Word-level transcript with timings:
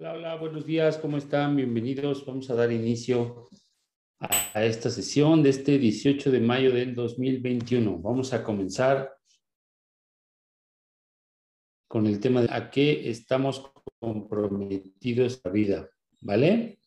Hola, 0.00 0.14
hola, 0.14 0.34
buenos 0.36 0.64
días, 0.64 0.96
¿cómo 0.96 1.18
están? 1.18 1.56
Bienvenidos. 1.56 2.24
Vamos 2.24 2.48
a 2.48 2.54
dar 2.54 2.72
inicio 2.72 3.50
a, 4.18 4.64
esta 4.64 4.88
sesión 4.88 5.42
de 5.42 5.50
este 5.50 5.78
18 5.78 6.30
de 6.30 6.40
mayo 6.40 6.72
del 6.72 6.94
2021. 6.94 7.98
Vamos 7.98 8.32
a 8.32 8.42
comenzar 8.42 9.14
con 11.86 12.06
el 12.06 12.18
tema 12.18 12.40
de 12.40 12.48
a 12.50 12.70
qué 12.70 13.10
estamos 13.10 13.70
comprometidos 13.98 15.42
la 15.44 15.50
vida, 15.50 15.90
¿vale? 16.22 16.78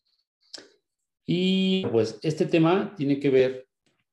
Y 1.24 1.86
pues 1.86 2.18
este 2.20 2.46
tema 2.46 2.96
tiene 2.96 3.20
que 3.20 3.30
ver 3.30 3.68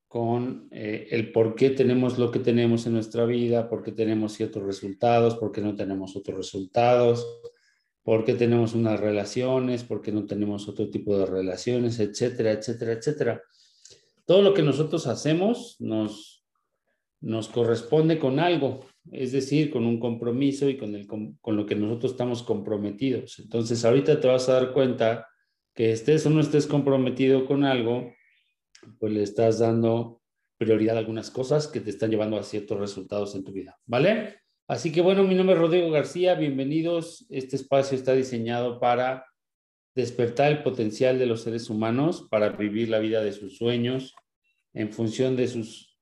con 0.07 0.68
eh, 0.70 1.07
el 1.09 1.31
por 1.31 1.55
qué 1.55 1.71
tenemos 1.71 2.20
lo 2.20 2.29
que 2.29 2.39
tenemos 2.39 2.86
en 2.86 2.93
nuestra 2.93 3.25
vida, 3.25 3.68
por 3.68 3.81
qué 3.81 3.93
tenemos 3.93 4.33
ciertos 4.33 4.61
resultados, 4.61 5.38
por 5.38 5.52
qué 5.52 5.61
no 5.61 5.75
tenemos 5.75 6.15
otros 6.15 6.38
resultados, 6.38 7.25
por 8.04 8.25
qué 8.25 8.33
tenemos 8.33 8.73
unas 8.73 8.99
relaciones, 8.99 9.84
por 9.84 10.02
qué 10.02 10.11
no 10.11 10.25
tenemos 10.25 10.67
otro 10.67 10.89
tipo 10.89 11.17
de 11.17 11.25
relaciones, 11.25 11.99
etcétera, 11.99 12.52
etcétera, 12.52 12.94
etcétera. 12.94 13.41
Todo 14.25 14.41
lo 14.41 14.53
que 14.53 14.63
nosotros 14.63 15.08
hacemos 15.08 15.75
nos, 15.80 16.44
nos 17.20 17.48
corresponde 17.48 18.17
con 18.17 18.39
algo, 18.39 18.85
es 19.11 19.31
decir, 19.31 19.70
con 19.70 19.85
un 19.85 19.99
compromiso 19.99 20.70
y 20.70 20.77
con, 20.77 20.95
el, 20.95 21.08
con 21.08 21.58
lo 21.58 21.66
que 21.66 21.75
nosotros 21.75 22.13
estamos 22.13 22.44
comprometidos. 22.44 23.39
Entonces, 23.39 23.85
ahorita 23.85 24.20
te 24.20 24.27
vas 24.27 24.49
a 24.49 24.53
dar 24.53 24.73
cuenta 24.73 25.27
que 25.73 25.91
estés 25.91 26.25
o 26.25 26.30
no 26.30 26.41
estés 26.41 26.67
comprometido 26.67 27.45
con 27.45 27.63
algo, 27.63 28.11
pues 28.99 29.13
le 29.13 29.23
estás 29.23 29.59
dando 29.59 30.22
prioridad 30.58 30.95
a 30.95 30.99
algunas 30.99 31.31
cosas 31.31 31.67
que 31.67 31.80
te 31.80 31.89
están 31.89 32.11
llevando 32.11 32.38
a 32.38 32.44
ciertos 32.44 32.80
resultados 32.80 33.36
en 33.36 33.44
tu 33.44 33.52
vida, 33.52 33.80
¿vale? 33.86 34.41
Así 34.71 34.93
que 34.93 35.02
bueno, 35.02 35.25
mi 35.25 35.35
nombre 35.35 35.55
es 35.55 35.61
Rodrigo 35.61 35.91
García, 35.91 36.34
bienvenidos. 36.35 37.25
Este 37.30 37.57
espacio 37.57 37.98
está 37.98 38.13
diseñado 38.13 38.80
para 38.80 39.25
despertar 39.95 40.49
el 40.49 40.63
potencial 40.63 41.20
de 41.20 41.25
los 41.25 41.41
seres 41.41 41.70
humanos 41.70 42.25
para 42.31 42.47
vivir 42.52 42.88
la 42.88 42.99
vida 42.99 43.22
de 43.22 43.33
sus 43.33 43.58
sueños 43.58 44.16
en 44.73 44.94
función 44.94 45.36
de 45.36 45.49
sus 45.49 45.99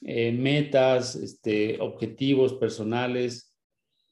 eh, 0.00 0.32
metas, 0.32 1.14
este, 1.14 1.78
objetivos 1.78 2.54
personales. 2.54 3.54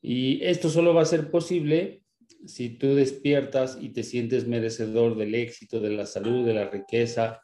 Y 0.02 0.44
esto 0.44 0.68
solo 0.68 0.92
va 0.92 1.00
a 1.00 1.06
ser 1.06 1.30
posible 1.30 2.02
si 2.44 2.68
tú 2.68 2.94
despiertas 2.94 3.78
y 3.80 3.94
te 3.94 4.02
sientes 4.02 4.46
merecedor 4.46 5.16
del 5.16 5.34
éxito, 5.34 5.80
de 5.80 5.92
la 5.92 6.04
salud, 6.04 6.44
de 6.44 6.52
la 6.52 6.68
riqueza 6.68 7.40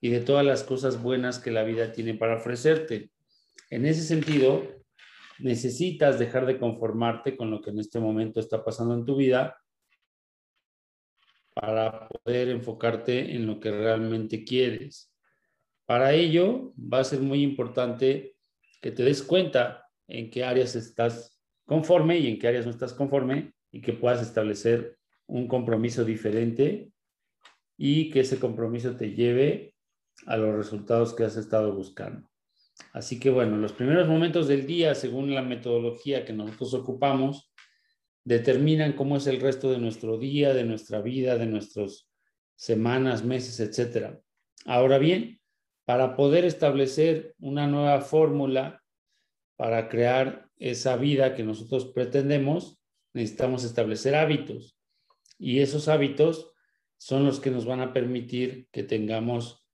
y 0.00 0.08
de 0.08 0.20
todas 0.20 0.46
las 0.46 0.62
cosas 0.62 1.02
buenas 1.02 1.38
que 1.38 1.50
la 1.50 1.64
vida 1.64 1.92
tiene 1.92 2.14
para 2.14 2.36
ofrecerte. 2.36 3.10
En 3.68 3.84
ese 3.84 4.00
sentido, 4.00 4.81
necesitas 5.38 6.18
dejar 6.18 6.46
de 6.46 6.58
conformarte 6.58 7.36
con 7.36 7.50
lo 7.50 7.60
que 7.60 7.70
en 7.70 7.78
este 7.78 8.00
momento 8.00 8.40
está 8.40 8.64
pasando 8.64 8.94
en 8.94 9.04
tu 9.04 9.16
vida 9.16 9.56
para 11.54 12.08
poder 12.08 12.48
enfocarte 12.48 13.34
en 13.34 13.46
lo 13.46 13.60
que 13.60 13.70
realmente 13.70 14.44
quieres. 14.44 15.12
Para 15.86 16.12
ello 16.12 16.72
va 16.76 17.00
a 17.00 17.04
ser 17.04 17.20
muy 17.20 17.42
importante 17.42 18.36
que 18.80 18.90
te 18.90 19.02
des 19.02 19.22
cuenta 19.22 19.88
en 20.08 20.30
qué 20.30 20.44
áreas 20.44 20.74
estás 20.74 21.38
conforme 21.66 22.18
y 22.18 22.28
en 22.28 22.38
qué 22.38 22.48
áreas 22.48 22.64
no 22.64 22.70
estás 22.70 22.94
conforme 22.94 23.54
y 23.70 23.80
que 23.80 23.92
puedas 23.92 24.22
establecer 24.22 24.98
un 25.26 25.48
compromiso 25.48 26.04
diferente 26.04 26.90
y 27.76 28.10
que 28.10 28.20
ese 28.20 28.38
compromiso 28.38 28.96
te 28.96 29.12
lleve 29.12 29.74
a 30.26 30.36
los 30.36 30.54
resultados 30.54 31.14
que 31.14 31.24
has 31.24 31.36
estado 31.36 31.74
buscando. 31.74 32.31
Así 32.92 33.18
que 33.18 33.30
bueno, 33.30 33.56
los 33.56 33.72
primeros 33.72 34.08
momentos 34.08 34.48
del 34.48 34.66
día, 34.66 34.94
según 34.94 35.34
la 35.34 35.42
metodología 35.42 36.24
que 36.24 36.32
nosotros 36.32 36.74
ocupamos, 36.74 37.52
determinan 38.24 38.92
cómo 38.92 39.16
es 39.16 39.26
el 39.26 39.40
resto 39.40 39.70
de 39.70 39.78
nuestro 39.78 40.18
día, 40.18 40.54
de 40.54 40.64
nuestra 40.64 41.00
vida, 41.00 41.36
de 41.36 41.46
nuestras 41.46 42.08
semanas, 42.54 43.24
meses, 43.24 43.60
etc. 43.60 44.20
Ahora 44.64 44.98
bien, 44.98 45.40
para 45.84 46.16
poder 46.16 46.44
establecer 46.44 47.34
una 47.38 47.66
nueva 47.66 48.00
fórmula 48.00 48.82
para 49.56 49.88
crear 49.88 50.48
esa 50.56 50.96
vida 50.96 51.34
que 51.34 51.42
nosotros 51.42 51.86
pretendemos, 51.86 52.80
necesitamos 53.12 53.64
establecer 53.64 54.14
hábitos. 54.14 54.78
Y 55.38 55.60
esos 55.60 55.88
hábitos 55.88 56.52
son 56.98 57.24
los 57.24 57.40
que 57.40 57.50
nos 57.50 57.66
van 57.66 57.80
a 57.80 57.92
permitir 57.92 58.68
que 58.70 58.84
tengamos 58.84 59.66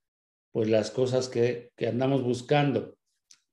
pues 0.51 0.69
las 0.69 0.91
cosas 0.91 1.29
que, 1.29 1.73
que 1.77 1.87
andamos 1.89 2.23
buscando. 2.23 2.98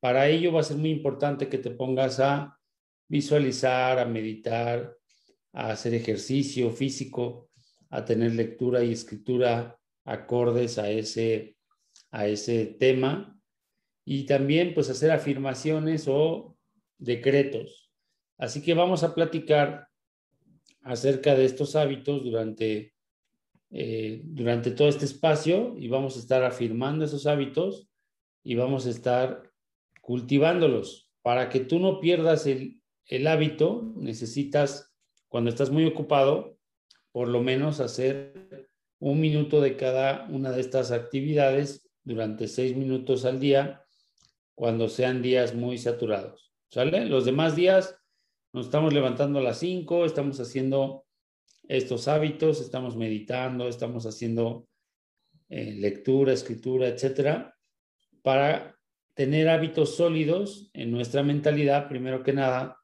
Para 0.06 0.30
ello 0.30 0.52
va 0.52 0.60
a 0.60 0.64
ser 0.64 0.78
muy 0.78 0.92
importante 0.92 1.50
que 1.50 1.58
te 1.58 1.72
pongas 1.72 2.20
a 2.20 2.60
visualizar, 3.08 3.98
a 3.98 4.06
meditar, 4.06 4.96
a 5.52 5.72
hacer 5.72 5.96
ejercicio 5.96 6.70
físico, 6.70 7.50
a 7.90 8.06
tener 8.06 8.36
lectura 8.36 8.84
y 8.84 8.92
escritura 8.92 9.80
acordes 10.04 10.78
a 10.78 10.92
ese, 10.92 11.58
a 12.12 12.28
ese 12.28 12.68
tema 12.80 13.36
y 14.06 14.28
también 14.28 14.76
pues 14.76 14.92
hacer 14.92 15.10
afirmaciones 15.10 16.06
o 16.08 16.56
decretos. 17.00 17.92
Así 18.38 18.62
que 18.62 18.76
vamos 18.76 19.02
a 19.02 19.16
platicar 19.16 19.88
acerca 20.84 21.34
de 21.34 21.46
estos 21.46 21.76
hábitos 21.76 22.24
durante, 22.24 22.94
eh, 23.72 24.22
durante 24.24 24.70
todo 24.70 24.88
este 24.88 25.06
espacio 25.06 25.74
y 25.76 25.88
vamos 25.88 26.16
a 26.16 26.20
estar 26.20 26.44
afirmando 26.44 27.06
esos 27.06 27.26
hábitos 27.26 27.90
y 28.44 28.54
vamos 28.54 28.86
a 28.86 28.92
estar 28.92 29.55
cultivándolos. 30.06 31.10
Para 31.24 31.50
que 31.50 31.60
tú 31.62 31.80
no 31.80 32.00
pierdas 32.00 32.46
el, 32.46 32.80
hábito, 33.28 33.92
necesitas, 33.96 34.94
cuando 35.28 35.50
estás 35.50 35.72
muy 35.72 35.84
ocupado, 35.86 36.60
por 37.12 37.28
lo 37.28 37.42
menos 37.42 37.80
hacer 37.80 38.70
un 39.00 39.20
minuto 39.20 39.62
de 39.62 39.76
cada 39.76 40.28
una 40.30 40.52
de 40.52 40.62
estas 40.62 40.92
actividades 40.92 41.90
durante 42.04 42.48
seis 42.48 42.78
minutos 42.78 43.26
al 43.26 43.40
día, 43.40 43.84
cuando 44.54 44.90
sean 44.90 45.24
días 45.24 45.56
muy 45.56 45.80
saturados. 45.80 46.54
¿Sale? 46.70 47.06
Los 47.06 47.26
demás 47.26 47.56
días 47.56 47.98
nos 48.54 48.68
estamos 48.68 48.94
levantando 48.94 49.40
a 49.40 49.44
las 49.44 49.58
cinco, 49.58 50.06
estamos 50.06 50.40
haciendo 50.40 51.08
estos 51.68 52.08
hábitos, 52.08 52.62
estamos 52.62 52.96
meditando, 52.96 53.68
estamos 53.68 54.06
haciendo 54.06 54.68
eh, 55.50 55.74
lectura, 55.74 56.32
escritura, 56.32 56.90
etcétera, 56.90 57.58
para 58.22 58.75
tener 59.16 59.50
hábitos 59.50 59.96
sólidos 59.96 60.70
en 60.74 60.92
nuestra 60.92 61.24
mentalidad, 61.24 61.88
primero 61.88 62.22
que 62.22 62.34
nada, 62.34 62.78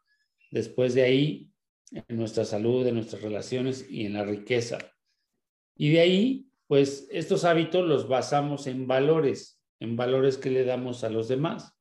después 0.50 0.94
de 0.94 1.04
ahí, 1.04 1.52
en 1.92 2.18
nuestra 2.18 2.46
salud, 2.46 2.88
en 2.88 2.96
nuestras 2.96 3.22
relaciones 3.22 3.86
y 3.90 4.06
en 4.06 4.14
la 4.14 4.24
riqueza. 4.24 4.80
Y 5.76 5.92
de 5.92 6.00
ahí, 6.00 6.52
pues 6.68 7.08
estos 7.12 7.44
hábitos 7.44 7.86
los 7.86 8.08
basamos 8.08 8.66
en 8.68 8.88
valores, 8.88 9.62
en 9.80 9.98
valores 9.98 10.38
que 10.38 10.50
le 10.50 10.64
damos 10.64 11.04
a 11.04 11.10
los 11.10 11.28
demás, 11.28 11.78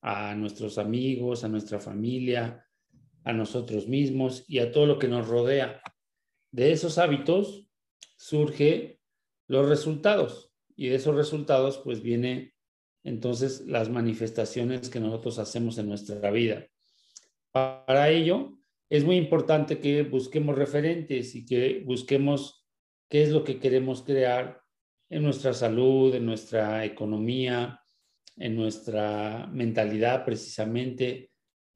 a 0.00 0.34
nuestros 0.36 0.78
amigos, 0.78 1.42
a 1.42 1.48
nuestra 1.48 1.80
familia, 1.80 2.64
a 3.24 3.32
nosotros 3.32 3.88
mismos 3.88 4.44
y 4.46 4.60
a 4.60 4.70
todo 4.70 4.86
lo 4.86 4.98
que 4.98 5.08
nos 5.08 5.26
rodea. 5.26 5.82
De 6.52 6.70
esos 6.70 6.98
hábitos 6.98 7.68
surge 8.16 9.00
los 9.48 9.68
resultados 9.68 10.52
y 10.76 10.88
de 10.88 10.96
esos 10.96 11.16
resultados 11.16 11.78
pues 11.78 12.00
viene 12.00 12.51
entonces 13.04 13.66
las 13.66 13.88
manifestaciones 13.88 14.88
que 14.88 15.00
nosotros 15.00 15.38
hacemos 15.38 15.78
en 15.78 15.88
nuestra 15.88 16.30
vida. 16.30 16.66
Para 17.50 18.10
ello, 18.10 18.58
es 18.88 19.04
muy 19.04 19.16
importante 19.16 19.78
que 19.78 20.02
busquemos 20.02 20.56
referentes 20.56 21.34
y 21.34 21.44
que 21.44 21.82
busquemos 21.84 22.66
qué 23.08 23.22
es 23.22 23.30
lo 23.30 23.44
que 23.44 23.58
queremos 23.58 24.02
crear 24.02 24.60
en 25.10 25.22
nuestra 25.22 25.52
salud, 25.52 26.14
en 26.14 26.24
nuestra 26.24 26.84
economía, 26.84 27.80
en 28.36 28.56
nuestra 28.56 29.46
mentalidad 29.52 30.24
precisamente 30.24 31.30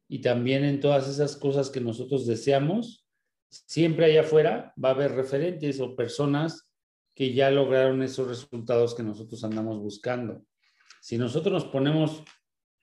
y 0.09 0.21
también 0.21 0.65
en 0.65 0.81
todas 0.81 1.09
esas 1.09 1.37
cosas 1.37 1.71
que 1.71 1.81
nosotros 1.81 2.27
deseamos. 2.27 3.07
Siempre 3.51 4.07
allá 4.07 4.21
afuera 4.21 4.73
va 4.83 4.91
a 4.91 4.93
haber 4.93 5.13
referentes 5.13 5.81
o 5.81 5.95
personas 5.95 6.73
que 7.15 7.33
ya 7.33 7.51
lograron 7.51 8.03
esos 8.03 8.29
resultados 8.29 8.95
que 8.95 9.03
nosotros 9.03 9.43
andamos 9.45 9.79
buscando. 9.79 10.43
Si 11.07 11.19
nosotros 11.19 11.53
nos 11.53 11.65
ponemos 11.71 12.25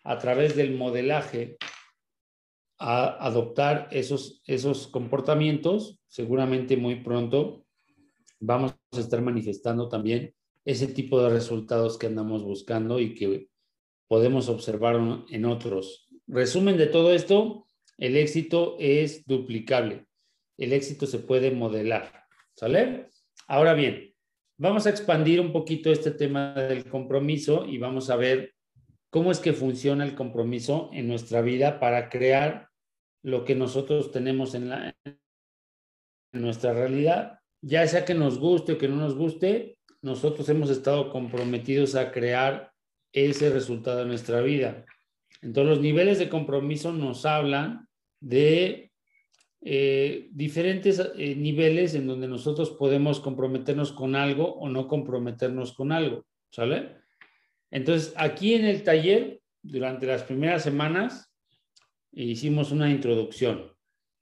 a 0.05 0.17
través 0.17 0.55
del 0.55 0.77
modelaje 0.77 1.57
a 2.79 3.27
adoptar 3.27 3.89
esos, 3.91 4.41
esos 4.47 4.87
comportamientos, 4.87 5.99
seguramente 6.07 6.77
muy 6.77 7.03
pronto 7.03 7.65
vamos 8.39 8.75
a 8.93 8.99
estar 9.01 9.21
manifestando 9.21 9.89
también 9.89 10.33
ese 10.63 10.87
tipo 10.87 11.21
de 11.21 11.31
resultados 11.31 11.97
que 11.97 12.07
andamos 12.07 12.43
buscando 12.43 13.01
y 13.01 13.13
que 13.13 13.49
podemos 14.07 14.47
observar 14.47 14.95
en 15.27 15.43
otros. 15.43 16.07
Resumen 16.25 16.77
de 16.77 16.87
todo 16.87 17.11
esto, 17.11 17.65
el 17.97 18.15
éxito 18.15 18.77
es 18.79 19.25
duplicable. 19.25 20.05
El 20.57 20.71
éxito 20.71 21.07
se 21.07 21.19
puede 21.19 21.51
modelar. 21.51 22.23
¿Sale? 22.55 23.09
Ahora 23.49 23.73
bien, 23.73 24.12
Vamos 24.57 24.85
a 24.85 24.91
expandir 24.91 25.41
un 25.41 25.51
poquito 25.51 25.91
este 25.91 26.11
tema 26.11 26.53
del 26.53 26.85
compromiso 26.85 27.65
y 27.65 27.77
vamos 27.79 28.09
a 28.09 28.15
ver 28.15 28.53
cómo 29.09 29.31
es 29.31 29.39
que 29.39 29.53
funciona 29.53 30.05
el 30.05 30.15
compromiso 30.15 30.89
en 30.93 31.07
nuestra 31.07 31.41
vida 31.41 31.79
para 31.79 32.09
crear 32.09 32.69
lo 33.23 33.45
que 33.45 33.55
nosotros 33.55 34.11
tenemos 34.11 34.53
en 34.55 34.71
en 36.33 36.41
nuestra 36.41 36.73
realidad, 36.73 37.39
ya 37.61 37.87
sea 37.87 38.05
que 38.05 38.15
nos 38.15 38.39
guste 38.39 38.73
o 38.73 38.77
que 38.77 38.87
no 38.87 38.95
nos 38.95 39.15
guste, 39.15 39.77
nosotros 40.01 40.49
hemos 40.49 40.69
estado 40.69 41.11
comprometidos 41.11 41.95
a 41.95 42.11
crear 42.11 42.73
ese 43.13 43.51
resultado 43.51 44.01
en 44.01 44.07
nuestra 44.07 44.41
vida. 44.41 44.83
Entonces, 45.41 45.69
los 45.69 45.81
niveles 45.81 46.19
de 46.19 46.29
compromiso 46.29 46.91
nos 46.91 47.25
hablan 47.25 47.87
de 48.19 48.91
eh, 49.65 50.27
diferentes 50.31 50.99
eh, 50.99 51.35
niveles 51.35 51.95
en 51.95 52.05
donde 52.05 52.27
nosotros 52.27 52.71
podemos 52.71 53.21
comprometernos 53.21 53.93
con 53.93 54.15
algo 54.15 54.55
o 54.55 54.67
no 54.67 54.89
comprometernos 54.89 55.71
con 55.71 55.93
algo, 55.93 56.25
¿sale? 56.49 56.97
Entonces, 57.71 58.13
aquí 58.17 58.55
en 58.55 58.65
el 58.65 58.83
taller, 58.83 59.41
durante 59.61 60.05
las 60.05 60.23
primeras 60.23 60.63
semanas, 60.63 61.33
hicimos 62.11 62.71
una 62.71 62.91
introducción, 62.91 63.71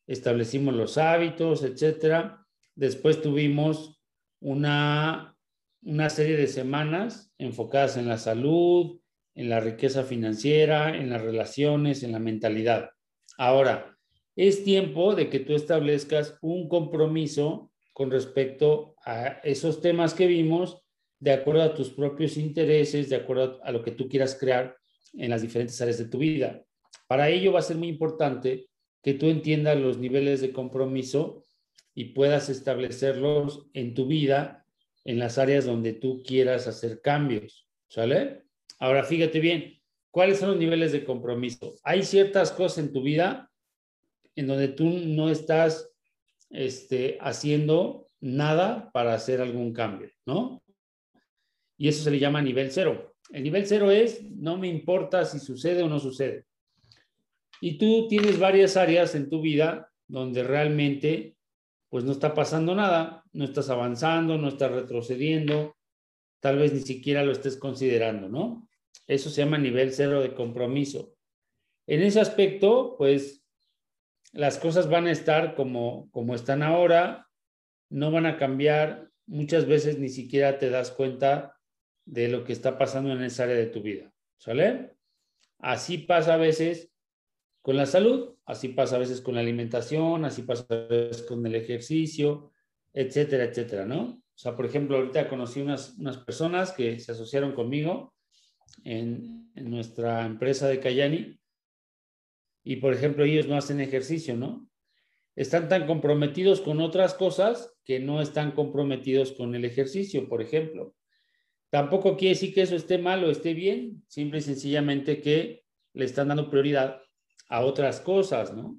establecimos 0.06 0.76
los 0.76 1.00
hábitos, 1.00 1.64
etcétera. 1.64 2.46
Después 2.76 3.22
tuvimos 3.22 4.00
una, 4.40 5.36
una 5.82 6.10
serie 6.12 6.38
de 6.38 6.48
semanas 6.48 7.34
enfocadas 7.40 7.98
en 7.98 8.08
la 8.08 8.20
salud, 8.20 9.02
en 9.34 9.50
la 9.50 9.60
riqueza 9.60 10.04
financiera, 10.04 10.96
en 10.96 11.10
las 11.10 11.22
relaciones, 11.22 12.04
en 12.04 12.12
la 12.12 12.20
mentalidad. 12.20 12.92
Ahora, 13.38 13.91
es 14.36 14.64
tiempo 14.64 15.16
de 15.16 15.30
que 15.30 15.40
tú 15.40 15.56
establezcas 15.56 16.38
un 16.42 16.68
compromiso 16.70 17.72
con 17.94 18.12
respecto 18.12 18.96
a 19.06 19.40
esos 19.44 19.82
temas 19.82 20.14
que 20.14 20.28
vimos, 20.28 20.82
de 21.20 21.34
acuerdo 21.34 21.62
a 21.62 21.74
tus 21.74 21.90
propios 21.90 22.38
intereses, 22.38 23.10
de 23.10 23.18
acuerdo 23.18 23.60
a 23.64 23.72
lo 23.72 23.84
que 23.84 23.92
tú 23.92 24.08
quieras 24.08 24.38
crear 24.40 24.76
en 25.14 25.30
las 25.30 25.42
diferentes 25.42 25.80
áreas 25.82 25.98
de 25.98 26.06
tu 26.06 26.18
vida. 26.18 26.64
Para 27.08 27.30
ello 27.30 27.52
va 27.52 27.60
a 27.60 27.64
ser 27.64 27.78
muy 27.78 27.90
importante 27.90 28.70
que 29.04 29.14
tú 29.14 29.28
entiendas 29.28 29.78
los 29.78 29.98
niveles 29.98 30.42
de 30.42 30.54
compromiso 30.54 31.44
y 31.94 32.06
puedas 32.06 32.50
establecerlos 32.50 33.68
en 33.74 33.94
tu 33.94 34.08
vida, 34.08 34.66
en 35.04 35.20
las 35.20 35.38
áreas 35.38 35.66
donde 35.66 35.94
tú 35.94 36.24
quieras 36.24 36.68
hacer 36.68 37.02
cambios. 37.02 37.68
¿Sale? 37.88 38.44
Ahora, 38.80 39.04
fíjate 39.04 39.42
bien, 39.42 39.80
¿cuáles 40.10 40.40
son 40.40 40.50
los 40.50 40.58
niveles 40.58 40.94
de 40.94 41.04
compromiso? 41.04 41.76
Hay 41.84 42.04
ciertas 42.04 42.52
cosas 42.52 42.86
en 42.86 42.94
tu 42.94 43.04
vida 43.04 43.51
en 44.36 44.48
donde 44.48 44.70
tú 44.70 44.86
no 44.90 45.30
estás 45.30 45.92
este, 46.50 47.18
haciendo 47.22 48.10
nada 48.20 48.92
para 48.92 49.14
hacer 49.14 49.42
algún 49.42 49.74
cambio, 49.74 50.10
¿no? 50.26 50.62
Y 51.78 51.88
eso 51.88 52.04
se 52.04 52.12
le 52.12 52.20
llama 52.20 52.42
nivel 52.42 52.72
cero. 52.72 53.16
El 53.32 53.44
nivel 53.44 53.66
cero 53.66 53.90
es, 53.90 54.24
no 54.24 54.58
me 54.58 54.68
importa 54.68 55.26
si 55.26 55.40
sucede 55.40 55.82
o 55.82 55.90
no 55.90 56.00
sucede. 56.00 56.46
Y 57.60 57.78
tú 57.78 58.08
tienes 58.08 58.40
varias 58.40 58.78
áreas 58.78 59.16
en 59.16 59.30
tu 59.30 59.42
vida 59.42 59.92
donde 60.08 60.44
realmente, 60.44 61.38
pues 61.90 62.04
no 62.04 62.12
está 62.12 62.34
pasando 62.34 62.76
nada, 62.76 63.24
no 63.32 63.46
estás 63.46 63.70
avanzando, 63.70 64.38
no 64.38 64.50
estás 64.50 64.72
retrocediendo, 64.72 65.76
tal 66.40 66.58
vez 66.58 66.74
ni 66.74 66.82
siquiera 66.82 67.24
lo 67.24 67.32
estés 67.32 67.58
considerando, 67.58 68.28
¿no? 68.28 68.68
Eso 69.08 69.30
se 69.30 69.44
llama 69.44 69.58
nivel 69.58 69.94
cero 69.94 70.22
de 70.22 70.34
compromiso. 70.34 71.16
En 71.88 72.02
ese 72.02 72.20
aspecto, 72.20 72.96
pues 72.98 73.41
las 74.34 74.58
cosas 74.58 74.90
van 74.90 75.08
a 75.08 75.12
estar 75.12 75.56
como, 75.56 76.10
como 76.12 76.36
están 76.36 76.64
ahora, 76.64 77.28
no 77.90 78.12
van 78.12 78.26
a 78.26 78.38
cambiar, 78.38 79.10
muchas 79.26 79.66
veces 79.66 80.00
ni 80.00 80.10
siquiera 80.10 80.58
te 80.58 80.70
das 80.70 80.92
cuenta 80.92 81.58
de 82.06 82.30
lo 82.30 82.44
que 82.44 82.54
está 82.54 82.78
pasando 82.78 83.12
en 83.12 83.24
esa 83.24 83.44
área 83.44 83.56
de 83.56 83.68
tu 83.68 83.82
vida, 83.82 84.12
¿sale? 84.38 84.96
Así 85.60 85.98
pasa 85.98 86.36
a 86.36 86.38
veces 86.38 86.92
con 87.62 87.76
la 87.78 87.86
salud, 87.86 88.36
así 88.46 88.70
pasa 88.70 88.96
a 88.96 89.00
veces 89.00 89.22
con 89.22 89.36
la 89.36 89.42
alimentación, 89.42 90.26
así 90.26 90.42
pasa 90.42 90.66
a 90.70 90.76
veces 90.76 91.24
con 91.24 91.46
el 91.46 91.56
ejercicio, 91.56 92.52
etcétera, 92.94 93.44
etcétera, 93.44 93.86
¿no? 93.86 94.02
O 94.04 94.38
sea, 94.42 94.56
por 94.56 94.66
ejemplo, 94.66 94.98
ahorita 94.98 95.30
conocí 95.30 95.62
unas, 95.62 95.98
unas 96.00 96.18
personas 96.18 96.72
que 96.72 97.00
se 97.00 97.12
asociaron 97.12 97.54
conmigo 97.54 98.16
en, 98.84 99.52
en 99.56 99.70
nuestra 99.70 100.26
empresa 100.26 100.68
de 100.68 100.80
Cayani 100.80 101.41
y, 102.64 102.78
por 102.78 102.94
ejemplo, 102.94 103.26
ellos 103.26 103.48
no 103.48 103.56
hacen 103.58 103.80
ejercicio, 103.80 104.36
¿no? 104.36 104.70
Están 105.36 105.70
tan 105.70 105.88
comprometidos 105.88 106.62
con 106.62 106.82
otras 106.82 107.14
cosas 107.14 107.74
que 107.86 108.00
no 108.00 108.22
están 108.22 108.52
comprometidos 108.52 109.32
con 109.32 109.56
el 109.56 109.66
ejercicio, 109.66 110.28
por 110.28 110.42
ejemplo. 110.42 110.96
Tampoco 111.70 112.18
quiere 112.18 112.36
decir 112.36 112.54
que 112.54 112.62
eso 112.62 112.76
esté 112.76 112.98
mal 112.98 113.24
o 113.24 113.32
esté 113.32 113.54
bien, 113.54 114.04
simple 114.08 114.40
y 114.40 114.42
sencillamente 114.42 115.22
que 115.22 115.64
le 115.94 116.06
están 116.06 116.28
dando 116.28 116.50
prioridad 116.50 117.02
a 117.48 117.62
otras 117.62 118.02
cosas, 118.02 118.54
¿no? 118.54 118.78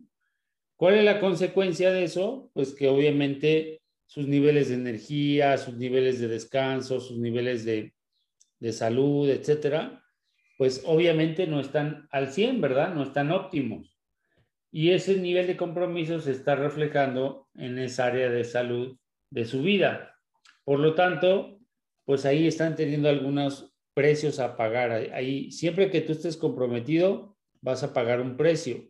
¿Cuál 0.76 0.96
es 0.96 1.04
la 1.04 1.20
consecuencia 1.20 1.92
de 1.92 2.04
eso? 2.04 2.50
Pues 2.54 2.74
que 2.74 2.88
obviamente 2.88 3.82
sus 4.06 4.26
niveles 4.26 4.68
de 4.68 4.74
energía, 4.74 5.56
sus 5.56 5.76
niveles 5.76 6.20
de 6.20 6.28
descanso, 6.28 7.00
sus 7.00 7.18
niveles 7.18 7.64
de, 7.64 7.94
de 8.58 8.72
salud, 8.72 9.28
etcétera, 9.30 10.01
pues 10.62 10.84
obviamente 10.86 11.48
no 11.48 11.58
están 11.58 12.06
al 12.12 12.30
100, 12.30 12.60
¿verdad? 12.60 12.94
No 12.94 13.02
están 13.02 13.32
óptimos. 13.32 13.98
Y 14.70 14.90
ese 14.90 15.16
nivel 15.16 15.48
de 15.48 15.56
compromiso 15.56 16.20
se 16.20 16.30
está 16.30 16.54
reflejando 16.54 17.48
en 17.56 17.80
esa 17.80 18.06
área 18.06 18.30
de 18.30 18.44
salud 18.44 18.96
de 19.30 19.44
su 19.44 19.62
vida. 19.62 20.14
Por 20.62 20.78
lo 20.78 20.94
tanto, 20.94 21.58
pues 22.04 22.24
ahí 22.26 22.46
están 22.46 22.76
teniendo 22.76 23.08
algunos 23.08 23.74
precios 23.92 24.38
a 24.38 24.56
pagar. 24.56 24.92
Ahí, 24.92 25.50
siempre 25.50 25.90
que 25.90 26.00
tú 26.00 26.12
estés 26.12 26.36
comprometido, 26.36 27.36
vas 27.60 27.82
a 27.82 27.92
pagar 27.92 28.20
un 28.20 28.36
precio. 28.36 28.88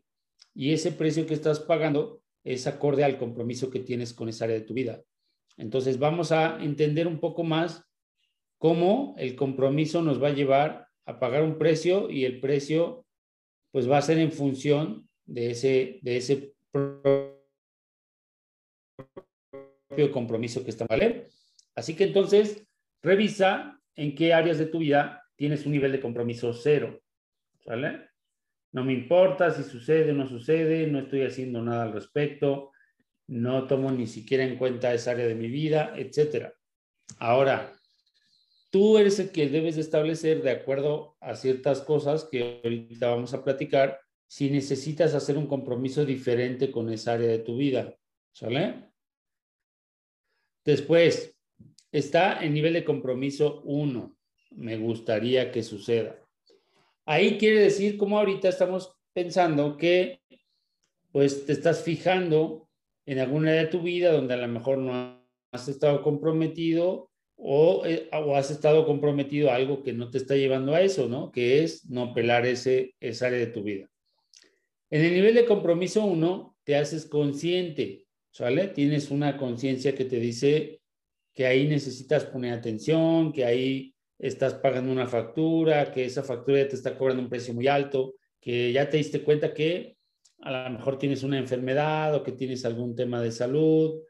Y 0.54 0.74
ese 0.74 0.92
precio 0.92 1.24
que 1.26 1.32
estás 1.32 1.58
pagando 1.58 2.20
es 2.44 2.66
acorde 2.66 3.02
al 3.02 3.16
compromiso 3.16 3.70
que 3.70 3.80
tienes 3.80 4.12
con 4.12 4.28
esa 4.28 4.44
área 4.44 4.58
de 4.58 4.66
tu 4.66 4.74
vida. 4.74 5.00
Entonces, 5.56 5.98
vamos 5.98 6.32
a 6.32 6.62
entender 6.62 7.06
un 7.06 7.18
poco 7.18 7.44
más 7.44 7.82
cómo 8.58 9.14
el 9.16 9.36
compromiso 9.36 10.02
nos 10.02 10.22
va 10.22 10.28
a 10.28 10.34
llevar 10.34 10.91
a 11.06 11.18
pagar 11.18 11.42
un 11.42 11.58
precio 11.58 12.10
y 12.10 12.24
el 12.24 12.40
precio 12.40 13.04
pues 13.70 13.90
va 13.90 13.98
a 13.98 14.02
ser 14.02 14.18
en 14.18 14.32
función 14.32 15.08
de 15.24 15.50
ese, 15.50 15.98
de 16.02 16.16
ese 16.16 16.54
propio 16.70 17.42
compromiso 20.12 20.62
que 20.62 20.70
está, 20.70 20.86
¿vale? 20.86 21.28
Así 21.74 21.96
que 21.96 22.04
entonces, 22.04 22.66
revisa 23.02 23.80
en 23.96 24.14
qué 24.14 24.34
áreas 24.34 24.58
de 24.58 24.66
tu 24.66 24.78
vida 24.78 25.24
tienes 25.36 25.64
un 25.66 25.72
nivel 25.72 25.92
de 25.92 26.00
compromiso 26.00 26.52
cero. 26.52 27.00
No 28.72 28.84
me 28.84 28.92
importa 28.92 29.50
si 29.50 29.62
sucede 29.64 30.12
o 30.12 30.14
no 30.14 30.26
sucede, 30.28 30.86
no 30.86 31.00
estoy 31.00 31.22
haciendo 31.22 31.62
nada 31.62 31.84
al 31.84 31.92
respecto, 31.92 32.72
no 33.28 33.66
tomo 33.66 33.90
ni 33.90 34.06
siquiera 34.06 34.44
en 34.44 34.56
cuenta 34.56 34.92
esa 34.92 35.12
área 35.12 35.26
de 35.26 35.34
mi 35.34 35.48
vida, 35.48 35.94
etcétera. 35.96 36.54
Ahora, 37.18 37.72
tú 38.72 38.96
eres 38.96 39.18
el 39.18 39.30
que 39.30 39.50
debes 39.50 39.74
de 39.74 39.82
establecer 39.82 40.42
de 40.42 40.50
acuerdo 40.50 41.14
a 41.20 41.36
ciertas 41.36 41.82
cosas 41.82 42.24
que 42.24 42.62
ahorita 42.64 43.10
vamos 43.10 43.34
a 43.34 43.44
platicar, 43.44 44.00
si 44.26 44.48
necesitas 44.50 45.14
hacer 45.14 45.36
un 45.36 45.46
compromiso 45.46 46.06
diferente 46.06 46.72
con 46.72 46.90
esa 46.90 47.12
área 47.12 47.28
de 47.28 47.40
tu 47.40 47.58
vida. 47.58 47.94
¿Sale? 48.32 48.90
Después, 50.64 51.36
está 51.92 52.42
el 52.42 52.54
nivel 52.54 52.72
de 52.72 52.84
compromiso 52.84 53.60
1. 53.66 54.16
Me 54.52 54.78
gustaría 54.78 55.52
que 55.52 55.62
suceda. 55.62 56.18
Ahí 57.04 57.36
quiere 57.36 57.60
decir, 57.60 57.98
como 57.98 58.18
ahorita 58.18 58.48
estamos 58.48 58.96
pensando 59.12 59.76
que 59.76 60.22
pues 61.10 61.44
te 61.44 61.52
estás 61.52 61.82
fijando 61.82 62.70
en 63.04 63.18
alguna 63.18 63.50
área 63.50 63.64
de 63.64 63.68
tu 63.68 63.82
vida 63.82 64.12
donde 64.12 64.32
a 64.32 64.38
lo 64.38 64.48
mejor 64.48 64.78
no 64.78 65.22
has 65.52 65.68
estado 65.68 66.02
comprometido 66.02 67.11
eh, 67.84 68.08
o, 68.12 68.36
has 68.36 68.50
estado 68.52 68.86
comprometido 68.86 69.50
a 69.50 69.56
algo 69.56 69.82
que 69.82 69.92
no 69.92 70.10
te 70.10 70.18
está 70.18 70.36
llevando 70.36 70.74
a 70.74 70.80
eso, 70.80 71.08
¿no? 71.08 71.32
Que 71.32 71.64
es 71.64 71.88
no 71.90 72.14
pelar 72.14 72.46
ese, 72.46 72.94
esa 73.00 73.26
área 73.26 73.40
de 73.40 73.48
tu 73.48 73.62
vida. 73.64 73.90
En 74.90 75.04
el 75.04 75.12
nivel 75.14 75.34
de 75.34 75.44
compromiso 75.44 76.04
uno, 76.04 76.56
te 76.62 76.76
haces 76.76 77.06
consciente, 77.06 78.06
¿sale? 78.30 78.68
Tienes 78.68 79.10
una 79.10 79.36
conciencia 79.36 79.94
que 79.94 80.04
te 80.04 80.20
dice 80.20 80.80
que 81.34 81.46
ahí 81.46 81.66
necesitas 81.66 82.24
poner 82.26 82.52
atención, 82.52 83.32
que 83.32 83.44
ahí 83.44 83.94
estás 84.18 84.54
pagando 84.54 84.92
una 84.92 85.08
factura, 85.08 85.90
que 85.90 86.04
esa 86.04 86.22
factura 86.22 86.58
ya 86.58 86.68
te 86.68 86.76
está 86.76 86.96
cobrando 86.96 87.22
un 87.22 87.28
precio 87.28 87.54
muy 87.54 87.66
alto, 87.66 88.14
que 88.40 88.72
ya 88.72 88.88
te 88.88 88.98
diste 88.98 89.22
cuenta 89.22 89.52
que 89.52 89.96
a 90.42 90.68
lo 90.68 90.70
mejor 90.70 90.98
tienes 90.98 91.24
una 91.24 91.38
enfermedad 91.38 92.14
o 92.14 92.22
que 92.22 92.32
tienes 92.32 92.64
algún 92.64 92.94
tema 92.94 93.20
de 93.20 93.32
salud 93.32 94.00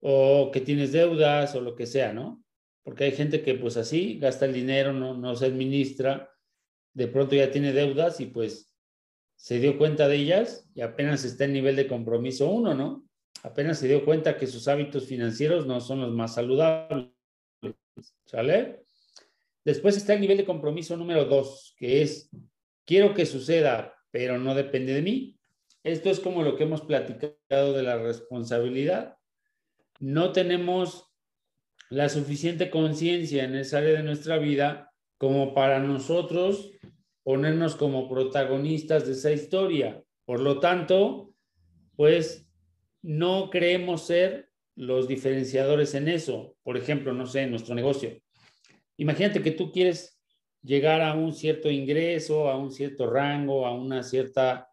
o 0.00 0.50
que 0.52 0.60
tienes 0.60 0.92
deudas 0.92 1.56
o 1.56 1.60
lo 1.60 1.74
que 1.74 1.86
sea, 1.86 2.12
¿no? 2.12 2.44
Porque 2.88 3.04
hay 3.04 3.12
gente 3.12 3.42
que 3.42 3.52
pues 3.52 3.76
así 3.76 4.18
gasta 4.18 4.46
el 4.46 4.54
dinero, 4.54 4.94
no, 4.94 5.12
no 5.12 5.36
se 5.36 5.44
administra, 5.44 6.32
de 6.94 7.06
pronto 7.06 7.34
ya 7.34 7.50
tiene 7.50 7.74
deudas 7.74 8.18
y 8.18 8.24
pues 8.24 8.74
se 9.36 9.60
dio 9.60 9.76
cuenta 9.76 10.08
de 10.08 10.16
ellas 10.16 10.66
y 10.74 10.80
apenas 10.80 11.22
está 11.24 11.44
en 11.44 11.52
nivel 11.52 11.76
de 11.76 11.86
compromiso 11.86 12.48
uno, 12.48 12.72
¿no? 12.72 13.06
Apenas 13.42 13.78
se 13.78 13.88
dio 13.88 14.06
cuenta 14.06 14.38
que 14.38 14.46
sus 14.46 14.68
hábitos 14.68 15.04
financieros 15.04 15.66
no 15.66 15.82
son 15.82 16.00
los 16.00 16.14
más 16.14 16.36
saludables, 16.36 17.10
¿sale? 18.24 18.86
Después 19.66 19.98
está 19.98 20.14
el 20.14 20.22
nivel 20.22 20.38
de 20.38 20.46
compromiso 20.46 20.96
número 20.96 21.26
dos, 21.26 21.74
que 21.76 22.00
es, 22.00 22.30
quiero 22.86 23.12
que 23.12 23.26
suceda, 23.26 23.94
pero 24.10 24.38
no 24.38 24.54
depende 24.54 24.94
de 24.94 25.02
mí. 25.02 25.38
Esto 25.84 26.08
es 26.08 26.20
como 26.20 26.42
lo 26.42 26.56
que 26.56 26.64
hemos 26.64 26.80
platicado 26.80 27.74
de 27.74 27.82
la 27.82 27.98
responsabilidad. 27.98 29.18
no 30.00 30.32
tenemos 30.32 31.07
la 31.90 32.08
suficiente 32.08 32.70
conciencia 32.70 33.44
en 33.44 33.54
esa 33.54 33.78
área 33.78 33.92
de 33.92 34.02
nuestra 34.02 34.38
vida 34.38 34.92
como 35.16 35.54
para 35.54 35.78
nosotros 35.80 36.70
ponernos 37.22 37.76
como 37.76 38.08
protagonistas 38.08 39.06
de 39.06 39.12
esa 39.12 39.32
historia. 39.32 40.02
Por 40.24 40.40
lo 40.40 40.60
tanto, 40.60 41.34
pues 41.96 42.46
no 43.02 43.50
creemos 43.50 44.06
ser 44.06 44.50
los 44.76 45.08
diferenciadores 45.08 45.94
en 45.94 46.08
eso. 46.08 46.56
Por 46.62 46.76
ejemplo, 46.76 47.12
no 47.12 47.26
sé, 47.26 47.42
en 47.42 47.50
nuestro 47.50 47.74
negocio. 47.74 48.16
Imagínate 48.96 49.42
que 49.42 49.50
tú 49.50 49.72
quieres 49.72 50.18
llegar 50.62 51.02
a 51.02 51.14
un 51.14 51.32
cierto 51.32 51.70
ingreso, 51.70 52.48
a 52.48 52.56
un 52.56 52.70
cierto 52.70 53.08
rango, 53.08 53.66
a 53.66 53.74
una 53.74 54.02
cierta, 54.02 54.68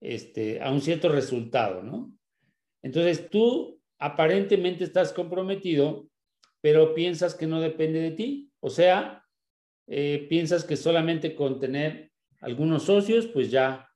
este, 0.00 0.60
a 0.60 0.70
un 0.70 0.80
cierto 0.80 1.08
resultado, 1.08 1.82
¿no? 1.82 2.12
Entonces 2.82 3.28
tú 3.30 3.80
aparentemente 3.98 4.84
estás 4.84 5.12
comprometido, 5.12 6.08
pero 6.62 6.94
piensas 6.94 7.34
que 7.34 7.46
no 7.46 7.60
depende 7.60 8.00
de 8.00 8.12
ti. 8.12 8.50
O 8.60 8.70
sea, 8.70 9.26
eh, 9.88 10.26
piensas 10.30 10.64
que 10.64 10.76
solamente 10.76 11.34
con 11.34 11.58
tener 11.58 12.12
algunos 12.40 12.84
socios, 12.84 13.26
pues 13.26 13.50
ya, 13.50 13.90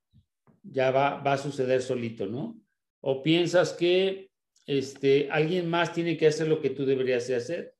ya 0.62 0.90
va, 0.90 1.22
va 1.22 1.34
a 1.34 1.38
suceder 1.38 1.80
solito, 1.80 2.26
¿no? 2.26 2.60
O 3.00 3.22
piensas 3.22 3.72
que 3.72 4.30
este, 4.66 5.28
alguien 5.30 5.70
más 5.70 5.92
tiene 5.92 6.16
que 6.16 6.26
hacer 6.26 6.48
lo 6.48 6.60
que 6.60 6.70
tú 6.70 6.84
deberías 6.84 7.26
de 7.28 7.36
hacer. 7.36 7.76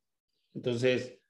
Entonces, 0.55 1.21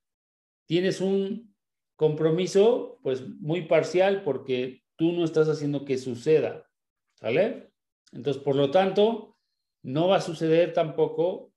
tienes 0.67 1.01
un 1.01 1.55
compromiso 1.97 3.01
pues 3.03 3.27
muy 3.27 3.63
parcial 3.63 4.23
porque 4.23 4.85
tú 4.97 5.13
no 5.13 5.25
estás 5.25 5.49
haciendo 5.49 5.87
que 5.87 5.97
suceda, 5.97 6.69
¿sale? 7.15 7.73
Entonces, 8.13 8.43
por 8.43 8.55
lo 8.55 8.71
tanto, 8.71 9.39
no 9.83 10.09
va 10.09 10.17
a 10.17 10.21
suceder 10.21 10.75
tampoco 10.75 11.55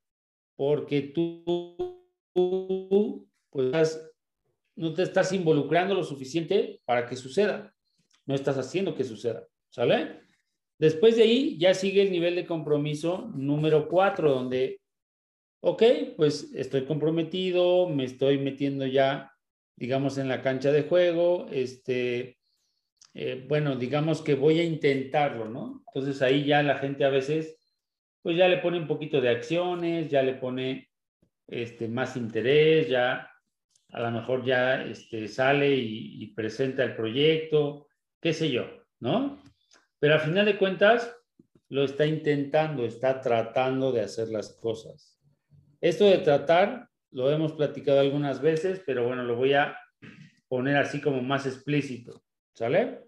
porque 0.60 1.02
tú, 1.04 2.36
pues 3.50 4.12
no 4.76 4.94
te 4.94 5.04
estás 5.04 5.32
involucrando 5.32 5.96
lo 5.96 6.04
suficiente 6.04 6.82
para 6.84 7.06
que 7.06 7.16
suceda. 7.16 7.74
No 8.26 8.36
estás 8.36 8.58
haciendo 8.58 8.94
que 8.94 9.06
suceda, 9.06 9.48
¿sale? 9.70 10.20
Después 10.78 11.16
de 11.16 11.24
ahí 11.24 11.58
ya 11.58 11.74
sigue 11.74 12.02
el 12.02 12.12
nivel 12.12 12.36
de 12.36 12.46
compromiso 12.46 13.32
número 13.34 13.88
cuatro, 13.88 14.34
donde, 14.34 14.82
ok, 15.62 15.82
pues 16.18 16.52
estoy 16.54 16.84
comprometido, 16.84 17.88
me 17.88 18.04
estoy 18.04 18.38
metiendo 18.38 18.86
ya, 18.86 19.32
digamos, 19.78 20.18
en 20.18 20.28
la 20.28 20.42
cancha 20.42 20.74
de 20.74 20.84
juego, 20.84 21.48
este, 21.54 22.38
eh, 23.14 23.46
bueno, 23.48 23.78
digamos 23.78 24.22
que 24.22 24.36
voy 24.36 24.60
a 24.60 24.66
intentarlo, 24.66 25.48
¿no? 25.48 25.86
Entonces 25.88 26.22
ahí 26.22 26.44
ya 26.44 26.62
la 26.64 26.80
gente 26.80 27.06
a 27.06 27.10
veces, 27.10 27.59
pues 28.22 28.38
ya 28.38 28.48
le 28.48 28.58
pone 28.58 28.78
un 28.80 28.88
poquito 28.88 29.22
de 29.22 29.30
acciones, 29.30 30.10
ya 30.10 30.22
le 30.22 30.34
pone 30.34 30.90
este, 31.48 31.88
más 31.88 32.16
interés, 32.16 32.90
ya 32.90 33.32
a 33.92 34.00
lo 34.02 34.12
mejor 34.12 34.46
ya 34.46 34.84
este, 34.84 35.28
sale 35.28 35.76
y, 35.76 36.24
y 36.24 36.34
presenta 36.34 36.84
el 36.84 36.96
proyecto, 36.96 37.88
qué 38.22 38.34
sé 38.34 38.52
yo, 38.52 38.68
¿no? 39.00 39.42
Pero 40.00 40.16
al 40.16 40.22
final 40.22 40.46
de 40.46 40.58
cuentas, 40.58 41.16
lo 41.70 41.84
está 41.84 42.06
intentando, 42.06 42.86
está 42.86 43.22
tratando 43.22 43.92
de 43.92 44.02
hacer 44.02 44.30
las 44.30 44.54
cosas. 44.54 45.20
Esto 45.82 46.06
de 46.06 46.18
tratar, 46.18 46.90
lo 47.12 47.32
hemos 47.32 47.54
platicado 47.54 48.00
algunas 48.00 48.42
veces, 48.42 48.82
pero 48.86 49.06
bueno, 49.08 49.24
lo 49.24 49.36
voy 49.36 49.54
a 49.54 49.78
poner 50.48 50.78
así 50.78 51.00
como 51.00 51.22
más 51.22 51.46
explícito. 51.46 52.24
¿Sale? 52.54 53.06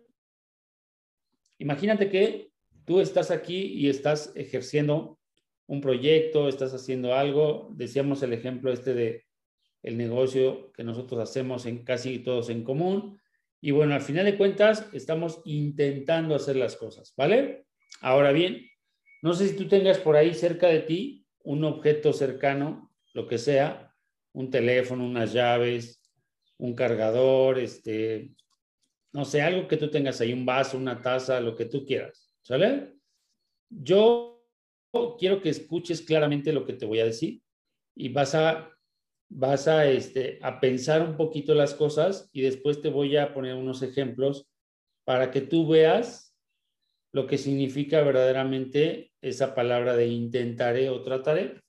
Imagínate 1.57 2.09
que 2.09 2.50
tú 2.85 2.99
estás 2.99 3.31
aquí 3.31 3.73
y 3.73 3.89
estás 3.89 4.31
ejerciendo 4.35 5.19
un 5.67 5.81
proyecto, 5.81 6.47
estás 6.49 6.73
haciendo 6.73 7.13
algo. 7.13 7.69
Decíamos 7.73 8.21
el 8.23 8.33
ejemplo 8.33 8.71
este 8.71 8.93
de 8.93 9.25
el 9.83 9.97
negocio 9.97 10.71
que 10.73 10.83
nosotros 10.83 11.19
hacemos 11.21 11.65
en 11.65 11.83
casi 11.83 12.19
todos 12.19 12.49
en 12.49 12.63
común. 12.63 13.19
Y 13.61 13.71
bueno, 13.71 13.93
al 13.93 14.01
final 14.01 14.25
de 14.25 14.37
cuentas, 14.37 14.87
estamos 14.93 15.41
intentando 15.45 16.35
hacer 16.35 16.55
las 16.55 16.75
cosas, 16.75 17.13
¿vale? 17.15 17.65
Ahora 18.01 18.31
bien, 18.31 18.67
no 19.21 19.33
sé 19.33 19.47
si 19.47 19.55
tú 19.55 19.67
tengas 19.67 19.99
por 19.99 20.15
ahí 20.15 20.33
cerca 20.33 20.67
de 20.67 20.79
ti 20.79 21.25
un 21.43 21.63
objeto 21.63 22.13
cercano, 22.13 22.91
lo 23.13 23.27
que 23.27 23.37
sea, 23.37 23.93
un 24.33 24.49
teléfono, 24.49 25.05
unas 25.05 25.33
llaves, 25.33 26.01
un 26.57 26.73
cargador, 26.73 27.59
este, 27.59 28.31
no 29.11 29.25
sé, 29.25 29.41
algo 29.41 29.67
que 29.67 29.77
tú 29.77 29.89
tengas 29.89 30.21
ahí, 30.21 30.33
un 30.33 30.45
vaso, 30.45 30.77
una 30.77 31.01
taza, 31.01 31.39
lo 31.39 31.55
que 31.55 31.65
tú 31.65 31.85
quieras, 31.85 32.30
¿sale? 32.41 32.95
Yo 33.69 34.45
quiero 35.17 35.41
que 35.41 35.49
escuches 35.49 36.01
claramente 36.01 36.53
lo 36.53 36.65
que 36.65 36.73
te 36.73 36.85
voy 36.85 36.99
a 36.99 37.05
decir 37.05 37.41
y 37.95 38.09
vas 38.09 38.35
a 38.35 38.71
vas 39.33 39.67
a, 39.69 39.89
este, 39.89 40.39
a 40.41 40.59
pensar 40.59 41.01
un 41.01 41.15
poquito 41.15 41.55
las 41.55 41.73
cosas 41.73 42.29
y 42.33 42.41
después 42.41 42.81
te 42.81 42.89
voy 42.89 43.15
a 43.15 43.33
poner 43.33 43.55
unos 43.55 43.81
ejemplos 43.81 44.45
para 45.05 45.31
que 45.31 45.41
tú 45.41 45.67
veas 45.67 46.35
lo 47.13 47.27
que 47.27 47.37
significa 47.37 48.01
verdaderamente 48.01 49.13
esa 49.21 49.55
palabra 49.55 49.95
de 49.95 50.07
intentaré 50.07 50.89
o 50.89 51.01
trataré. 51.01 51.61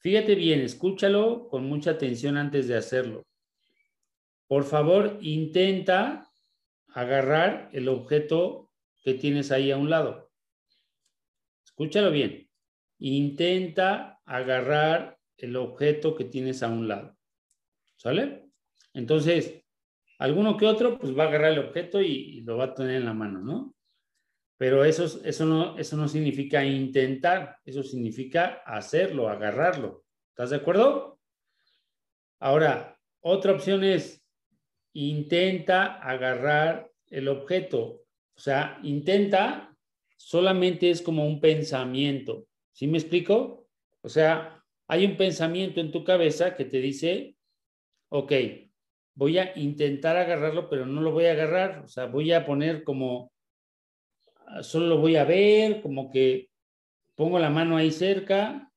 Fíjate 0.00 0.34
bien, 0.34 0.60
escúchalo 0.60 1.48
con 1.48 1.64
mucha 1.64 1.92
atención 1.92 2.36
antes 2.36 2.68
de 2.68 2.76
hacerlo. 2.76 3.26
Por 4.46 4.64
favor, 4.64 5.18
intenta 5.22 6.30
agarrar 6.88 7.70
el 7.72 7.88
objeto 7.88 8.67
que 9.02 9.14
tienes 9.14 9.50
ahí 9.52 9.70
a 9.70 9.76
un 9.76 9.90
lado. 9.90 10.30
Escúchalo 11.64 12.10
bien. 12.10 12.48
Intenta 12.98 14.20
agarrar 14.24 15.18
el 15.36 15.56
objeto 15.56 16.14
que 16.16 16.24
tienes 16.24 16.62
a 16.62 16.68
un 16.68 16.88
lado. 16.88 17.16
¿Sale? 17.96 18.50
Entonces, 18.94 19.64
alguno 20.18 20.56
que 20.56 20.66
otro, 20.66 20.98
pues 20.98 21.16
va 21.16 21.24
a 21.24 21.28
agarrar 21.28 21.52
el 21.52 21.60
objeto 21.60 22.00
y, 22.02 22.40
lo 22.42 22.56
va 22.56 22.64
a 22.64 22.74
tener 22.74 22.96
en 22.96 23.04
la 23.04 23.14
mano, 23.14 23.40
¿no? 23.40 23.74
Pero 24.56 24.84
eso, 24.84 25.04
eso, 25.24 25.46
no, 25.46 25.78
eso 25.78 25.96
no 25.96 26.08
significa 26.08 26.64
intentar, 26.64 27.58
eso 27.64 27.82
significa 27.84 28.62
hacerlo, 28.66 29.28
agarrarlo. 29.28 30.04
¿Estás 30.30 30.50
de 30.50 30.56
acuerdo? 30.56 31.20
Ahora, 32.40 32.98
otra 33.20 33.52
opción 33.52 33.84
es 33.84 34.24
intenta 34.94 35.94
agarrar 36.00 36.90
el 37.06 37.28
objeto. 37.28 38.02
O 38.38 38.40
sea, 38.40 38.78
intenta 38.84 39.76
solamente 40.16 40.90
es 40.90 41.02
como 41.02 41.26
un 41.26 41.40
pensamiento. 41.40 42.46
¿Sí 42.72 42.86
me 42.86 42.98
explico? 42.98 43.66
O 44.00 44.08
sea, 44.08 44.64
hay 44.86 45.04
un 45.04 45.16
pensamiento 45.16 45.80
en 45.80 45.90
tu 45.90 46.04
cabeza 46.04 46.54
que 46.54 46.64
te 46.64 46.80
dice, 46.80 47.34
ok, 48.10 48.32
voy 49.14 49.38
a 49.38 49.58
intentar 49.58 50.16
agarrarlo, 50.16 50.70
pero 50.70 50.86
no 50.86 51.00
lo 51.00 51.10
voy 51.10 51.24
a 51.24 51.32
agarrar, 51.32 51.82
o 51.84 51.88
sea, 51.88 52.06
voy 52.06 52.32
a 52.32 52.46
poner 52.46 52.84
como, 52.84 53.32
solo 54.62 54.86
lo 54.86 54.98
voy 54.98 55.16
a 55.16 55.24
ver, 55.24 55.82
como 55.82 56.08
que 56.08 56.48
pongo 57.16 57.40
la 57.40 57.50
mano 57.50 57.76
ahí 57.76 57.90
cerca, 57.90 58.70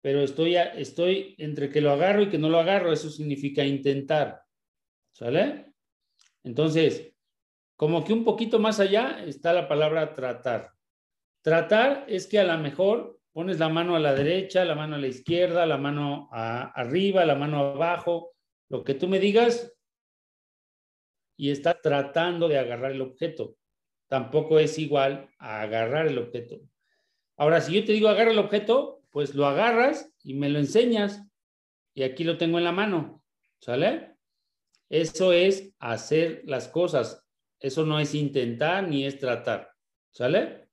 pero 0.00 0.22
estoy, 0.22 0.54
estoy 0.54 1.34
entre 1.38 1.70
que 1.70 1.80
lo 1.80 1.90
agarro 1.90 2.22
y 2.22 2.30
que 2.30 2.38
no 2.38 2.48
lo 2.48 2.60
agarro, 2.60 2.92
eso 2.92 3.10
significa 3.10 3.64
intentar, 3.64 4.42
¿sale? 5.10 5.72
Entonces, 6.44 7.07
como 7.78 8.04
que 8.04 8.12
un 8.12 8.24
poquito 8.24 8.58
más 8.58 8.78
allá 8.78 9.24
está 9.24 9.54
la 9.54 9.68
palabra 9.68 10.12
tratar. 10.12 10.72
Tratar 11.40 12.04
es 12.08 12.26
que 12.26 12.38
a 12.38 12.44
lo 12.44 12.58
mejor 12.58 13.18
Pones 13.38 13.60
la 13.60 13.68
mano 13.68 13.94
a 13.94 14.00
la 14.00 14.16
derecha, 14.16 14.64
la 14.64 14.74
mano 14.74 14.96
a 14.96 14.98
la 14.98 15.06
izquierda, 15.06 15.64
la 15.64 15.78
mano 15.78 16.28
arriba, 16.32 17.24
la 17.24 17.36
mano 17.36 17.60
abajo, 17.60 18.34
lo 18.68 18.82
que 18.82 18.94
tú 18.94 19.06
me 19.06 19.20
digas, 19.20 19.72
y 21.36 21.52
está 21.52 21.80
tratando 21.80 22.48
de 22.48 22.58
agarrar 22.58 22.90
el 22.90 23.00
objeto. 23.00 23.56
Tampoco 24.08 24.58
es 24.58 24.76
igual 24.80 25.30
a 25.38 25.60
agarrar 25.62 26.08
el 26.08 26.18
objeto. 26.18 26.58
Ahora, 27.36 27.60
si 27.60 27.74
yo 27.74 27.84
te 27.84 27.92
digo 27.92 28.08
agarra 28.08 28.32
el 28.32 28.40
objeto, 28.40 29.02
pues 29.10 29.36
lo 29.36 29.46
agarras 29.46 30.12
y 30.24 30.34
me 30.34 30.48
lo 30.48 30.58
enseñas. 30.58 31.22
Y 31.94 32.02
aquí 32.02 32.24
lo 32.24 32.38
tengo 32.38 32.58
en 32.58 32.64
la 32.64 32.72
mano. 32.72 33.22
¿Sale? 33.60 34.16
Eso 34.88 35.32
es 35.32 35.72
hacer 35.78 36.42
las 36.44 36.66
cosas. 36.66 37.24
Eso 37.60 37.84
no 37.84 37.98
es 37.98 38.14
intentar 38.14 38.86
ni 38.86 39.04
es 39.04 39.18
tratar. 39.18 39.72
¿Sale? 40.10 40.68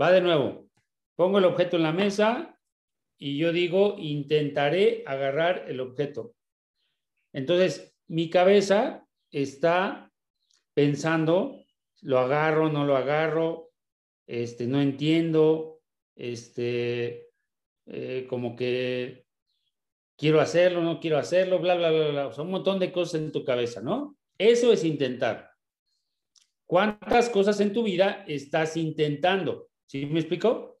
Va 0.00 0.10
de 0.10 0.20
nuevo. 0.20 0.68
Pongo 1.14 1.38
el 1.38 1.44
objeto 1.44 1.76
en 1.76 1.82
la 1.82 1.92
mesa 1.92 2.58
y 3.18 3.36
yo 3.36 3.52
digo, 3.52 3.96
intentaré 3.98 5.04
agarrar 5.06 5.66
el 5.68 5.80
objeto. 5.80 6.34
Entonces, 7.32 7.94
mi 8.08 8.30
cabeza 8.30 9.06
está 9.30 10.10
pensando, 10.74 11.62
lo 12.00 12.18
agarro, 12.18 12.70
no 12.70 12.84
lo 12.84 12.96
agarro, 12.96 13.70
este, 14.26 14.66
no 14.66 14.80
entiendo, 14.80 15.80
este, 16.16 17.28
eh, 17.86 18.26
como 18.28 18.56
que 18.56 19.26
quiero 20.16 20.40
hacerlo, 20.40 20.82
no 20.82 21.00
quiero 21.00 21.18
hacerlo, 21.18 21.58
bla, 21.58 21.74
bla, 21.74 21.90
bla, 21.90 22.08
bla. 22.08 22.26
O 22.28 22.42
un 22.42 22.50
montón 22.50 22.78
de 22.78 22.92
cosas 22.92 23.20
en 23.20 23.32
tu 23.32 23.44
cabeza, 23.44 23.80
¿no? 23.80 24.16
Eso 24.38 24.72
es 24.72 24.84
intentar. 24.84 25.49
¿Cuántas 26.70 27.28
cosas 27.30 27.58
en 27.58 27.72
tu 27.72 27.82
vida 27.82 28.24
estás 28.28 28.76
intentando? 28.76 29.70
¿Sí 29.86 30.06
me 30.06 30.20
explico? 30.20 30.78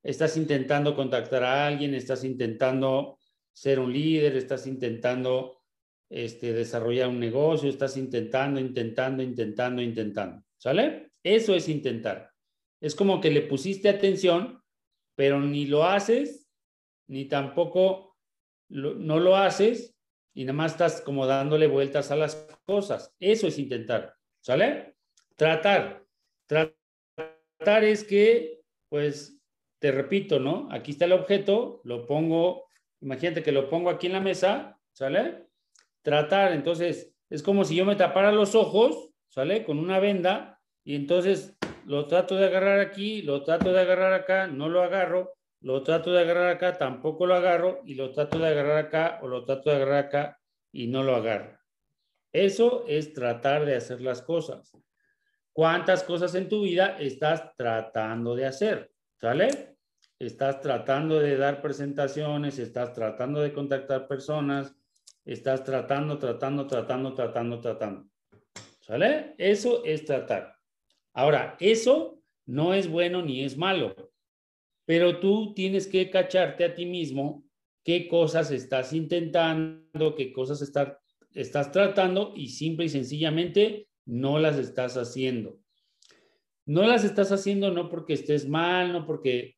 estás 0.00 0.36
intentando 0.36 0.94
contactar 0.94 1.42
a 1.42 1.66
alguien, 1.66 1.92
estás 1.92 2.22
intentando 2.22 3.18
ser 3.52 3.80
un 3.80 3.92
líder, 3.92 4.36
estás 4.36 4.68
intentando 4.68 5.60
este, 6.08 6.52
desarrollar 6.52 7.08
un 7.08 7.18
negocio, 7.18 7.68
estás 7.68 7.96
intentando, 7.96 8.60
intentando, 8.60 9.20
intentando, 9.20 9.82
intentando. 9.82 10.44
¿Sale? 10.56 11.10
Eso 11.20 11.52
es 11.52 11.68
intentar. 11.68 12.30
Es 12.80 12.94
como 12.94 13.20
que 13.20 13.32
le 13.32 13.42
pusiste 13.42 13.88
atención, 13.88 14.62
pero 15.16 15.40
ni 15.40 15.66
lo 15.66 15.82
haces, 15.82 16.48
ni 17.08 17.24
tampoco 17.24 18.16
no 18.68 19.18
lo 19.18 19.34
haces, 19.34 19.96
y 20.32 20.44
nada 20.44 20.52
más 20.52 20.72
estás 20.72 21.00
como 21.00 21.26
dándole 21.26 21.66
vueltas 21.66 22.12
a 22.12 22.16
las 22.16 22.36
cosas. 22.64 23.16
Eso 23.18 23.48
es 23.48 23.58
intentar. 23.58 24.14
¿Sale? 24.40 24.97
Tratar. 25.38 26.04
Tratar 26.48 27.84
es 27.84 28.02
que, 28.02 28.60
pues, 28.88 29.40
te 29.78 29.92
repito, 29.92 30.40
¿no? 30.40 30.66
Aquí 30.72 30.90
está 30.90 31.04
el 31.04 31.12
objeto, 31.12 31.80
lo 31.84 32.06
pongo, 32.06 32.66
imagínate 33.00 33.44
que 33.44 33.52
lo 33.52 33.68
pongo 33.68 33.88
aquí 33.88 34.08
en 34.08 34.14
la 34.14 34.20
mesa, 34.20 34.80
¿sale? 34.92 35.46
Tratar, 36.02 36.52
entonces, 36.52 37.14
es 37.30 37.44
como 37.44 37.64
si 37.64 37.76
yo 37.76 37.84
me 37.84 37.94
tapara 37.94 38.32
los 38.32 38.56
ojos, 38.56 39.12
¿sale? 39.28 39.62
Con 39.62 39.78
una 39.78 40.00
venda, 40.00 40.60
y 40.82 40.96
entonces 40.96 41.56
lo 41.86 42.08
trato 42.08 42.34
de 42.34 42.46
agarrar 42.46 42.80
aquí, 42.80 43.22
lo 43.22 43.44
trato 43.44 43.72
de 43.72 43.80
agarrar 43.80 44.14
acá, 44.14 44.48
no 44.48 44.68
lo 44.68 44.82
agarro, 44.82 45.34
lo 45.60 45.84
trato 45.84 46.12
de 46.12 46.22
agarrar 46.22 46.50
acá, 46.50 46.76
tampoco 46.78 47.26
lo 47.26 47.36
agarro, 47.36 47.80
y 47.84 47.94
lo 47.94 48.10
trato 48.10 48.40
de 48.40 48.48
agarrar 48.48 48.78
acá, 48.78 49.20
o 49.22 49.28
lo 49.28 49.44
trato 49.44 49.70
de 49.70 49.76
agarrar 49.76 50.06
acá, 50.06 50.40
y 50.72 50.88
no 50.88 51.04
lo 51.04 51.14
agarro. 51.14 51.56
Eso 52.32 52.84
es 52.88 53.12
tratar 53.12 53.66
de 53.66 53.76
hacer 53.76 54.00
las 54.00 54.20
cosas. 54.20 54.76
¿Cuántas 55.58 56.04
cosas 56.04 56.36
en 56.36 56.48
tu 56.48 56.62
vida 56.62 56.96
estás 57.00 57.52
tratando 57.56 58.36
de 58.36 58.46
hacer? 58.46 58.92
¿Sale? 59.20 59.74
Estás 60.16 60.60
tratando 60.60 61.18
de 61.18 61.36
dar 61.36 61.60
presentaciones, 61.60 62.60
estás 62.60 62.92
tratando 62.92 63.40
de 63.40 63.52
contactar 63.52 64.06
personas, 64.06 64.72
estás 65.24 65.64
tratando, 65.64 66.16
tratando, 66.16 66.64
tratando, 66.68 67.12
tratando, 67.12 67.60
tratando. 67.60 68.08
¿Sale? 68.78 69.34
Eso 69.36 69.84
es 69.84 70.04
tratar. 70.04 70.54
Ahora, 71.12 71.56
eso 71.58 72.22
no 72.46 72.72
es 72.72 72.88
bueno 72.88 73.20
ni 73.22 73.42
es 73.42 73.56
malo, 73.56 74.12
pero 74.84 75.18
tú 75.18 75.54
tienes 75.54 75.88
que 75.88 76.08
cacharte 76.08 76.66
a 76.66 76.72
ti 76.72 76.86
mismo 76.86 77.42
qué 77.82 78.06
cosas 78.06 78.52
estás 78.52 78.92
intentando, 78.92 80.14
qué 80.14 80.32
cosas 80.32 80.62
estás 81.34 81.72
tratando 81.72 82.32
y 82.36 82.46
simple 82.46 82.84
y 82.84 82.90
sencillamente 82.90 83.87
no 84.08 84.38
las 84.38 84.56
estás 84.56 84.96
haciendo. 84.96 85.60
No 86.64 86.82
las 86.86 87.04
estás 87.04 87.30
haciendo 87.30 87.70
no 87.70 87.90
porque 87.90 88.14
estés 88.14 88.48
mal, 88.48 88.92
no 88.92 89.06
porque 89.06 89.56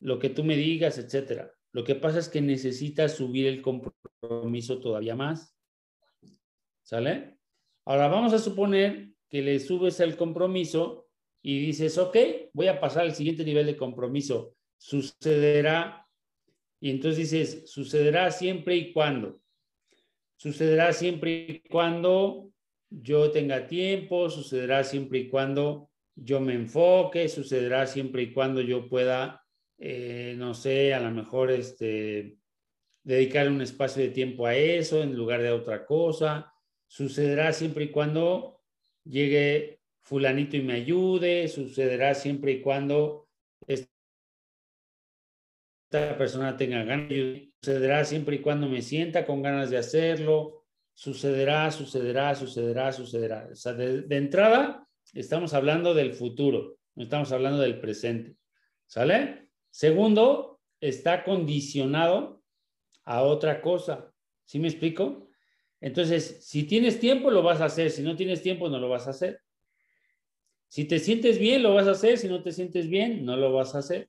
lo 0.00 0.18
que 0.18 0.28
tú 0.28 0.44
me 0.44 0.54
digas, 0.54 0.98
etcétera. 0.98 1.50
Lo 1.72 1.82
que 1.82 1.94
pasa 1.94 2.18
es 2.18 2.28
que 2.28 2.42
necesitas 2.42 3.16
subir 3.16 3.46
el 3.46 3.62
compromiso 3.62 4.80
todavía 4.80 5.16
más. 5.16 5.56
¿Sale? 6.82 7.38
Ahora 7.86 8.08
vamos 8.08 8.34
a 8.34 8.38
suponer 8.38 9.12
que 9.30 9.40
le 9.40 9.58
subes 9.60 9.98
el 10.00 10.16
compromiso 10.16 11.08
y 11.42 11.58
dices, 11.58 11.96
ok, 11.96 12.16
voy 12.52 12.68
a 12.68 12.80
pasar 12.80 13.04
al 13.04 13.14
siguiente 13.14 13.44
nivel 13.44 13.64
de 13.64 13.76
compromiso. 13.76 14.54
Sucederá. 14.76 16.06
Y 16.80 16.90
entonces 16.90 17.30
dices, 17.30 17.70
sucederá 17.70 18.30
siempre 18.30 18.76
y 18.76 18.92
cuando. 18.92 19.40
Sucederá 20.36 20.92
siempre 20.92 21.62
y 21.64 21.68
cuando 21.68 22.50
yo 22.90 23.30
tenga 23.30 23.66
tiempo, 23.66 24.30
sucederá 24.30 24.84
siempre 24.84 25.18
y 25.20 25.28
cuando 25.28 25.90
yo 26.14 26.40
me 26.40 26.54
enfoque, 26.54 27.28
sucederá 27.28 27.86
siempre 27.86 28.22
y 28.22 28.32
cuando 28.32 28.60
yo 28.60 28.88
pueda, 28.88 29.44
eh, 29.78 30.34
no 30.38 30.54
sé, 30.54 30.94
a 30.94 31.00
lo 31.00 31.10
mejor 31.10 31.50
este, 31.50 32.38
dedicar 33.02 33.48
un 33.48 33.60
espacio 33.60 34.02
de 34.02 34.08
tiempo 34.10 34.46
a 34.46 34.56
eso 34.56 35.02
en 35.02 35.16
lugar 35.16 35.42
de 35.42 35.48
a 35.48 35.54
otra 35.54 35.84
cosa. 35.84 36.52
Sucederá 36.88 37.52
siempre 37.52 37.84
y 37.84 37.90
cuando 37.90 38.62
llegue 39.04 39.80
fulanito 40.00 40.56
y 40.56 40.62
me 40.62 40.74
ayude, 40.74 41.48
sucederá 41.48 42.14
siempre 42.14 42.52
y 42.52 42.60
cuando 42.62 43.28
esta 43.66 43.88
persona 46.16 46.56
tenga 46.56 46.84
ganas, 46.84 47.12
sucederá 47.60 48.04
siempre 48.04 48.36
y 48.36 48.40
cuando 48.40 48.68
me 48.68 48.82
sienta 48.82 49.26
con 49.26 49.42
ganas 49.42 49.70
de 49.70 49.78
hacerlo, 49.78 50.55
sucederá, 50.96 51.70
sucederá, 51.70 52.34
sucederá, 52.34 52.90
sucederá. 52.90 53.48
O 53.52 53.54
sea, 53.54 53.74
de 53.74 54.16
entrada, 54.16 54.88
estamos 55.12 55.52
hablando 55.52 55.92
del 55.92 56.14
futuro, 56.14 56.78
no 56.94 57.04
estamos 57.04 57.30
hablando 57.32 57.60
del 57.60 57.78
presente. 57.78 58.34
¿Sale? 58.86 59.50
Segundo, 59.70 60.58
está 60.80 61.22
condicionado 61.22 62.42
a 63.04 63.22
otra 63.22 63.60
cosa. 63.60 64.10
¿Sí 64.46 64.58
me 64.58 64.68
explico? 64.68 65.28
Entonces, 65.82 66.38
si 66.40 66.64
tienes 66.64 66.98
tiempo, 66.98 67.30
lo 67.30 67.42
vas 67.42 67.60
a 67.60 67.66
hacer. 67.66 67.90
Si 67.90 68.02
no 68.02 68.16
tienes 68.16 68.40
tiempo, 68.40 68.70
no 68.70 68.78
lo 68.78 68.88
vas 68.88 69.06
a 69.06 69.10
hacer. 69.10 69.42
Si 70.68 70.86
te 70.86 70.98
sientes 70.98 71.38
bien, 71.38 71.62
lo 71.62 71.74
vas 71.74 71.88
a 71.88 71.90
hacer. 71.90 72.16
Si 72.16 72.26
no 72.26 72.42
te 72.42 72.52
sientes 72.52 72.88
bien, 72.88 73.22
no 73.26 73.36
lo 73.36 73.52
vas 73.52 73.74
a 73.74 73.78
hacer. 73.78 74.08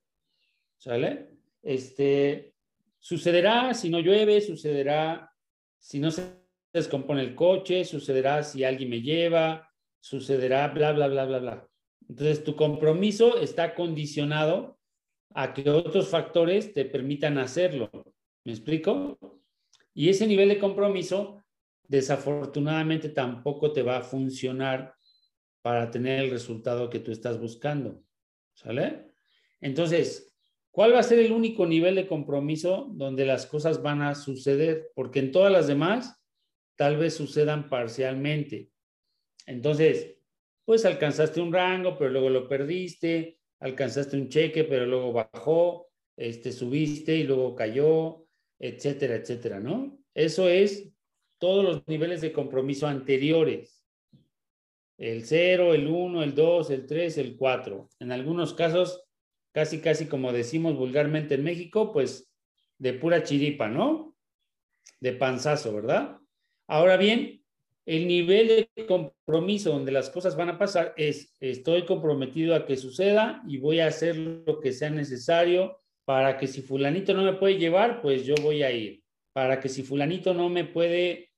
¿Sale? 0.77 1.31
Este, 1.61 2.53
sucederá 2.97 3.73
si 3.73 3.89
no 3.89 3.99
llueve, 3.99 4.39
sucederá 4.39 5.33
si 5.77 5.99
no 5.99 6.11
se 6.11 6.46
descompone 6.73 7.21
el 7.21 7.35
coche, 7.35 7.85
sucederá 7.85 8.43
si 8.43 8.63
alguien 8.63 8.89
me 8.89 9.01
lleva, 9.01 9.69
sucederá, 9.99 10.67
bla, 10.69 10.91
bla, 10.91 11.07
bla, 11.07 11.25
bla, 11.25 11.39
bla. 11.39 11.69
Entonces, 12.09 12.43
tu 12.43 12.55
compromiso 12.55 13.37
está 13.37 13.75
condicionado 13.75 14.77
a 15.33 15.53
que 15.53 15.69
otros 15.69 16.07
factores 16.09 16.73
te 16.73 16.85
permitan 16.85 17.37
hacerlo. 17.37 17.89
¿Me 18.43 18.53
explico? 18.53 19.19
Y 19.93 20.09
ese 20.09 20.25
nivel 20.25 20.49
de 20.49 20.59
compromiso, 20.59 21.43
desafortunadamente, 21.87 23.09
tampoco 23.09 23.73
te 23.73 23.83
va 23.83 23.97
a 23.97 24.03
funcionar 24.03 24.95
para 25.61 25.91
tener 25.91 26.23
el 26.23 26.31
resultado 26.31 26.89
que 26.89 26.99
tú 26.99 27.11
estás 27.11 27.39
buscando. 27.39 28.01
¿Sale? 28.53 29.11
Entonces, 29.59 30.33
¿cuál 30.71 30.93
va 30.93 30.99
a 30.99 31.03
ser 31.03 31.19
el 31.19 31.31
único 31.31 31.65
nivel 31.65 31.95
de 31.95 32.07
compromiso 32.07 32.89
donde 32.93 33.25
las 33.25 33.45
cosas 33.45 33.81
van 33.81 34.01
a 34.01 34.15
suceder? 34.15 34.91
Porque 34.95 35.19
en 35.19 35.31
todas 35.31 35.51
las 35.51 35.67
demás, 35.67 36.16
tal 36.77 36.95
vez 36.95 37.15
sucedan 37.15 37.69
parcialmente. 37.69 38.69
Entonces, 39.45 40.15
pues 40.63 40.85
alcanzaste 40.85 41.41
un 41.41 41.51
rango, 41.51 41.97
pero 41.97 42.11
luego 42.11 42.29
lo 42.29 42.47
perdiste, 42.47 43.39
alcanzaste 43.59 44.15
un 44.15 44.29
cheque, 44.29 44.63
pero 44.63 44.85
luego 44.85 45.11
bajó, 45.11 45.87
este, 46.15 46.51
subiste 46.51 47.15
y 47.15 47.23
luego 47.23 47.55
cayó, 47.55 48.25
etcétera, 48.59 49.15
etcétera, 49.15 49.59
¿no? 49.59 49.99
Eso 50.13 50.47
es 50.49 50.89
todos 51.39 51.63
los 51.63 51.87
niveles 51.87 52.21
de 52.21 52.31
compromiso 52.31 52.87
anteriores. 52.87 53.85
El 54.97 55.25
0, 55.25 55.73
el 55.73 55.87
1, 55.87 56.23
el 56.23 56.33
2, 56.33 56.69
el 56.71 56.85
3, 56.85 57.17
el 57.19 57.37
4. 57.37 57.89
En 57.99 58.11
algunos 58.11 58.53
casos, 58.53 59.03
casi, 59.51 59.79
casi 59.79 60.07
como 60.07 60.33
decimos 60.33 60.75
vulgarmente 60.75 61.35
en 61.35 61.43
México, 61.43 61.91
pues 61.93 62.31
de 62.79 62.93
pura 62.93 63.23
chiripa, 63.23 63.67
¿no? 63.67 64.15
De 64.99 65.13
panzazo, 65.13 65.73
¿verdad? 65.73 66.19
Ahora 66.67 66.97
bien, 66.97 67.41
el 67.85 68.07
nivel 68.07 68.69
de 68.75 68.85
compromiso 68.85 69.71
donde 69.71 69.93
las 69.93 70.09
cosas 70.09 70.35
van 70.35 70.49
a 70.49 70.57
pasar 70.57 70.93
es, 70.97 71.33
estoy 71.39 71.85
comprometido 71.85 72.53
a 72.53 72.65
que 72.65 72.75
suceda 72.75 73.41
y 73.47 73.57
voy 73.57 73.79
a 73.79 73.87
hacer 73.87 74.17
lo 74.17 74.59
que 74.59 74.73
sea 74.73 74.89
necesario 74.89 75.79
para 76.03 76.37
que 76.37 76.47
si 76.47 76.61
fulanito 76.61 77.13
no 77.13 77.23
me 77.23 77.33
puede 77.33 77.57
llevar, 77.57 78.01
pues 78.01 78.25
yo 78.25 78.35
voy 78.41 78.63
a 78.63 78.71
ir. 78.71 79.01
Para 79.33 79.59
que 79.59 79.69
si 79.69 79.83
fulanito 79.83 80.33
no 80.33 80.49
me 80.49 80.65
puede 80.65 81.31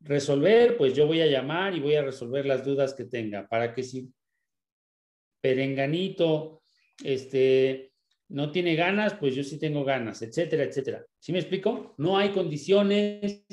resolver, 0.00 0.76
pues 0.78 0.94
yo 0.94 1.06
voy 1.06 1.20
a 1.20 1.26
llamar 1.26 1.76
y 1.76 1.80
voy 1.80 1.96
a 1.96 2.02
resolver 2.02 2.46
las 2.46 2.64
dudas 2.64 2.94
que 2.94 3.04
tenga. 3.04 3.46
Para 3.48 3.74
que 3.74 3.82
si 3.82 4.10
perenganito 5.42 6.62
este, 7.04 7.92
no 8.28 8.50
tiene 8.52 8.74
ganas, 8.76 9.14
pues 9.14 9.34
yo 9.34 9.42
sí 9.42 9.58
tengo 9.58 9.84
ganas, 9.84 10.22
etcétera, 10.22 10.64
etcétera. 10.64 11.04
¿Sí 11.18 11.32
me 11.32 11.38
explico? 11.38 11.94
No 11.98 12.16
hay 12.16 12.30
condiciones 12.30 13.44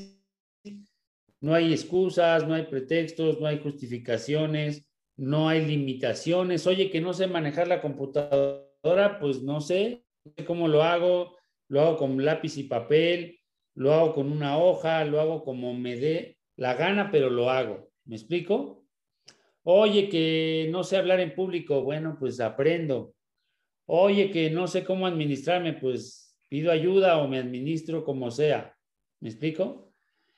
no 1.42 1.54
hay 1.54 1.72
excusas, 1.72 2.48
no 2.48 2.54
hay 2.54 2.64
pretextos, 2.64 3.40
no 3.40 3.48
hay 3.48 3.60
justificaciones, 3.60 4.88
no 5.16 5.50
hay 5.50 5.66
limitaciones. 5.66 6.66
Oye, 6.68 6.90
que 6.90 7.02
no 7.02 7.14
sé 7.14 7.28
manejar 7.28 7.68
la 7.68 7.82
computadora, 7.82 9.20
pues 9.20 9.44
no 9.44 9.62
sé, 9.62 10.06
cómo 10.46 10.68
lo 10.68 10.84
hago, 10.84 11.38
lo 11.68 11.82
hago 11.82 11.98
con 11.98 12.24
lápiz 12.24 12.58
y 12.58 12.64
papel, 12.64 13.40
lo 13.76 13.94
hago 13.94 14.14
con 14.14 14.32
una 14.32 14.58
hoja, 14.58 15.06
lo 15.06 15.20
hago 15.20 15.44
como 15.44 15.74
me 15.74 15.96
dé 15.96 16.38
la 16.56 16.74
gana, 16.74 17.12
pero 17.12 17.30
lo 17.30 17.50
hago. 17.50 17.90
¿Me 18.06 18.16
explico? 18.16 18.86
Oye, 19.64 20.10
que 20.10 20.68
no 20.72 20.84
sé 20.84 20.98
hablar 20.98 21.20
en 21.20 21.36
público, 21.36 21.84
bueno, 21.84 22.16
pues 22.20 22.40
aprendo. 22.40 23.14
Oye, 23.86 24.32
que 24.32 24.50
no 24.50 24.68
sé 24.68 24.84
cómo 24.84 25.06
administrarme, 25.06 25.74
pues 25.74 26.38
pido 26.50 26.72
ayuda 26.72 27.18
o 27.18 27.28
me 27.28 27.38
administro 27.38 28.04
como 28.04 28.32
sea. 28.32 28.76
¿Me 29.20 29.30
explico? 29.30 29.87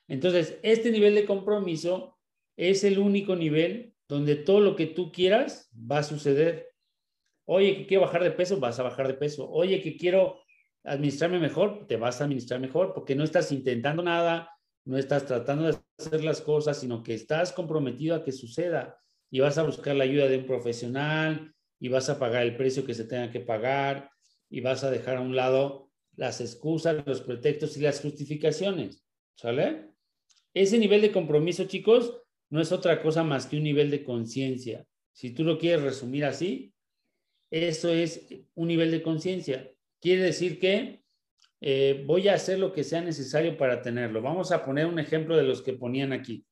Entonces, 0.10 0.60
este 0.64 0.92
nivel 0.92 1.16
de 1.16 1.26
compromiso 1.26 2.18
es 2.58 2.84
el 2.84 3.00
único 3.00 3.36
nivel 3.36 3.94
donde 4.08 4.36
todo 4.36 4.60
lo 4.60 4.76
que 4.76 4.88
tú 4.88 5.12
quieras 5.12 5.70
va 5.74 6.00
a 6.00 6.04
suceder. 6.04 6.72
Oye, 7.46 7.78
que 7.78 7.88
quiero 7.88 8.02
bajar 8.02 8.24
de 8.24 8.32
peso, 8.32 8.60
vas 8.60 8.80
a 8.80 8.84
bajar 8.84 9.08
de 9.08 9.14
peso. 9.14 9.50
Oye, 9.50 9.82
que 9.82 9.96
quiero 9.96 10.42
administrarme 10.84 11.40
mejor, 11.40 11.86
te 11.88 11.96
vas 11.96 12.20
a 12.20 12.24
administrar 12.24 12.60
mejor 12.60 12.94
porque 12.94 13.16
no 13.16 13.24
estás 13.24 13.52
intentando 13.52 14.02
nada, 14.02 14.50
no 14.84 14.98
estás 14.98 15.26
tratando 15.26 15.68
de 15.68 15.78
hacer 16.00 16.24
las 16.24 16.42
cosas, 16.42 16.80
sino 16.80 17.04
que 17.04 17.14
estás 17.14 17.54
comprometido 17.54 18.16
a 18.16 18.24
que 18.24 18.32
suceda 18.32 19.00
y 19.30 19.40
vas 19.40 19.60
a 19.60 19.64
buscar 19.64 19.96
la 19.96 20.06
ayuda 20.06 20.28
de 20.28 20.40
un 20.40 20.46
profesional 20.48 21.54
y 21.80 21.90
vas 21.90 22.10
a 22.10 22.18
pagar 22.18 22.44
el 22.44 22.58
precio 22.58 22.84
que 22.84 22.96
se 22.96 23.06
tenga 23.06 23.30
que 23.30 23.42
pagar 23.42 24.10
y 24.50 24.62
vas 24.62 24.84
a 24.84 24.90
dejar 24.90 25.18
a 25.18 25.22
un 25.22 25.36
lado 25.36 25.92
las 26.16 26.42
excusas, 26.42 27.06
los 27.06 27.22
pretextos 27.22 27.78
y 27.78 27.82
las 27.82 28.02
justificaciones. 28.02 29.06
¿Sale? 29.36 29.89
Ese 30.54 30.78
nivel 30.78 31.02
de 31.02 31.12
compromiso, 31.12 31.66
chicos, 31.66 32.22
no 32.50 32.62
es 32.62 32.72
otra 32.72 33.02
cosa 33.02 33.24
más 33.24 33.46
que 33.46 33.58
un 33.58 33.64
nivel 33.64 33.92
de 33.92 34.04
conciencia. 34.04 34.86
Si 35.12 35.32
tú 35.32 35.44
lo 35.44 35.58
quieres 35.58 35.84
resumir 35.84 36.26
así, 36.26 36.74
eso 37.52 37.90
es 37.90 38.28
un 38.56 38.68
nivel 38.68 38.92
de 38.92 39.02
conciencia. 39.02 39.72
Quiere 40.00 40.24
decir 40.24 40.60
que 40.60 41.04
eh, 41.62 42.04
voy 42.06 42.28
a 42.28 42.36
hacer 42.36 42.60
lo 42.60 42.72
que 42.72 42.84
sea 42.84 43.02
necesario 43.02 43.58
para 43.58 43.82
tenerlo. 43.82 44.22
Vamos 44.22 44.52
a 44.52 44.64
poner 44.64 44.86
un 44.86 45.00
ejemplo 45.00 45.36
de 45.36 45.44
los 45.44 45.62
que 45.62 45.74
ponían 45.74 46.14
aquí. 46.14 46.46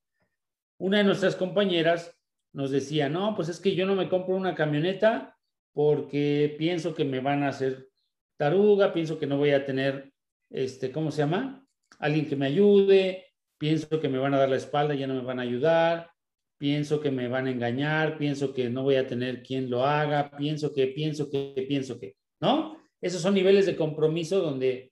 Una 0.80 1.00
de 1.00 1.04
nuestras 1.06 1.36
compañeras 1.36 2.16
nos 2.54 2.72
decía, 2.72 3.10
no, 3.10 3.36
pues 3.36 3.50
es 3.50 3.60
que 3.60 3.76
yo 3.76 3.86
no 3.86 3.96
me 3.96 4.10
compro 4.10 4.36
una 4.36 4.56
camioneta 4.56 5.38
porque 5.74 6.56
pienso 6.58 6.94
que 6.94 7.06
me 7.06 7.20
van 7.20 7.44
a 7.44 7.50
hacer 7.50 7.90
taruga, 8.38 8.94
pienso 8.94 9.18
que 9.18 9.28
no 9.28 9.38
voy 9.38 9.52
a 9.52 9.66
tener, 9.66 10.12
este, 10.50 10.92
¿cómo 10.92 11.12
se 11.12 11.20
llama? 11.20 11.66
Alguien 12.00 12.28
que 12.28 12.36
me 12.36 12.48
ayude, 12.48 13.27
pienso 13.58 14.00
que 14.00 14.10
me 14.10 14.18
van 14.18 14.34
a 14.34 14.40
dar 14.40 14.50
la 14.50 14.56
espalda, 14.56 14.96
ya 14.96 15.08
no 15.08 15.16
me 15.16 15.22
van 15.22 15.40
a 15.40 15.44
ayudar, 15.44 16.12
pienso 16.58 17.00
que 17.00 17.12
me 17.12 17.28
van 17.28 17.48
a 17.48 17.52
engañar, 17.52 18.18
pienso 18.18 18.54
que 18.54 18.70
no 18.70 18.84
voy 18.84 18.96
a 18.96 19.08
tener 19.08 19.44
quien 19.44 19.70
lo 19.70 19.86
haga, 19.86 20.32
pienso 20.38 20.74
que, 20.74 20.88
pienso 20.88 21.30
que, 21.30 21.66
pienso 21.68 22.00
que, 22.00 22.16
¿no? 22.40 22.78
Esos 23.02 23.22
son 23.22 23.36
niveles 23.36 23.66
de 23.66 23.76
compromiso 23.76 24.42
donde 24.42 24.92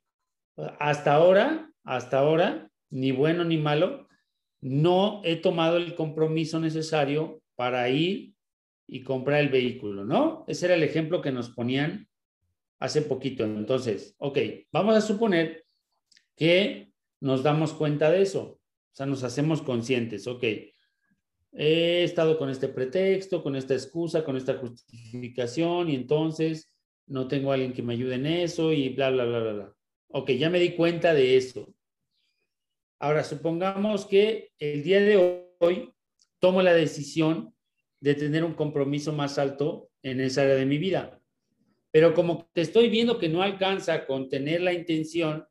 hasta 0.80 1.14
ahora, 1.14 1.72
hasta 1.84 2.20
ahora, 2.20 2.70
ni 2.90 3.12
bueno 3.12 3.44
ni 3.44 3.58
malo, 3.58 4.08
no 4.62 5.22
he 5.24 5.36
tomado 5.36 5.78
el 5.78 5.96
compromiso 5.96 6.60
necesario 6.60 7.42
para 7.56 7.90
ir 7.90 8.34
y 8.88 9.02
comprar 9.02 9.42
el 9.42 9.50
vehículo, 9.50 10.06
¿no? 10.06 10.46
Ese 10.48 10.66
era 10.66 10.76
el 10.76 10.84
ejemplo 10.84 11.22
que 11.22 11.32
nos 11.32 11.50
ponían 11.50 12.08
hace 12.80 13.02
poquito. 13.02 13.44
Entonces, 13.44 14.16
ok, 14.20 14.38
vamos 14.72 14.96
a 14.96 15.02
suponer 15.02 15.66
que 16.36 16.92
nos 17.26 17.42
damos 17.42 17.74
cuenta 17.74 18.12
de 18.12 18.22
eso, 18.22 18.42
o 18.44 18.96
sea, 18.96 19.08
nos 19.08 19.24
hacemos 19.24 19.64
conscientes, 19.64 20.28
ok, 20.28 20.44
he 21.54 22.04
estado 22.04 22.38
con 22.38 22.52
este 22.52 22.68
pretexto, 22.68 23.42
con 23.42 23.56
esta 23.56 23.74
excusa, 23.74 24.24
con 24.24 24.38
esta 24.38 24.54
justificación 24.60 25.90
y 25.90 25.96
entonces 25.96 26.70
no 27.08 27.28
tengo 27.28 27.50
a 27.50 27.56
alguien 27.56 27.74
que 27.74 27.82
me 27.82 27.94
ayude 27.94 28.14
en 28.14 28.28
eso 28.28 28.72
y 28.72 28.90
bla, 28.90 29.10
bla, 29.10 29.26
bla, 29.26 29.40
bla, 29.40 29.54
bla. 29.54 29.76
Ok, 30.10 30.34
ya 30.34 30.52
me 30.52 30.60
di 30.60 30.76
cuenta 30.76 31.16
de 31.16 31.36
eso. 31.36 31.74
Ahora, 33.00 33.24
supongamos 33.24 34.06
que 34.06 34.52
el 34.60 34.84
día 34.84 35.02
de 35.02 35.56
hoy 35.60 35.92
tomo 36.38 36.62
la 36.62 36.76
decisión 36.76 37.56
de 38.02 38.14
tener 38.14 38.44
un 38.44 38.54
compromiso 38.54 39.14
más 39.14 39.40
alto 39.40 39.90
en 40.04 40.22
esa 40.22 40.44
área 40.44 40.56
de 40.56 40.68
mi 40.68 40.78
vida. 40.78 41.20
Pero 41.90 42.14
como 42.14 42.48
te 42.54 42.62
estoy 42.62 42.88
viendo 42.90 43.18
que 43.18 43.30
no 43.30 43.42
alcanza 43.42 44.06
con 44.06 44.30
tener 44.30 44.62
la 44.62 44.74
intención 44.74 45.48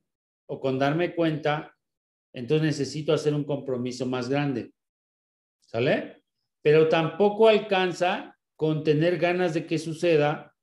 o 0.47 0.61
con 0.61 0.79
darme 0.79 1.15
cuenta, 1.15 1.77
entonces 2.33 2.67
necesito 2.67 3.13
hacer 3.13 3.35
un 3.35 3.45
compromiso 3.45 4.07
más 4.07 4.29
grande. 4.29 4.73
¿Sale? 5.67 6.23
Pero 6.63 6.89
tampoco 6.89 7.49
alcanza 7.49 8.37
con 8.57 8.85
tener 8.85 9.19
ganas 9.19 9.55
de 9.55 9.67
que 9.67 9.79
suceda, 9.79 10.55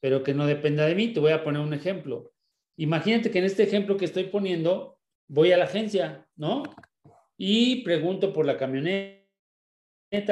pero 0.00 0.22
que 0.22 0.34
no 0.34 0.46
dependa 0.46 0.86
de 0.86 0.94
mí. 0.94 1.12
Te 1.12 1.20
voy 1.20 1.32
a 1.32 1.44
poner 1.44 1.62
un 1.62 1.74
ejemplo. 1.74 2.32
Imagínate 2.76 3.30
que 3.30 3.38
en 3.38 3.44
este 3.44 3.62
ejemplo 3.62 3.96
que 3.96 4.04
estoy 4.04 4.24
poniendo, 4.24 4.98
voy 5.28 5.52
a 5.52 5.56
la 5.56 5.64
agencia, 5.64 6.26
¿no? 6.36 6.62
Y 7.36 7.82
pregunto 7.82 8.32
por 8.32 8.46
la 8.46 8.56
camioneta, 8.56 9.18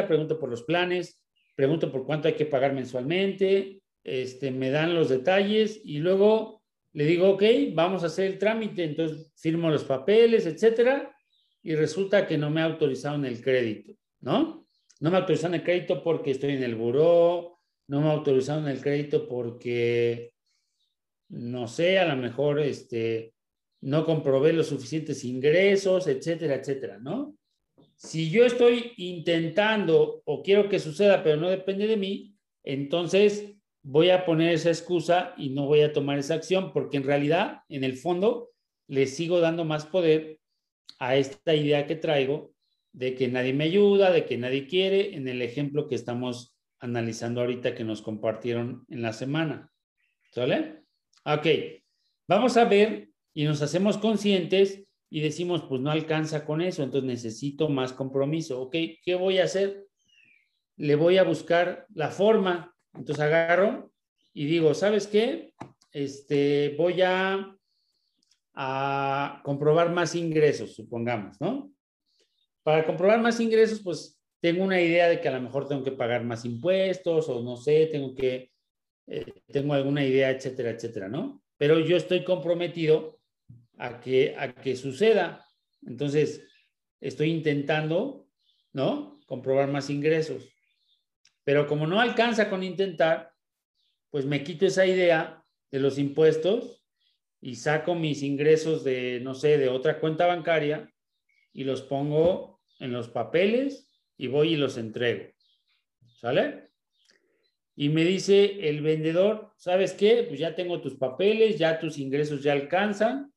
pregunto 0.06 0.38
por 0.38 0.48
los 0.48 0.62
planes, 0.62 1.22
pregunto 1.54 1.92
por 1.92 2.04
cuánto 2.04 2.28
hay 2.28 2.34
que 2.34 2.46
pagar 2.46 2.72
mensualmente, 2.72 3.82
este, 4.04 4.50
me 4.50 4.70
dan 4.70 4.94
los 4.94 5.08
detalles 5.08 5.80
y 5.84 5.98
luego 5.98 6.59
le 6.92 7.05
digo, 7.05 7.31
ok, 7.31 7.42
vamos 7.72 8.03
a 8.03 8.07
hacer 8.07 8.26
el 8.26 8.38
trámite, 8.38 8.85
entonces 8.85 9.33
firmo 9.37 9.70
los 9.70 9.85
papeles, 9.85 10.46
etcétera, 10.46 11.14
y 11.62 11.74
resulta 11.74 12.26
que 12.26 12.38
no 12.38 12.50
me 12.50 12.62
autorizaron 12.62 13.24
el 13.24 13.40
crédito, 13.40 13.92
¿no? 14.20 14.66
No 15.00 15.11
me 15.11 15.18
autorizaron 15.18 15.55
el 15.55 15.62
crédito 15.62 16.03
porque 16.03 16.33
estoy 16.33 16.55
en 16.55 16.62
el 16.62 16.74
buró, 16.74 17.59
no 17.87 18.00
me 18.00 18.11
autorizaron 18.11 18.68
el 18.68 18.81
crédito 18.81 19.29
porque, 19.29 20.33
no 21.29 21.68
sé, 21.68 21.98
a 21.98 22.07
lo 22.07 22.20
mejor 22.20 22.61
este, 22.61 23.35
no 23.81 24.05
comprobé 24.05 24.53
los 24.53 24.66
suficientes 24.66 25.24
ingresos, 25.24 26.07
etcétera, 26.07 26.57
etcétera, 26.57 26.98
¿no? 26.98 27.37
Si 27.96 28.31
yo 28.31 28.44
estoy 28.44 28.92
intentando 28.96 30.22
o 30.24 30.42
quiero 30.42 30.68
que 30.68 30.79
suceda, 30.79 31.22
pero 31.22 31.37
no 31.37 31.50
depende 31.50 31.87
de 31.87 31.96
mí, 31.96 32.35
entonces 32.62 33.55
voy 33.82 34.10
a 34.10 34.24
poner 34.24 34.52
esa 34.52 34.68
excusa 34.68 35.34
y 35.36 35.50
no 35.50 35.66
voy 35.66 35.80
a 35.80 35.92
tomar 35.92 36.18
esa 36.18 36.34
acción 36.34 36.72
porque 36.72 36.96
en 36.96 37.04
realidad, 37.04 37.62
en 37.68 37.84
el 37.84 37.96
fondo, 37.96 38.50
le 38.86 39.06
sigo 39.06 39.40
dando 39.40 39.64
más 39.64 39.86
poder 39.86 40.38
a 40.98 41.16
esta 41.16 41.54
idea 41.54 41.86
que 41.86 41.96
traigo 41.96 42.52
de 42.92 43.14
que 43.14 43.28
nadie 43.28 43.52
me 43.52 43.64
ayuda, 43.64 44.10
de 44.10 44.26
que 44.26 44.36
nadie 44.36 44.66
quiere, 44.66 45.14
en 45.14 45.28
el 45.28 45.42
ejemplo 45.42 45.86
que 45.86 45.94
estamos 45.94 46.56
analizando 46.80 47.40
ahorita 47.40 47.74
que 47.74 47.84
nos 47.84 48.02
compartieron 48.02 48.84
en 48.88 49.02
la 49.02 49.12
semana. 49.12 49.70
¿Sale? 50.32 50.82
Ok, 51.24 51.46
vamos 52.26 52.56
a 52.56 52.64
ver 52.64 53.10
y 53.32 53.44
nos 53.44 53.62
hacemos 53.62 53.98
conscientes 53.98 54.84
y 55.08 55.20
decimos, 55.20 55.62
pues 55.68 55.80
no 55.80 55.90
alcanza 55.90 56.44
con 56.44 56.60
eso, 56.60 56.82
entonces 56.82 57.08
necesito 57.08 57.68
más 57.68 57.92
compromiso. 57.92 58.60
Ok, 58.60 58.76
¿qué 59.02 59.14
voy 59.14 59.38
a 59.38 59.44
hacer? 59.44 59.86
Le 60.76 60.94
voy 60.94 61.18
a 61.18 61.24
buscar 61.24 61.86
la 61.94 62.08
forma 62.08 62.74
entonces 62.94 63.24
agarro 63.24 63.92
y 64.33 64.46
digo, 64.46 64.74
¿sabes 64.74 65.07
qué? 65.07 65.53
Este, 65.92 66.74
voy 66.79 67.03
a, 67.03 67.57
a 68.55 69.40
comprobar 69.44 69.90
más 69.90 70.14
ingresos, 70.14 70.74
supongamos, 70.74 71.40
¿no? 71.40 71.72
Para 72.62 72.85
comprobar 72.87 73.20
más 73.20 73.40
ingresos, 73.40 73.81
pues 73.81 74.20
tengo 74.40 74.64
una 74.64 74.81
idea 74.81 75.09
de 75.09 75.20
que 75.20 75.29
a 75.29 75.33
lo 75.33 75.40
mejor 75.40 75.68
tengo 75.68 75.85
que 75.85 75.92
pagar 75.92 76.24
más 76.24 76.44
impuestos 76.44 77.29
o 77.29 77.42
no 77.42 77.57
sé, 77.57 77.87
tengo 77.87 78.14
que, 78.14 78.50
eh, 79.07 79.33
tengo 79.48 79.74
alguna 79.74 80.05
idea, 80.05 80.31
etcétera, 80.31 80.70
etcétera, 80.70 81.09
¿no? 81.09 81.42
Pero 81.57 81.79
yo 81.79 81.96
estoy 81.96 82.24
comprometido 82.24 83.20
a 83.76 84.00
que, 84.00 84.35
a 84.38 84.55
que 84.55 84.76
suceda. 84.76 85.44
Entonces, 85.87 86.46
estoy 87.00 87.31
intentando, 87.31 88.29
¿no? 88.72 89.20
Comprobar 89.26 89.68
más 89.68 89.90
ingresos. 89.90 90.48
Pero 91.44 91.66
como 91.66 91.87
no 91.87 92.00
alcanza 92.00 92.50
con 92.50 92.62
intentar, 92.62 93.33
pues 94.11 94.26
me 94.26 94.42
quito 94.42 94.66
esa 94.66 94.87
idea 94.87 95.44
de 95.70 95.79
los 95.81 95.98
impuestos 95.98 96.85
y 97.40 97.57
saco 97.57 97.94
mis 97.94 98.22
ingresos 98.22 98.85
de, 98.85 99.20
no 99.20 99.35
sé, 99.35 99.57
de 99.57 99.68
otra 99.68 100.00
cuenta 100.00 100.26
bancaria 100.26 100.92
y 101.53 101.64
los 101.64 101.83
pongo 101.83 102.61
en 102.79 102.92
los 102.92 103.09
papeles 103.09 103.90
y 104.16 104.26
voy 104.26 104.55
y 104.55 104.57
los 104.57 104.76
entrego. 104.76 105.31
¿Sale? 106.18 106.70
Y 107.76 107.88
me 107.88 108.05
dice 108.05 108.68
el 108.68 108.83
vendedor, 108.83 109.53
¿sabes 109.57 109.94
qué? 109.94 110.24
Pues 110.29 110.38
ya 110.38 110.55
tengo 110.55 110.83
tus 110.83 110.96
papeles, 110.96 111.59
ya 111.59 111.79
tus 111.79 111.96
ingresos 111.96 112.42
ya 112.42 112.53
alcanzan, 112.53 113.33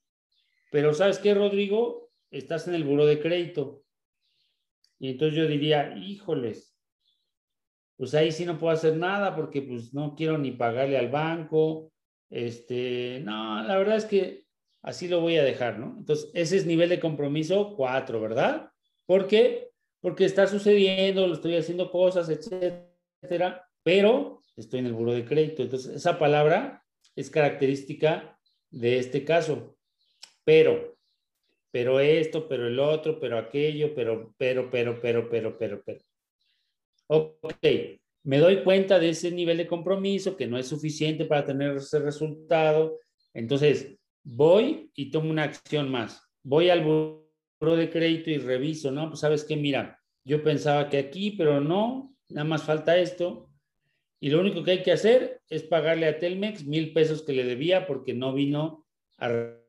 pero 0.69 0.93
¿sabes 0.93 1.19
qué, 1.19 1.33
Rodrigo? 1.33 2.11
Estás 2.29 2.67
en 2.67 2.73
el 2.73 2.83
buro 2.83 3.05
de 3.05 3.21
crédito. 3.21 3.85
Y 4.99 5.09
entonces 5.09 5.37
yo 5.37 5.47
diría, 5.47 5.95
híjoles, 5.97 6.72
pues 7.97 8.13
ahí 8.15 8.31
sí 8.31 8.45
no 8.45 8.57
puedo 8.57 8.73
hacer 8.73 8.97
nada 8.97 9.35
porque 9.35 9.61
pues 9.61 9.93
no 9.93 10.15
quiero 10.15 10.37
ni 10.37 10.51
pagarle 10.51 10.97
al 10.97 11.09
banco. 11.09 11.91
Este, 12.29 13.21
no, 13.23 13.63
la 13.63 13.77
verdad 13.77 13.97
es 13.97 14.05
que 14.05 14.45
así 14.81 15.07
lo 15.07 15.21
voy 15.21 15.37
a 15.37 15.43
dejar, 15.43 15.79
¿no? 15.79 15.95
Entonces, 15.97 16.29
ese 16.33 16.57
es 16.57 16.65
nivel 16.65 16.89
de 16.89 16.99
compromiso 16.99 17.75
cuatro, 17.75 18.19
¿verdad? 18.19 18.69
¿Por 19.05 19.27
qué? 19.27 19.69
Porque 20.01 20.25
está 20.25 20.47
sucediendo, 20.47 21.27
lo 21.27 21.35
estoy 21.35 21.55
haciendo 21.55 21.91
cosas, 21.91 22.29
etcétera, 22.29 23.69
pero 23.83 24.41
estoy 24.57 24.79
en 24.79 24.87
el 24.87 24.93
buro 24.93 25.13
de 25.13 25.25
crédito. 25.25 25.63
Entonces, 25.63 25.95
esa 25.95 26.19
palabra 26.19 26.83
es 27.15 27.29
característica 27.29 28.37
de 28.69 28.99
este 28.99 29.23
caso. 29.23 29.77
Pero, 30.43 30.97
pero 31.71 31.99
esto, 31.99 32.47
pero 32.47 32.67
el 32.67 32.79
otro, 32.79 33.19
pero 33.19 33.37
aquello, 33.37 33.93
pero, 33.95 34.33
pero, 34.37 34.69
pero, 34.69 34.99
pero, 34.99 35.29
pero, 35.29 35.57
pero, 35.57 35.83
pero. 35.85 36.01
Ok, 37.15 37.63
me 38.23 38.39
doy 38.39 38.63
cuenta 38.63 38.97
de 38.97 39.09
ese 39.09 39.29
nivel 39.29 39.57
de 39.57 39.67
compromiso 39.67 40.35
que 40.35 40.47
no 40.47 40.57
es 40.57 40.65
suficiente 40.65 41.25
para 41.25 41.45
tener 41.45 41.77
ese 41.77 41.99
resultado. 41.99 42.97
Entonces, 43.35 43.95
voy 44.23 44.89
y 44.95 45.11
tomo 45.11 45.29
una 45.29 45.43
acción 45.43 45.91
más. 45.91 46.27
Voy 46.41 46.71
al 46.71 46.83
buro 46.83 47.75
de 47.75 47.91
crédito 47.91 48.31
y 48.31 48.39
reviso, 48.39 48.89
¿no? 48.89 49.09
Pues 49.09 49.19
sabes 49.19 49.43
qué, 49.43 49.55
mira, 49.55 49.99
yo 50.25 50.41
pensaba 50.43 50.89
que 50.89 50.97
aquí, 50.97 51.29
pero 51.37 51.61
no, 51.61 52.15
nada 52.29 52.45
más 52.45 52.63
falta 52.63 52.97
esto. 52.97 53.47
y 54.19 54.29
lo 54.31 54.39
único 54.39 54.63
que 54.63 54.71
hay 54.71 54.83
que 54.83 54.93
hacer 54.93 55.41
es 55.49 55.61
pagarle 55.61 56.07
a 56.07 56.17
Telmex 56.17 56.65
mil 56.65 56.93
pesos 56.93 57.21
que 57.21 57.33
le 57.33 57.43
debía 57.43 57.85
porque 57.85 58.15
no 58.15 58.33
vino 58.33 58.87
a 59.19 59.59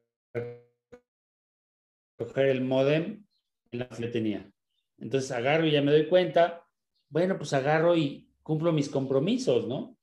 coger 2.17 2.47
el 2.47 2.63
modem 2.63 3.27
en 3.71 3.79
la 3.81 3.89
que 3.89 4.07
tenía. 4.07 4.51
Entonces 4.97 5.31
agarro 5.31 5.67
y 5.67 5.73
ya 5.73 5.83
me 5.83 5.93
doy 5.93 6.07
cuenta, 6.07 6.64
bueno, 7.09 7.37
pues 7.39 7.53
agarro 7.53 7.97
y 7.97 8.29
cumplo 8.43 8.73
mis 8.73 8.89
compromisos, 8.89 9.67
¿no? 9.67 9.97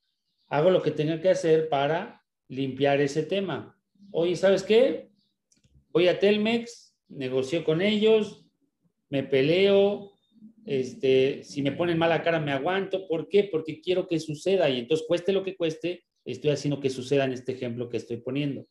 Hago 0.47 0.69
lo 0.69 0.81
que 0.81 0.91
tenga 0.91 1.21
que 1.21 1.29
hacer 1.29 1.69
para 1.69 2.23
limpiar 2.47 2.99
ese 3.01 3.23
tema. 3.23 3.77
Oye, 4.11 4.35
¿sabes 4.35 4.63
qué? 4.63 5.09
Voy 5.89 6.07
a 6.07 6.19
Telmex, 6.19 6.97
negocio 7.09 7.63
con 7.63 7.81
ellos, 7.81 8.45
me 9.09 9.23
peleo, 9.23 10.11
este, 10.65 11.43
si 11.43 11.61
me 11.61 11.71
ponen 11.71 11.97
mala 11.97 12.21
cara 12.21 12.39
me 12.39 12.51
aguanto. 12.51 13.07
¿Por 13.07 13.27
qué? 13.27 13.45
Porque 13.45 13.81
quiero 13.81 14.07
que 14.07 14.19
suceda 14.19 14.69
y 14.69 14.79
entonces 14.79 15.05
cueste 15.07 15.33
lo 15.33 15.43
que 15.43 15.55
cueste, 15.55 16.03
estoy 16.25 16.51
haciendo 16.51 16.79
que 16.79 16.89
suceda 16.89 17.25
en 17.25 17.33
este 17.33 17.53
ejemplo 17.53 17.89
que 17.89 17.97
estoy 17.97 18.17
poniendo. 18.17 18.67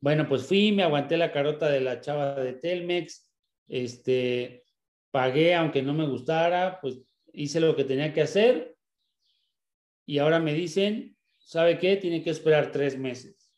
Bueno, 0.00 0.28
pues 0.28 0.44
fui, 0.44 0.72
me 0.72 0.82
aguanté 0.82 1.16
la 1.16 1.32
carota 1.32 1.70
de 1.70 1.80
la 1.80 2.00
chava 2.00 2.34
de 2.34 2.52
Telmex, 2.52 3.30
este, 3.68 4.63
pagué 5.14 5.54
aunque 5.54 5.80
no 5.80 5.94
me 5.94 6.08
gustara, 6.08 6.80
pues 6.80 7.00
hice 7.32 7.60
lo 7.60 7.76
que 7.76 7.84
tenía 7.84 8.12
que 8.12 8.22
hacer 8.22 8.76
y 10.04 10.18
ahora 10.18 10.40
me 10.40 10.52
dicen, 10.52 11.16
¿sabe 11.38 11.78
qué? 11.78 11.96
Tiene 11.96 12.24
que 12.24 12.30
esperar 12.30 12.72
tres 12.72 12.98
meses. 12.98 13.54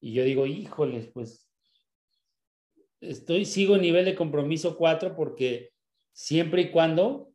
Y 0.00 0.12
yo 0.12 0.22
digo, 0.22 0.44
híjoles, 0.44 1.08
pues 1.14 1.50
estoy, 3.00 3.46
sigo 3.46 3.78
nivel 3.78 4.04
de 4.04 4.14
compromiso 4.14 4.76
cuatro 4.76 5.16
porque 5.16 5.72
siempre 6.12 6.60
y 6.60 6.70
cuando 6.70 7.32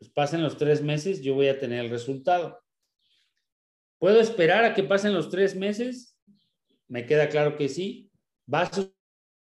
pues, 0.00 0.10
pasen 0.10 0.42
los 0.42 0.56
tres 0.56 0.82
meses, 0.82 1.22
yo 1.22 1.34
voy 1.34 1.46
a 1.46 1.60
tener 1.60 1.84
el 1.84 1.90
resultado. 1.90 2.60
¿Puedo 3.98 4.20
esperar 4.20 4.64
a 4.64 4.74
que 4.74 4.82
pasen 4.82 5.14
los 5.14 5.30
tres 5.30 5.54
meses? 5.54 6.18
me 6.88 7.06
queda 7.06 7.28
claro 7.28 7.56
que 7.56 7.68
sí. 7.68 8.10
¿Va 8.52 8.62
a 8.62 8.70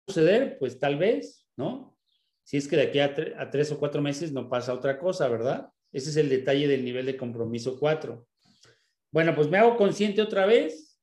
suceder? 0.08 0.60
Pues 0.60 0.78
tal 0.78 0.98
vez, 0.98 1.48
¿no? 1.56 1.91
Si 2.52 2.58
es 2.58 2.68
que 2.68 2.76
de 2.76 2.82
aquí 2.82 3.00
a, 3.00 3.50
tres 3.50 3.72
o 3.72 3.80
cuatro 3.80 4.02
meses 4.02 4.34
no 4.34 4.50
pasa 4.50 4.74
otra 4.74 5.00
cosa, 5.00 5.30
¿verdad? 5.30 5.72
Ese 5.90 6.10
es 6.10 6.18
el 6.18 6.28
detalle 6.28 6.68
del 6.68 6.84
nivel 6.84 7.06
de 7.06 7.16
compromiso 7.16 7.80
cuatro. 7.80 8.28
Bueno, 9.10 9.34
pues 9.34 9.48
me 9.48 9.58
hago 9.58 9.78
consciente 9.78 10.22
otra 10.22 10.46
vez 10.46 11.00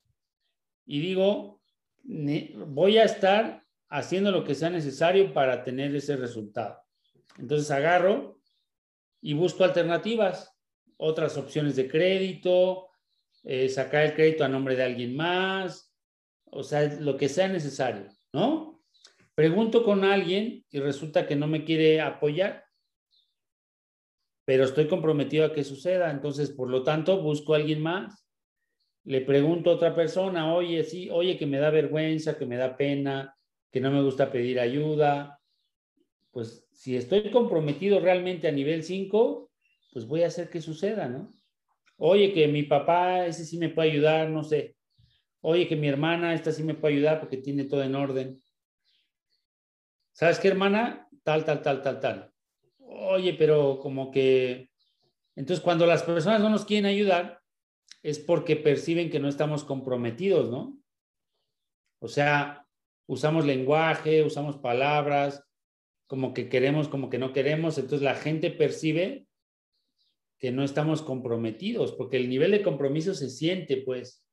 y 0.84 1.00
digo, 1.00 1.62
voy 2.04 2.98
a 2.98 3.04
estar 3.04 3.64
haciendo 3.88 4.30
lo 4.30 4.44
que 4.44 4.54
sea 4.54 4.68
necesario 4.68 5.32
para 5.32 5.64
tener 5.64 5.96
ese 5.96 6.16
resultado. 6.16 6.82
Entonces 7.38 7.70
agarro 7.70 8.38
y 9.22 9.32
busco 9.32 9.64
alternativas, 9.64 10.54
otras 10.98 11.38
opciones 11.38 11.76
de 11.76 11.88
crédito, 11.88 12.90
eh, 13.44 13.70
sacar 13.70 14.04
el 14.04 14.12
crédito 14.12 14.44
a 14.44 14.48
nombre 14.48 14.76
de 14.76 14.82
alguien 14.82 15.16
más, 15.16 15.94
o 16.44 16.62
sea, 16.62 16.82
lo 17.00 17.16
que 17.16 17.30
sea 17.30 17.48
necesario, 17.48 18.06
¿no? 18.34 18.67
Pregunto 19.38 19.84
con 19.84 20.02
alguien 20.02 20.64
y 20.68 20.80
resulta 20.80 21.24
que 21.24 21.36
no 21.36 21.46
me 21.46 21.62
quiere 21.62 22.00
apoyar, 22.00 22.64
pero 24.44 24.64
estoy 24.64 24.88
comprometido 24.88 25.44
a 25.44 25.52
que 25.52 25.62
suceda, 25.62 26.10
entonces, 26.10 26.50
por 26.50 26.68
lo 26.68 26.82
tanto, 26.82 27.22
busco 27.22 27.54
a 27.54 27.58
alguien 27.58 27.80
más. 27.80 28.26
Le 29.04 29.20
pregunto 29.20 29.70
a 29.70 29.74
otra 29.74 29.94
persona, 29.94 30.52
oye, 30.52 30.82
sí, 30.82 31.08
oye, 31.08 31.38
que 31.38 31.46
me 31.46 31.58
da 31.58 31.70
vergüenza, 31.70 32.36
que 32.36 32.46
me 32.46 32.56
da 32.56 32.76
pena, 32.76 33.36
que 33.70 33.80
no 33.80 33.92
me 33.92 34.02
gusta 34.02 34.32
pedir 34.32 34.58
ayuda. 34.58 35.38
Pues 36.32 36.66
si 36.72 36.96
estoy 36.96 37.30
comprometido 37.30 38.00
realmente 38.00 38.48
a 38.48 38.52
nivel 38.52 38.82
5, 38.82 39.52
pues 39.92 40.04
voy 40.08 40.24
a 40.24 40.26
hacer 40.26 40.50
que 40.50 40.60
suceda, 40.60 41.08
¿no? 41.08 41.30
Oye, 41.96 42.32
que 42.32 42.48
mi 42.48 42.64
papá, 42.64 43.24
ese 43.24 43.44
sí 43.44 43.56
me 43.56 43.68
puede 43.68 43.92
ayudar, 43.92 44.30
no 44.30 44.42
sé. 44.42 44.74
Oye, 45.42 45.68
que 45.68 45.76
mi 45.76 45.86
hermana, 45.86 46.34
esta 46.34 46.50
sí 46.50 46.64
me 46.64 46.74
puede 46.74 46.94
ayudar 46.94 47.20
porque 47.20 47.36
tiene 47.36 47.66
todo 47.66 47.84
en 47.84 47.94
orden. 47.94 48.42
¿Sabes 50.18 50.40
qué, 50.40 50.48
hermana? 50.48 51.08
Tal, 51.22 51.44
tal, 51.44 51.62
tal, 51.62 51.80
tal, 51.80 52.00
tal. 52.00 52.32
Oye, 52.80 53.34
pero 53.34 53.78
como 53.78 54.10
que... 54.10 54.68
Entonces, 55.36 55.62
cuando 55.62 55.86
las 55.86 56.02
personas 56.02 56.40
no 56.40 56.50
nos 56.50 56.64
quieren 56.64 56.86
ayudar, 56.86 57.40
es 58.02 58.18
porque 58.18 58.56
perciben 58.56 59.10
que 59.10 59.20
no 59.20 59.28
estamos 59.28 59.62
comprometidos, 59.62 60.50
¿no? 60.50 60.76
O 62.00 62.08
sea, 62.08 62.66
usamos 63.06 63.44
lenguaje, 63.44 64.24
usamos 64.24 64.56
palabras, 64.56 65.44
como 66.08 66.34
que 66.34 66.48
queremos, 66.48 66.88
como 66.88 67.10
que 67.10 67.18
no 67.18 67.32
queremos. 67.32 67.78
Entonces, 67.78 68.02
la 68.02 68.16
gente 68.16 68.50
percibe 68.50 69.28
que 70.40 70.50
no 70.50 70.64
estamos 70.64 71.00
comprometidos, 71.00 71.92
porque 71.92 72.16
el 72.16 72.28
nivel 72.28 72.50
de 72.50 72.64
compromiso 72.64 73.14
se 73.14 73.30
siente, 73.30 73.76
pues. 73.76 74.26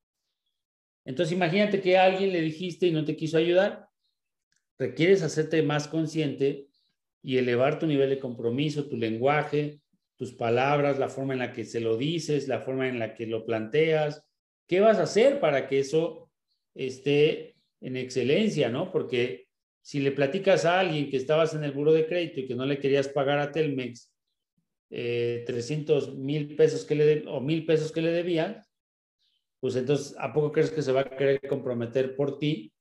Entonces 1.06 1.32
imagínate 1.34 1.80
que 1.80 2.00
a 2.00 2.06
alguien 2.06 2.34
le 2.34 2.42
dijiste 2.42 2.88
y 2.88 2.92
no 2.92 3.06
te 3.06 3.16
quiso 3.16 3.38
ayudar. 3.38 3.88
Requieres 4.78 5.22
hacerte 5.24 5.62
más 5.62 5.88
consciente 5.88 6.68
y 7.22 7.38
elevar 7.38 7.80
tu 7.80 7.88
nivel 7.88 8.10
de 8.10 8.20
compromiso, 8.20 8.88
tu 8.88 8.98
lenguaje, 8.98 9.80
tus 10.18 10.34
palabras, 10.34 11.00
la 11.00 11.10
forma 11.10 11.34
en 11.34 11.40
la 11.40 11.54
que 11.54 11.66
se 11.66 11.80
lo 11.80 11.98
dices, 11.98 12.48
la 12.48 12.62
forma 12.62 12.88
en 12.88 13.00
la 13.00 13.14
que 13.14 13.26
lo 13.26 13.46
planteas. 13.46 14.24
¿Qué 14.68 14.80
vas 14.80 14.98
a 14.98 15.04
hacer 15.04 15.40
para 15.40 15.68
que 15.68 15.80
eso 15.80 16.30
esté 16.74 17.56
en 17.82 17.98
excelencia, 17.98 18.70
no? 18.70 18.92
Porque 18.92 19.48
si 19.82 20.00
le 20.00 20.12
platicas 20.12 20.66
a 20.66 20.80
alguien 20.80 21.10
que 21.10 21.18
estabas 21.18 21.54
en 21.54 21.64
el 21.64 21.72
buro 21.72 21.94
de 21.94 22.08
crédito 22.08 22.40
y 22.40 22.48
que 22.48 22.56
no 22.56 22.66
le 22.66 22.80
querías 22.80 23.08
pagar 23.08 23.40
a 23.40 23.52
Telmex 23.52 24.12
300 24.90 26.08
eh, 26.08 26.12
mil 26.16 26.56
pesos 26.56 26.86
que 26.86 26.96
le 26.96 27.28
o 27.28 27.40
mil 27.42 27.66
pesos 27.66 27.92
que 27.92 28.02
le 28.02 28.12
debías, 28.12 28.70
pues 29.60 29.76
entonces, 29.76 30.16
¿a 30.20 30.32
poco 30.34 30.52
crees 30.52 30.72
que 30.72 30.82
se 30.82 30.92
va 30.92 31.02
a 31.02 31.10
querer 31.10 31.42
comprometer 31.48 32.16
por 32.16 32.38
ti 32.38 32.72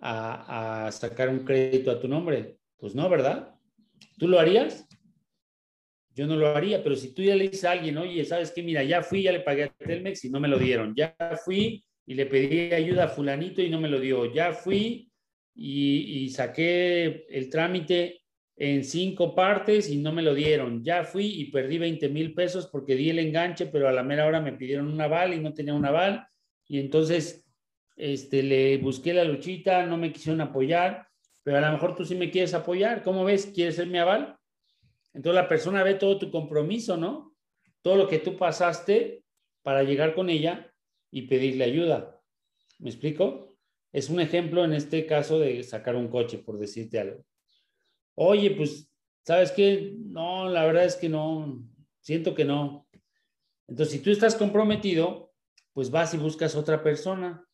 a, 0.00 0.88
sacar 0.92 1.28
un 1.28 1.40
crédito 1.40 1.90
a 1.90 2.00
tu 2.00 2.08
nombre? 2.08 2.58
Pues 2.78 2.94
no, 2.94 3.08
¿verdad? 3.08 3.54
¿Tú 4.18 4.28
lo 4.28 4.38
harías? 4.38 4.86
Yo 6.14 6.26
no 6.26 6.36
lo 6.36 6.48
haría, 6.48 6.82
pero 6.82 6.96
si 6.96 7.14
tú 7.14 7.22
ya 7.22 7.36
le 7.36 7.48
dices 7.48 7.64
a 7.64 7.72
alguien, 7.72 7.96
oye, 7.98 8.24
¿sabes 8.24 8.52
qué? 8.52 8.62
Mira, 8.62 8.82
ya 8.82 9.02
fui, 9.02 9.22
ya 9.22 9.32
le 9.32 9.40
pagué 9.40 9.64
a 9.64 9.68
Telmex 9.68 10.24
y 10.24 10.30
no 10.30 10.40
me 10.40 10.48
lo 10.48 10.58
dieron. 10.58 10.94
Ya 10.94 11.14
fui 11.44 11.84
y 12.06 12.14
le 12.14 12.26
pedí 12.26 12.72
ayuda 12.74 13.04
a 13.04 13.08
fulanito 13.08 13.62
y 13.62 13.70
no 13.70 13.80
me 13.80 13.88
lo 13.88 14.00
dio. 14.00 14.32
Ya 14.32 14.52
fui 14.52 15.10
y, 15.54 16.24
y 16.24 16.30
saqué 16.30 17.26
el 17.28 17.48
trámite 17.48 18.22
en 18.56 18.84
cinco 18.84 19.34
partes 19.34 19.88
y 19.88 19.96
no 19.96 20.12
me 20.12 20.22
lo 20.22 20.34
dieron. 20.34 20.82
Ya 20.84 21.04
fui 21.04 21.26
y 21.26 21.50
perdí 21.50 21.78
20 21.78 22.08
mil 22.08 22.34
pesos 22.34 22.66
porque 22.66 22.96
di 22.96 23.10
el 23.10 23.18
enganche, 23.18 23.66
pero 23.66 23.88
a 23.88 23.92
la 23.92 24.02
mera 24.02 24.26
hora 24.26 24.40
me 24.40 24.52
pidieron 24.52 24.88
un 24.88 25.00
aval 25.00 25.32
y 25.32 25.40
no 25.40 25.54
tenía 25.54 25.72
un 25.72 25.86
aval 25.86 26.26
y 26.70 26.78
entonces 26.78 27.49
este, 27.96 28.42
le 28.42 28.78
busqué 28.78 29.12
la 29.12 29.24
luchita, 29.24 29.86
no 29.86 29.96
me 29.96 30.12
quisieron 30.12 30.40
apoyar, 30.40 31.08
pero 31.42 31.58
a 31.58 31.60
lo 31.60 31.72
mejor 31.72 31.94
tú 31.96 32.04
sí 32.04 32.14
me 32.14 32.30
quieres 32.30 32.54
apoyar. 32.54 33.02
¿Cómo 33.02 33.24
ves? 33.24 33.46
¿Quieres 33.54 33.76
ser 33.76 33.86
mi 33.86 33.98
aval? 33.98 34.38
Entonces 35.12 35.42
la 35.42 35.48
persona 35.48 35.82
ve 35.82 35.94
todo 35.94 36.18
tu 36.18 36.30
compromiso, 36.30 36.96
¿no? 36.96 37.34
Todo 37.82 37.96
lo 37.96 38.08
que 38.08 38.18
tú 38.18 38.36
pasaste 38.36 39.24
para 39.62 39.82
llegar 39.82 40.14
con 40.14 40.30
ella 40.30 40.72
y 41.10 41.22
pedirle 41.22 41.64
ayuda. 41.64 42.20
¿Me 42.78 42.90
explico? 42.90 43.56
Es 43.92 44.08
un 44.08 44.20
ejemplo 44.20 44.64
en 44.64 44.72
este 44.72 45.06
caso 45.06 45.38
de 45.38 45.62
sacar 45.64 45.96
un 45.96 46.08
coche, 46.08 46.38
por 46.38 46.58
decirte 46.58 47.00
algo. 47.00 47.24
Oye, 48.14 48.52
pues, 48.52 48.88
¿sabes 49.24 49.50
qué? 49.50 49.94
No, 49.96 50.48
la 50.48 50.64
verdad 50.64 50.84
es 50.84 50.96
que 50.96 51.08
no, 51.08 51.62
siento 52.00 52.34
que 52.34 52.44
no. 52.44 52.86
Entonces, 53.66 53.94
si 53.94 54.02
tú 54.02 54.10
estás 54.10 54.36
comprometido, 54.36 55.32
pues 55.72 55.90
vas 55.90 56.14
y 56.14 56.18
buscas 56.18 56.54
otra 56.54 56.82
persona. 56.82 57.44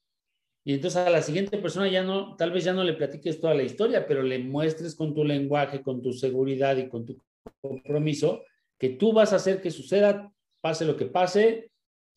Y 0.67 0.75
entonces 0.75 0.97
a 0.97 1.11
la 1.11 1.23
siguiente 1.23 1.59
persona 1.59 1.89
ya 1.89 2.03
no, 2.03 2.35
tal 2.35 2.51
vez 2.51 2.65
ya 2.65 2.73
no 2.73 2.83
le 2.83 2.95
platiques 2.95 3.41
toda 3.41 3.55
la 3.55 3.63
historia, 3.63 4.05
pero 4.05 4.25
le 4.25 4.41
muestres 4.41 4.97
con 4.97 5.15
tu 5.15 5.23
lenguaje, 5.23 5.81
con 5.81 6.03
tu 6.03 6.13
seguridad 6.13 6.77
y 6.77 6.89
con 6.89 7.07
tu 7.07 7.23
compromiso 7.61 8.43
que 8.77 8.89
tú 8.89 9.13
vas 9.13 9.33
a 9.33 9.37
hacer 9.37 9.63
que 9.63 9.71
suceda, 9.71 10.33
pase 10.61 10.85
lo 10.85 10.97
que 10.97 11.07
pase, 11.07 11.71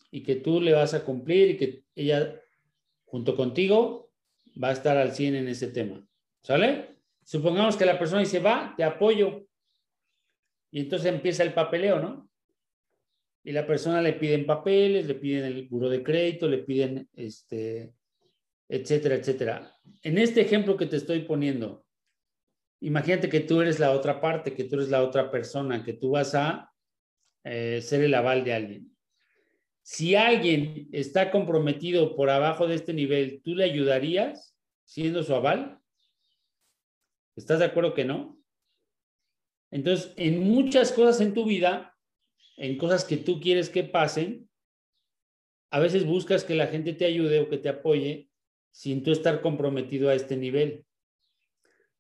y 0.09 0.23
que 0.23 0.37
tú 0.37 0.59
le 0.59 0.73
vas 0.73 0.95
a 0.95 1.05
cumplir 1.05 1.51
y 1.51 1.57
que 1.57 1.83
ella, 1.93 2.41
junto 3.05 3.35
contigo, 3.35 4.09
va 4.61 4.69
a 4.69 4.73
estar 4.73 4.97
al 4.97 5.11
100 5.11 5.35
en 5.35 5.47
ese 5.47 5.67
tema. 5.67 6.03
¿Sale? 6.41 6.95
Supongamos 7.23 7.77
que 7.77 7.85
la 7.85 7.99
persona 7.99 8.21
dice, 8.21 8.39
va, 8.39 8.73
te 8.75 8.83
apoyo. 8.83 9.45
Y 10.71 10.79
entonces 10.79 11.13
empieza 11.13 11.43
el 11.43 11.53
papeleo, 11.53 11.99
¿no? 11.99 12.27
y 13.43 13.51
la 13.51 13.65
persona 13.65 14.01
le 14.01 14.13
piden 14.13 14.45
papeles, 14.45 15.05
le 15.07 15.15
piden 15.15 15.45
el 15.45 15.67
buro 15.67 15.87
de 15.87 16.03
crédito, 16.03 16.47
le 16.47 16.59
piden 16.59 17.07
este, 17.13 17.93
etcétera, 18.69 19.15
etcétera. 19.15 19.75
En 20.03 20.17
este 20.17 20.41
ejemplo 20.41 20.77
que 20.77 20.85
te 20.85 20.95
estoy 20.95 21.23
poniendo, 21.23 21.85
imagínate 22.81 23.27
que 23.27 23.41
tú 23.41 23.61
eres 23.61 23.79
la 23.79 23.91
otra 23.91 24.21
parte, 24.21 24.53
que 24.53 24.63
tú 24.63 24.75
eres 24.75 24.89
la 24.89 25.03
otra 25.03 25.31
persona, 25.31 25.83
que 25.83 25.93
tú 25.93 26.11
vas 26.11 26.35
a 26.35 26.71
eh, 27.43 27.81
ser 27.81 28.01
el 28.03 28.13
aval 28.13 28.43
de 28.43 28.53
alguien. 28.53 28.95
Si 29.81 30.15
alguien 30.15 30.87
está 30.91 31.31
comprometido 31.31 32.15
por 32.15 32.29
abajo 32.29 32.67
de 32.67 32.75
este 32.75 32.93
nivel, 32.93 33.41
¿tú 33.43 33.55
le 33.55 33.63
ayudarías 33.63 34.55
siendo 34.85 35.23
su 35.23 35.33
aval? 35.33 35.79
¿Estás 37.35 37.59
de 37.59 37.65
acuerdo 37.65 37.95
que 37.95 38.05
no? 38.05 38.39
Entonces, 39.71 40.13
en 40.15 40.43
muchas 40.43 40.91
cosas 40.91 41.21
en 41.21 41.33
tu 41.33 41.45
vida, 41.45 41.97
en 42.57 42.77
cosas 42.77 43.03
que 43.03 43.17
tú 43.17 43.39
quieres 43.39 43.69
que 43.69 43.83
pasen, 43.83 44.47
a 45.71 45.79
veces 45.79 46.05
buscas 46.05 46.43
que 46.43 46.55
la 46.55 46.67
gente 46.67 46.93
te 46.93 47.05
ayude 47.05 47.39
o 47.39 47.49
que 47.49 47.57
te 47.57 47.69
apoye 47.69 48.28
sin 48.71 49.03
tú 49.03 49.11
estar 49.11 49.41
comprometido 49.41 50.09
a 50.09 50.15
este 50.15 50.37
nivel. 50.37 50.85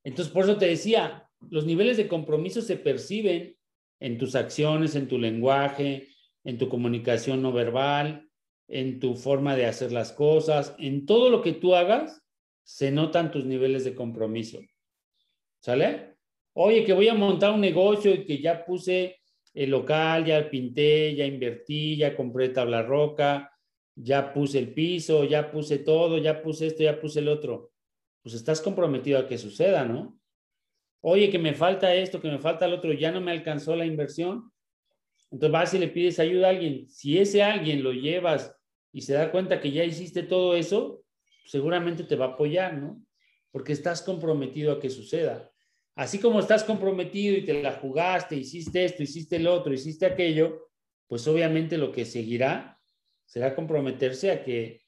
Entonces, 0.03 0.33
por 0.33 0.45
eso 0.45 0.57
te 0.57 0.67
decía, 0.67 1.29
los 1.49 1.65
niveles 1.65 1.97
de 1.97 2.07
compromiso 2.07 2.61
se 2.61 2.77
perciben 2.77 3.57
en 3.99 4.17
tus 4.17 4.35
acciones, 4.35 4.95
en 4.95 5.07
tu 5.07 5.17
lenguaje, 5.17 6.07
en 6.43 6.57
tu 6.57 6.69
comunicación 6.69 7.41
no 7.41 7.51
verbal, 7.51 8.29
en 8.67 8.99
tu 8.99 9.15
forma 9.15 9.55
de 9.55 9.65
hacer 9.65 9.91
las 9.91 10.11
cosas, 10.11 10.75
en 10.77 11.05
todo 11.05 11.29
lo 11.29 11.41
que 11.41 11.53
tú 11.53 11.75
hagas, 11.75 12.21
se 12.63 12.91
notan 12.91 13.31
tus 13.31 13.45
niveles 13.45 13.83
de 13.83 13.95
compromiso. 13.95 14.59
¿Sale? 15.59 16.15
Oye, 16.53 16.85
que 16.85 16.93
voy 16.93 17.07
a 17.07 17.13
montar 17.13 17.51
un 17.51 17.61
negocio 17.61 18.13
y 18.13 18.25
que 18.25 18.39
ya 18.39 18.63
puse 18.63 19.17
el 19.53 19.71
local, 19.71 20.25
ya 20.25 20.49
pinté, 20.49 21.15
ya 21.15 21.25
invertí, 21.25 21.97
ya 21.97 22.15
compré 22.15 22.49
tabla 22.49 22.83
roca, 22.83 23.51
ya 24.01 24.33
puse 24.33 24.59
el 24.59 24.73
piso, 24.73 25.25
ya 25.25 25.51
puse 25.51 25.79
todo, 25.79 26.17
ya 26.17 26.41
puse 26.41 26.67
esto, 26.67 26.83
ya 26.83 26.99
puse 26.99 27.19
el 27.19 27.27
otro. 27.27 27.71
Pues 28.21 28.33
estás 28.35 28.61
comprometido 28.61 29.19
a 29.19 29.27
que 29.27 29.37
suceda, 29.37 29.83
¿no? 29.85 30.17
Oye, 31.01 31.29
que 31.29 31.39
me 31.39 31.53
falta 31.53 31.93
esto, 31.93 32.21
que 32.21 32.29
me 32.29 32.39
falta 32.39 32.65
el 32.65 32.73
otro, 32.73 32.93
ya 32.93 33.11
no 33.11 33.21
me 33.21 33.31
alcanzó 33.31 33.75
la 33.75 33.85
inversión. 33.85 34.51
Entonces 35.31 35.51
vas 35.51 35.73
y 35.73 35.79
le 35.79 35.89
pides 35.89 36.19
ayuda 36.19 36.47
a 36.47 36.49
alguien. 36.51 36.89
Si 36.89 37.17
ese 37.17 37.43
alguien 37.43 37.83
lo 37.83 37.91
llevas 37.91 38.55
y 38.91 39.01
se 39.01 39.13
da 39.13 39.31
cuenta 39.31 39.59
que 39.59 39.71
ya 39.71 39.83
hiciste 39.83 40.23
todo 40.23 40.55
eso, 40.55 41.03
seguramente 41.45 42.03
te 42.03 42.15
va 42.15 42.25
a 42.25 42.29
apoyar, 42.29 42.77
¿no? 42.77 43.01
Porque 43.51 43.73
estás 43.73 44.01
comprometido 44.01 44.71
a 44.71 44.79
que 44.79 44.89
suceda. 44.89 45.51
Así 45.95 46.19
como 46.19 46.39
estás 46.39 46.63
comprometido 46.63 47.37
y 47.37 47.45
te 47.45 47.61
la 47.61 47.73
jugaste, 47.73 48.35
hiciste 48.37 48.85
esto, 48.85 49.03
hiciste 49.03 49.35
el 49.35 49.47
otro, 49.47 49.73
hiciste 49.73 50.05
aquello, 50.05 50.69
pues 51.07 51.27
obviamente 51.27 51.77
lo 51.77 51.91
que 51.91 52.05
seguirá 52.05 52.78
será 53.29 53.53
comprometerse 53.53 54.31
a 54.31 54.43
que, 54.43 54.81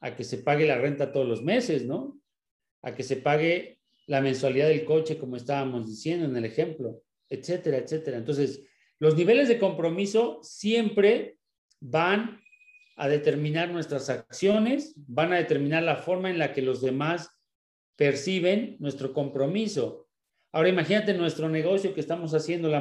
a 0.00 0.14
que 0.14 0.22
se 0.22 0.38
pague 0.38 0.66
la 0.68 0.78
renta 0.78 1.10
todos 1.10 1.26
los 1.26 1.42
meses, 1.42 1.84
¿no? 1.84 2.16
A 2.80 2.94
que 2.94 3.02
se 3.02 3.16
pague 3.16 3.80
la 4.06 4.20
mensualidad 4.20 4.68
del 4.68 4.84
coche, 4.84 5.18
como 5.18 5.34
estábamos 5.36 5.88
diciendo 5.88 6.26
en 6.26 6.36
el 6.36 6.44
ejemplo, 6.44 7.02
etcétera, 7.28 7.78
etcétera. 7.78 8.18
Entonces, 8.18 8.62
los 9.00 9.16
niveles 9.16 9.48
de 9.48 9.58
compromiso 9.58 10.38
siempre 10.42 11.38
van 11.80 12.40
a 12.94 13.08
determinar 13.08 13.70
nuestras 13.70 14.08
acciones, 14.10 14.94
van 14.96 15.32
a 15.32 15.38
determinar 15.38 15.82
la 15.82 15.96
forma 15.96 16.30
en 16.30 16.38
la 16.38 16.52
que 16.52 16.62
los 16.62 16.82
demás 16.82 17.30
perciben 17.96 18.76
nuestro 18.78 19.12
compromiso. 19.12 20.08
Ahora 20.52 20.68
imagínate 20.68 21.14
nuestro 21.14 21.48
negocio 21.48 21.94
que 21.94 22.00
estamos 22.00 22.32
haciendo 22.32 22.68
la 22.68 22.80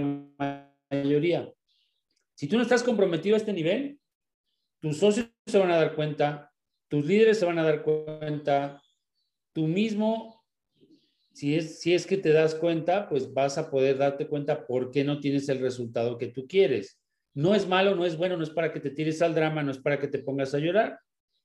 mayoría. 0.91 1.51
Si 2.35 2.47
tú 2.47 2.57
no 2.57 2.61
estás 2.61 2.83
comprometido 2.83 3.35
a 3.35 3.39
este 3.39 3.53
nivel, 3.53 4.00
tus 4.81 4.97
socios 4.97 5.29
se 5.45 5.59
van 5.59 5.71
a 5.71 5.77
dar 5.77 5.95
cuenta, 5.95 6.51
tus 6.89 7.05
líderes 7.05 7.39
se 7.39 7.45
van 7.45 7.59
a 7.59 7.63
dar 7.63 7.83
cuenta, 7.83 8.81
tú 9.53 9.67
mismo, 9.67 10.43
si 11.31 11.55
es, 11.55 11.79
si 11.79 11.93
es 11.93 12.05
que 12.05 12.17
te 12.17 12.33
das 12.33 12.55
cuenta, 12.55 13.07
pues 13.07 13.31
vas 13.33 13.57
a 13.57 13.69
poder 13.69 13.97
darte 13.97 14.27
cuenta 14.27 14.65
por 14.65 14.91
qué 14.91 15.03
no 15.03 15.19
tienes 15.19 15.47
el 15.49 15.59
resultado 15.59 16.17
que 16.17 16.27
tú 16.27 16.47
quieres. 16.47 16.99
No 17.33 17.55
es 17.55 17.67
malo, 17.67 17.95
no 17.95 18.05
es 18.05 18.17
bueno, 18.17 18.35
no 18.35 18.43
es 18.43 18.49
para 18.49 18.73
que 18.73 18.81
te 18.81 18.89
tires 18.89 19.21
al 19.21 19.35
drama, 19.35 19.63
no 19.63 19.71
es 19.71 19.77
para 19.77 19.99
que 19.99 20.07
te 20.07 20.19
pongas 20.19 20.53
a 20.53 20.59
llorar, 20.59 20.99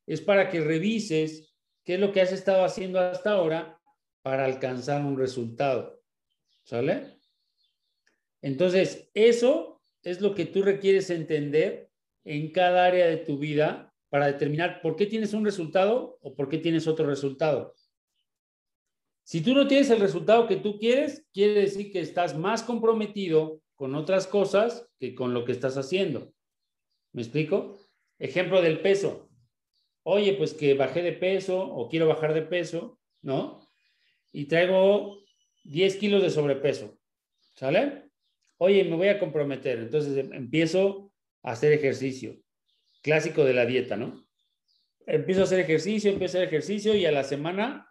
es 0.07 0.21
para 0.21 0.49
que 0.49 0.61
revises 0.61 1.55
qué 1.85 1.95
es 1.95 2.01
lo 2.01 2.13
que 2.13 2.23
has 2.23 2.33
estado 2.33 2.65
haciendo 2.65 2.99
hasta 2.99 3.31
ahora 3.31 3.79
para 4.23 4.47
alcanzar 4.47 5.05
un 5.05 5.17
resultado. 5.17 6.03
¿Sale? 6.65 7.19
Entonces, 8.43 9.09
eso 9.15 9.81
es 10.03 10.21
lo 10.21 10.35
que 10.35 10.47
tú 10.47 10.63
requieres 10.63 11.11
entender 11.11 11.91
en 12.27 12.51
cada 12.51 12.85
área 12.85 13.07
de 13.07 13.19
tu 13.19 13.39
vida 13.39 13.95
para 14.11 14.27
determinar 14.27 14.81
por 14.83 14.97
qué 14.97 15.07
tienes 15.07 15.33
un 15.33 15.45
resultado 15.45 16.19
o 16.21 16.35
por 16.35 16.49
qué 16.49 16.59
tienes 16.59 16.87
otro 16.87 17.07
resultado. 17.07 17.75
Si 19.23 19.41
tú 19.41 19.55
no 19.55 19.67
tienes 19.67 19.91
el 19.91 20.01
resultado 20.01 20.47
que 20.47 20.57
tú 20.57 20.79
quieres, 20.79 21.25
quiere 21.33 21.61
decir 21.61 21.93
que 21.93 22.01
estás 22.01 22.37
más 22.37 22.63
comprometido 22.63 23.63
con 23.77 23.95
otras 23.95 24.27
cosas 24.27 24.89
que 24.99 25.15
con 25.15 25.35
lo 25.35 25.45
que 25.45 25.53
estás 25.53 25.77
haciendo. 25.77 26.33
¿Me 27.13 27.23
explico? 27.23 27.79
Ejemplo 28.19 28.61
del 28.61 28.81
peso. 28.81 29.29
Oye, 30.03 30.35
pues 30.35 30.53
que 30.53 30.75
bajé 30.75 31.03
de 31.03 31.13
peso 31.13 31.61
o 31.61 31.89
quiero 31.89 32.09
bajar 32.09 32.35
de 32.35 32.43
peso, 32.43 32.99
¿no? 33.23 33.61
Y 34.33 34.47
traigo 34.47 35.19
10 35.65 35.97
kilos 35.97 36.23
de 36.23 36.31
sobrepeso. 36.31 36.99
¿Sale? 37.55 38.11
Oye, 38.59 38.85
me 38.85 38.97
voy 38.97 39.09
a 39.09 39.19
comprometer. 39.19 39.79
Entonces 39.79 40.17
em, 40.17 40.33
empiezo 40.33 41.06
hacer 41.47 41.73
ejercicio. 41.73 42.37
Clásico 43.03 43.45
de 43.45 43.55
la 43.55 43.67
dieta, 43.67 43.97
¿no? 43.97 44.27
Empiezo 45.07 45.43
a 45.43 45.45
hacer 45.45 45.61
ejercicio, 45.61 46.11
empiezo 46.11 46.37
a 46.37 46.41
hacer 46.41 46.49
ejercicio 46.49 46.95
y 46.95 47.07
a 47.07 47.13
la 47.13 47.23
semana, 47.23 47.89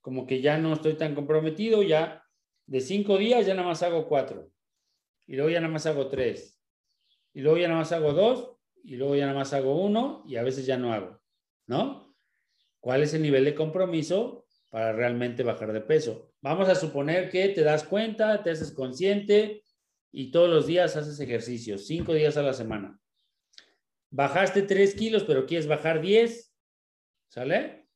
como 0.00 0.26
que 0.26 0.40
ya 0.40 0.58
no 0.58 0.72
estoy 0.72 0.94
tan 0.94 1.14
comprometido, 1.14 1.82
ya 1.82 2.24
de 2.66 2.80
cinco 2.80 3.16
días 3.16 3.46
ya 3.46 3.54
nada 3.54 3.68
más 3.68 3.82
hago 3.82 4.08
cuatro 4.08 4.50
y 5.26 5.36
luego 5.36 5.50
ya 5.50 5.60
nada 5.60 5.72
más 5.72 5.86
hago 5.86 6.08
tres, 6.08 6.60
y 7.32 7.40
luego 7.42 7.58
ya 7.58 7.68
nada 7.68 7.80
más 7.80 7.92
hago 7.92 8.12
dos, 8.12 8.56
y 8.82 8.96
luego 8.96 9.14
ya 9.14 9.26
nada 9.26 9.38
más 9.38 9.52
hago 9.52 9.80
uno, 9.80 10.24
y 10.26 10.34
a 10.34 10.42
veces 10.42 10.66
ya 10.66 10.76
no 10.76 10.92
hago, 10.92 11.20
¿no? 11.68 12.16
¿Cuál 12.80 13.04
es 13.04 13.14
el 13.14 13.22
nivel 13.22 13.44
de 13.44 13.54
compromiso 13.54 14.46
para 14.70 14.92
realmente 14.92 15.44
bajar 15.44 15.72
de 15.72 15.82
peso? 15.82 16.32
Vamos 16.40 16.68
a 16.68 16.74
suponer 16.74 17.30
que 17.30 17.50
te 17.50 17.62
das 17.62 17.84
cuenta, 17.84 18.42
te 18.42 18.50
haces 18.50 18.72
consciente 18.72 19.62
y 20.12 20.30
todos 20.30 20.48
los 20.48 20.66
días 20.66 20.96
haces 20.96 21.20
ejercicio, 21.20 21.78
cinco 21.78 22.14
días 22.14 22.36
a 22.36 22.42
la 22.42 22.52
semana. 22.52 22.98
Bajaste 24.10 24.62
tres 24.62 24.94
kilos, 24.94 25.24
pero 25.24 25.46
quieres 25.46 25.66
bajar 25.66 26.00
diez, 26.00 26.52
¿sale? 27.28 27.88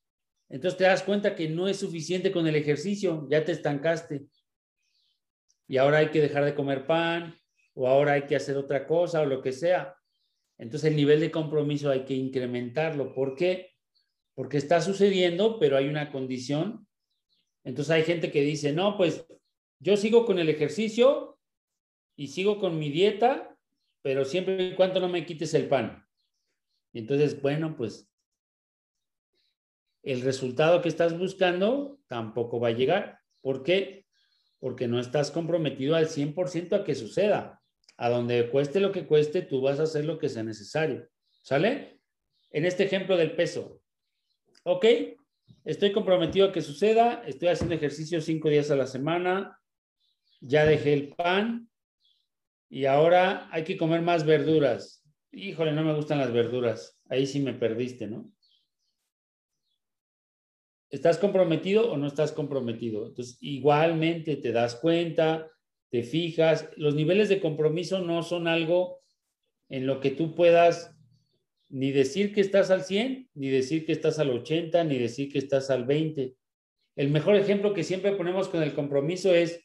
Entonces 0.49 0.79
te 0.79 0.85
das 0.85 1.03
cuenta 1.03 1.35
que 1.35 1.49
no 1.49 1.67
es 1.67 1.79
suficiente 1.79 2.31
con 2.31 2.47
el 2.47 2.55
ejercicio, 2.55 3.27
ya 3.29 3.45
te 3.45 3.53
estancaste 3.53 4.27
y 5.67 5.79
ahora 5.79 5.99
hay 5.99 6.11
que 6.11 6.21
dejar 6.21 6.45
de 6.45 6.55
comer 6.55 6.87
pan 6.87 7.35
o 7.75 7.89
ahora 7.89 8.13
hay 8.13 8.27
que 8.27 8.37
hacer 8.37 8.57
otra 8.57 8.87
cosa 8.87 9.23
o 9.23 9.27
lo 9.27 9.43
que 9.43 9.53
sea. 9.53 9.97
Entonces 10.59 10.91
el 10.91 10.97
nivel 10.97 11.21
de 11.21 11.31
compromiso 11.31 11.91
hay 11.91 12.05
que 12.05 12.15
incrementarlo. 12.15 13.13
¿Por 13.13 13.35
qué? 13.35 13.73
Porque 14.35 14.59
está 14.59 14.81
sucediendo, 14.81 15.59
pero 15.59 15.77
hay 15.77 15.89
una 15.89 16.13
condición. 16.13 16.87
Entonces 17.65 17.91
hay 17.91 18.05
gente 18.05 18.31
que 18.31 18.43
dice, 18.43 18.73
no, 18.73 18.97
pues 18.97 19.27
yo 19.81 19.97
sigo 19.97 20.27
con 20.27 20.39
el 20.39 20.49
ejercicio 20.49 21.34
y 22.17 22.29
sigo 22.29 22.59
con 22.59 22.79
mi 22.79 22.91
dieta, 22.91 23.57
pero 24.03 24.25
siempre 24.25 24.69
y 24.69 24.75
cuando 24.75 25.01
no 25.01 25.09
me 25.09 25.27
quites 25.27 25.55
el 25.55 25.69
pan. 25.69 26.07
Entonces, 26.93 27.41
bueno, 27.41 27.77
pues 27.77 28.11
el 30.03 30.21
resultado 30.21 30.83
que 30.83 30.89
estás 30.89 31.19
buscando 31.19 31.99
tampoco 32.07 32.61
va 32.61 32.69
a 32.69 32.73
llegar. 32.73 33.21
¿Por 33.41 33.63
qué? 33.63 34.05
porque 34.65 34.89
no 34.89 34.99
estás 34.99 35.31
comprometido 35.31 35.95
al 35.95 36.09
100% 36.09 36.73
a 36.73 36.85
que 36.85 36.95
suceda. 36.95 37.61
A 37.99 38.09
donde 38.09 38.49
cueste 38.49 38.81
lo 38.81 38.93
que 38.93 39.07
cueste, 39.07 39.43
tú 39.43 39.61
vas 39.61 39.79
a 39.79 39.83
hacer 39.83 40.07
lo 40.07 40.19
que 40.19 40.31
sea 40.31 40.43
necesario. 40.43 41.07
¿Sale? 41.43 42.01
En 42.51 42.65
este 42.65 42.85
ejemplo 42.85 43.19
del 43.19 43.37
peso. 43.37 43.83
Ok, 44.63 44.87
estoy 45.67 45.93
comprometido 45.93 46.49
a 46.49 46.53
que 46.53 46.63
suceda, 46.63 47.23
estoy 47.27 47.49
haciendo 47.49 47.75
ejercicio 47.75 48.23
cinco 48.23 48.49
días 48.49 48.71
a 48.71 48.77
la 48.77 48.87
semana, 48.87 49.61
ya 50.41 50.65
dejé 50.65 50.95
el 50.95 51.09
pan 51.11 51.69
y 52.75 52.87
ahora 52.87 53.49
hay 53.53 53.63
que 53.63 53.77
comer 53.77 54.03
más 54.03 54.27
verduras. 54.27 55.07
Híjole, 55.31 55.71
no 55.71 55.85
me 55.85 55.95
gustan 55.95 56.19
las 56.19 56.33
verduras. 56.33 57.01
Ahí 57.09 57.25
sí 57.25 57.39
me 57.39 57.55
perdiste, 57.55 58.09
¿no? 58.09 58.33
¿Estás 60.91 61.19
comprometido 61.19 61.93
o 61.93 61.97
no 61.97 62.09
estás 62.09 62.33
comprometido? 62.33 63.07
Entonces, 63.07 63.39
igualmente 63.41 64.35
te 64.35 64.51
das 64.51 64.75
cuenta, 64.75 65.49
te 65.89 66.03
fijas. 66.03 66.69
Los 66.75 66.97
niveles 66.97 67.29
de 67.29 67.41
compromiso 67.41 68.01
no 68.01 68.25
son 68.25 68.49
algo 68.49 69.05
en 69.69 69.87
lo 69.87 70.01
que 70.01 70.11
tú 70.11 70.35
puedas 70.35 70.99
ni 71.69 71.93
decir 71.93 72.35
que 72.35 72.41
estás 72.41 72.73
al 72.73 72.83
100, 72.83 73.31
ni 73.35 73.51
decir 73.51 73.87
que 73.87 73.93
estás 73.93 74.19
al 74.19 74.31
80, 74.31 74.83
ni 74.83 74.99
decir 74.99 75.33
que 75.33 75.39
estás 75.39 75.71
al 75.71 75.85
20. 75.85 76.35
El 76.97 77.11
mejor 77.11 77.37
ejemplo 77.37 77.73
que 77.73 77.85
siempre 77.85 78.17
ponemos 78.17 78.49
con 78.49 78.65
el 78.65 78.75
compromiso 78.75 79.33
es, 79.33 79.65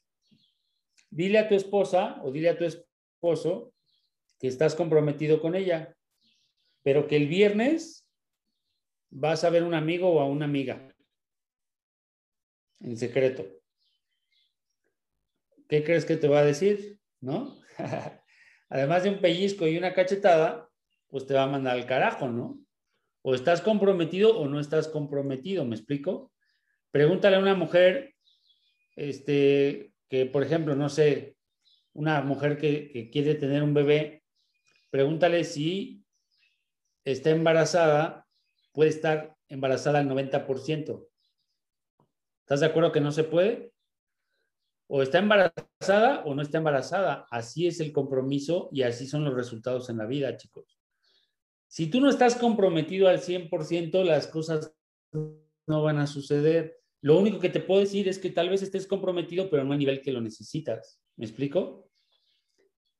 dile 1.09 1.39
a 1.39 1.49
tu 1.49 1.55
esposa 1.55 2.21
o 2.23 2.31
dile 2.31 2.49
a 2.49 2.57
tu 2.57 2.65
esposo 3.19 3.73
que 4.39 4.47
estás 4.47 4.75
comprometido 4.75 5.41
con 5.41 5.53
ella, 5.55 5.93
pero 6.83 7.05
que 7.05 7.17
el 7.17 7.27
viernes 7.27 8.07
vas 9.09 9.43
a 9.43 9.49
ver 9.49 9.63
un 9.63 9.73
amigo 9.73 10.09
o 10.09 10.21
a 10.21 10.25
una 10.25 10.45
amiga 10.45 10.95
en 12.79 12.95
secreto. 12.95 13.45
¿Qué 15.67 15.83
crees 15.83 16.05
que 16.05 16.15
te 16.15 16.29
va 16.29 16.39
a 16.39 16.45
decir? 16.45 16.97
¿No? 17.19 17.57
Además 18.69 19.03
de 19.03 19.09
un 19.09 19.19
pellizco 19.19 19.67
y 19.67 19.77
una 19.77 19.93
cachetada, 19.93 20.69
pues 21.09 21.27
te 21.27 21.33
va 21.33 21.43
a 21.43 21.47
mandar 21.47 21.75
al 21.75 21.85
carajo, 21.85 22.29
¿no? 22.29 22.57
O 23.21 23.35
estás 23.35 23.61
comprometido 23.61 24.39
o 24.39 24.47
no 24.47 24.61
estás 24.61 24.87
comprometido, 24.87 25.65
¿me 25.65 25.75
explico? 25.75 26.31
Pregúntale 26.91 27.35
a 27.35 27.39
una 27.39 27.55
mujer, 27.55 28.15
este, 28.95 29.91
que 30.07 30.25
por 30.25 30.43
ejemplo, 30.43 30.75
no 30.75 30.87
sé, 30.87 31.35
una 31.93 32.21
mujer 32.21 32.57
que, 32.57 33.09
quiere 33.11 33.35
tener 33.35 33.63
un 33.63 33.73
bebé 33.73 34.23
pregúntale 34.89 35.43
si 35.43 36.03
está 37.03 37.29
embarazada, 37.29 38.27
puede 38.73 38.89
estar 38.89 39.35
embarazada 39.47 39.99
al 39.99 40.09
90%. 40.09 41.07
¿Estás 42.41 42.59
de 42.59 42.65
acuerdo 42.65 42.91
que 42.91 43.01
no 43.01 43.11
se 43.11 43.23
puede? 43.23 43.73
O 44.87 45.03
está 45.03 45.19
embarazada 45.19 46.23
o 46.25 46.33
no 46.33 46.41
está 46.41 46.57
embarazada. 46.57 47.27
Así 47.29 47.67
es 47.67 47.79
el 47.79 47.91
compromiso 47.91 48.69
y 48.71 48.81
así 48.81 49.05
son 49.07 49.23
los 49.23 49.35
resultados 49.35 49.89
en 49.89 49.97
la 49.97 50.05
vida, 50.05 50.35
chicos. 50.37 50.79
Si 51.67 51.87
tú 51.87 52.01
no 52.01 52.09
estás 52.09 52.35
comprometido 52.35 53.07
al 53.07 53.19
100%, 53.21 54.03
las 54.03 54.25
cosas 54.25 54.73
no 55.11 55.83
van 55.83 55.99
a 55.99 56.07
suceder. 56.07 56.79
Lo 57.01 57.17
único 57.19 57.39
que 57.39 57.49
te 57.49 57.59
puedo 57.59 57.79
decir 57.79 58.07
es 58.07 58.17
que 58.17 58.31
tal 58.31 58.49
vez 58.49 58.63
estés 58.63 58.87
comprometido, 58.87 59.49
pero 59.49 59.63
no 59.63 59.73
a 59.73 59.77
nivel 59.77 60.01
que 60.01 60.11
lo 60.11 60.19
necesitas. 60.19 60.99
¿Me 61.19 61.25
explico? 61.25 61.91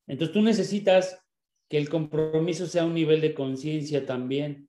Entonces 0.06 0.34
tú 0.34 0.42
necesitas 0.42 1.26
que 1.70 1.78
el 1.78 1.88
compromiso 1.88 2.68
sea 2.68 2.84
un 2.84 2.94
nivel 2.94 3.22
de 3.22 3.34
conciencia 3.34 4.06
también 4.06 4.68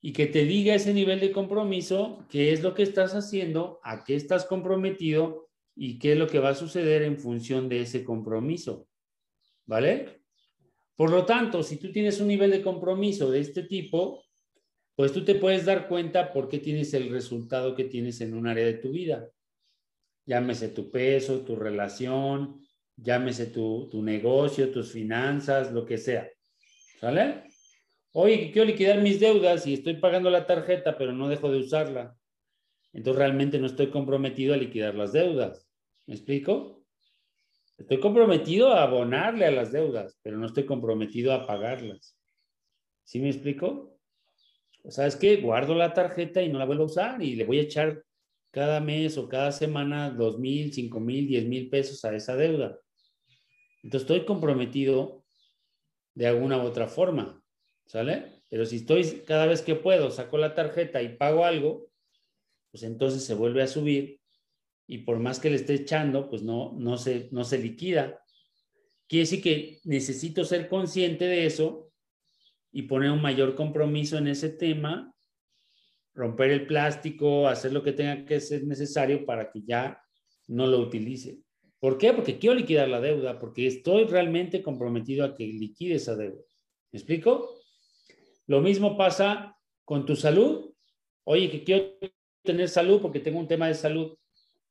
y 0.00 0.14
que 0.14 0.26
te 0.26 0.46
diga 0.46 0.74
ese 0.74 0.94
nivel 0.94 1.20
de 1.20 1.30
compromiso 1.30 2.26
qué 2.30 2.54
es 2.54 2.62
lo 2.62 2.72
que 2.72 2.82
estás 2.82 3.14
haciendo, 3.14 3.80
a 3.82 4.02
qué 4.02 4.14
estás 4.14 4.46
comprometido 4.46 5.50
y 5.76 5.98
qué 5.98 6.12
es 6.12 6.18
lo 6.18 6.26
que 6.26 6.38
va 6.38 6.50
a 6.50 6.54
suceder 6.54 7.02
en 7.02 7.18
función 7.18 7.68
de 7.68 7.82
ese 7.82 8.02
compromiso. 8.02 8.88
¿Vale? 9.66 10.22
Por 10.96 11.10
lo 11.10 11.26
tanto, 11.26 11.62
si 11.62 11.76
tú 11.76 11.92
tienes 11.92 12.18
un 12.18 12.28
nivel 12.28 12.50
de 12.50 12.62
compromiso 12.62 13.30
de 13.30 13.40
este 13.40 13.64
tipo, 13.64 14.24
pues 14.94 15.12
tú 15.12 15.22
te 15.22 15.34
puedes 15.34 15.66
dar 15.66 15.86
cuenta 15.86 16.32
por 16.32 16.48
qué 16.48 16.58
tienes 16.58 16.94
el 16.94 17.10
resultado 17.10 17.74
que 17.74 17.84
tienes 17.84 18.22
en 18.22 18.32
un 18.32 18.46
área 18.46 18.64
de 18.64 18.74
tu 18.74 18.90
vida. 18.90 19.28
Llámese 20.24 20.68
tu 20.68 20.90
peso, 20.90 21.40
tu 21.40 21.56
relación, 21.56 22.58
llámese 23.02 23.46
tu, 23.46 23.88
tu 23.90 24.02
negocio, 24.02 24.70
tus 24.70 24.92
finanzas, 24.92 25.72
lo 25.72 25.84
que 25.84 25.98
sea. 25.98 26.28
¿Sale? 27.00 27.44
Oye, 28.12 28.50
quiero 28.52 28.66
liquidar 28.66 29.00
mis 29.00 29.20
deudas 29.20 29.66
y 29.66 29.74
estoy 29.74 29.94
pagando 29.94 30.30
la 30.30 30.46
tarjeta, 30.46 30.98
pero 30.98 31.12
no 31.12 31.28
dejo 31.28 31.50
de 31.50 31.58
usarla. 31.58 32.16
Entonces 32.92 33.18
realmente 33.18 33.58
no 33.58 33.66
estoy 33.66 33.88
comprometido 33.90 34.52
a 34.54 34.56
liquidar 34.56 34.94
las 34.94 35.12
deudas. 35.12 35.68
¿Me 36.06 36.14
explico? 36.14 36.84
Estoy 37.78 38.00
comprometido 38.00 38.72
a 38.72 38.82
abonarle 38.82 39.46
a 39.46 39.50
las 39.50 39.72
deudas, 39.72 40.18
pero 40.22 40.36
no 40.36 40.46
estoy 40.46 40.66
comprometido 40.66 41.32
a 41.32 41.46
pagarlas. 41.46 42.18
¿Sí 43.04 43.20
me 43.20 43.28
explico? 43.30 43.90
¿sabes 44.88 45.16
qué? 45.16 45.36
Guardo 45.36 45.74
la 45.74 45.92
tarjeta 45.92 46.42
y 46.42 46.48
no 46.48 46.58
la 46.58 46.64
vuelvo 46.64 46.84
a 46.84 46.86
usar 46.86 47.22
y 47.22 47.36
le 47.36 47.44
voy 47.44 47.58
a 47.58 47.62
echar 47.62 48.02
cada 48.50 48.80
mes 48.80 49.16
o 49.18 49.28
cada 49.28 49.52
semana 49.52 50.10
dos 50.10 50.38
mil, 50.38 50.72
cinco 50.72 51.00
mil, 51.00 51.26
diez 51.28 51.46
mil 51.46 51.68
pesos 51.68 52.04
a 52.04 52.14
esa 52.14 52.36
deuda. 52.36 52.78
Entonces 53.82 54.02
estoy 54.02 54.24
comprometido 54.24 55.24
de 56.14 56.26
alguna 56.26 56.58
u 56.58 56.62
otra 56.62 56.86
forma, 56.86 57.42
¿sale? 57.86 58.42
Pero 58.48 58.66
si 58.66 58.76
estoy 58.76 59.22
cada 59.26 59.46
vez 59.46 59.62
que 59.62 59.74
puedo, 59.74 60.10
saco 60.10 60.36
la 60.38 60.54
tarjeta 60.54 61.02
y 61.02 61.16
pago 61.16 61.44
algo, 61.44 61.90
pues 62.70 62.82
entonces 62.82 63.24
se 63.24 63.34
vuelve 63.34 63.62
a 63.62 63.68
subir 63.68 64.20
y 64.86 64.98
por 64.98 65.18
más 65.18 65.38
que 65.38 65.50
le 65.50 65.56
esté 65.56 65.74
echando, 65.74 66.28
pues 66.28 66.42
no, 66.42 66.72
no, 66.76 66.98
se, 66.98 67.28
no 67.30 67.44
se 67.44 67.58
liquida. 67.58 68.22
Quiere 69.06 69.22
decir 69.22 69.42
que 69.42 69.78
necesito 69.84 70.44
ser 70.44 70.68
consciente 70.68 71.26
de 71.26 71.46
eso 71.46 71.92
y 72.72 72.82
poner 72.82 73.10
un 73.10 73.22
mayor 73.22 73.54
compromiso 73.54 74.18
en 74.18 74.28
ese 74.28 74.50
tema, 74.50 75.14
romper 76.14 76.50
el 76.50 76.66
plástico, 76.66 77.46
hacer 77.48 77.72
lo 77.72 77.82
que 77.82 77.92
tenga 77.92 78.24
que 78.24 78.40
ser 78.40 78.64
necesario 78.64 79.24
para 79.24 79.50
que 79.50 79.62
ya 79.62 80.02
no 80.48 80.66
lo 80.66 80.80
utilice. 80.80 81.38
¿Por 81.80 81.98
qué? 81.98 82.12
Porque 82.12 82.38
quiero 82.38 82.54
liquidar 82.54 82.88
la 82.88 83.00
deuda, 83.00 83.38
porque 83.38 83.66
estoy 83.66 84.04
realmente 84.04 84.62
comprometido 84.62 85.24
a 85.24 85.34
que 85.34 85.46
liquide 85.46 85.94
esa 85.96 86.14
deuda. 86.14 86.42
¿Me 86.92 86.98
explico? 86.98 87.58
Lo 88.46 88.60
mismo 88.60 88.96
pasa 88.96 89.56
con 89.84 90.06
tu 90.06 90.14
salud. 90.14 90.72
Oye, 91.24 91.50
que 91.50 91.64
quiero 91.64 91.96
tener 92.42 92.68
salud 92.68 93.00
porque 93.00 93.20
tengo 93.20 93.38
un 93.38 93.48
tema 93.48 93.66
de 93.66 93.74
salud. 93.74 94.16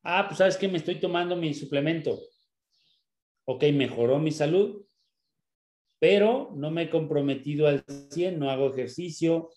Ah, 0.04 0.26
pues 0.28 0.38
sabes 0.38 0.56
que 0.56 0.68
me 0.68 0.78
estoy 0.78 1.00
tomando 1.00 1.36
mi 1.36 1.54
suplemento. 1.54 2.20
Ok, 3.46 3.64
mejoró 3.74 4.20
mi 4.20 4.32
salud 4.32 4.86
pero 6.00 6.52
no 6.56 6.72
me 6.72 6.84
he 6.84 6.90
comprometido 6.90 7.68
al 7.68 7.84
100, 8.10 8.40
no 8.40 8.50
hago 8.50 8.70
ejercicio, 8.72 9.50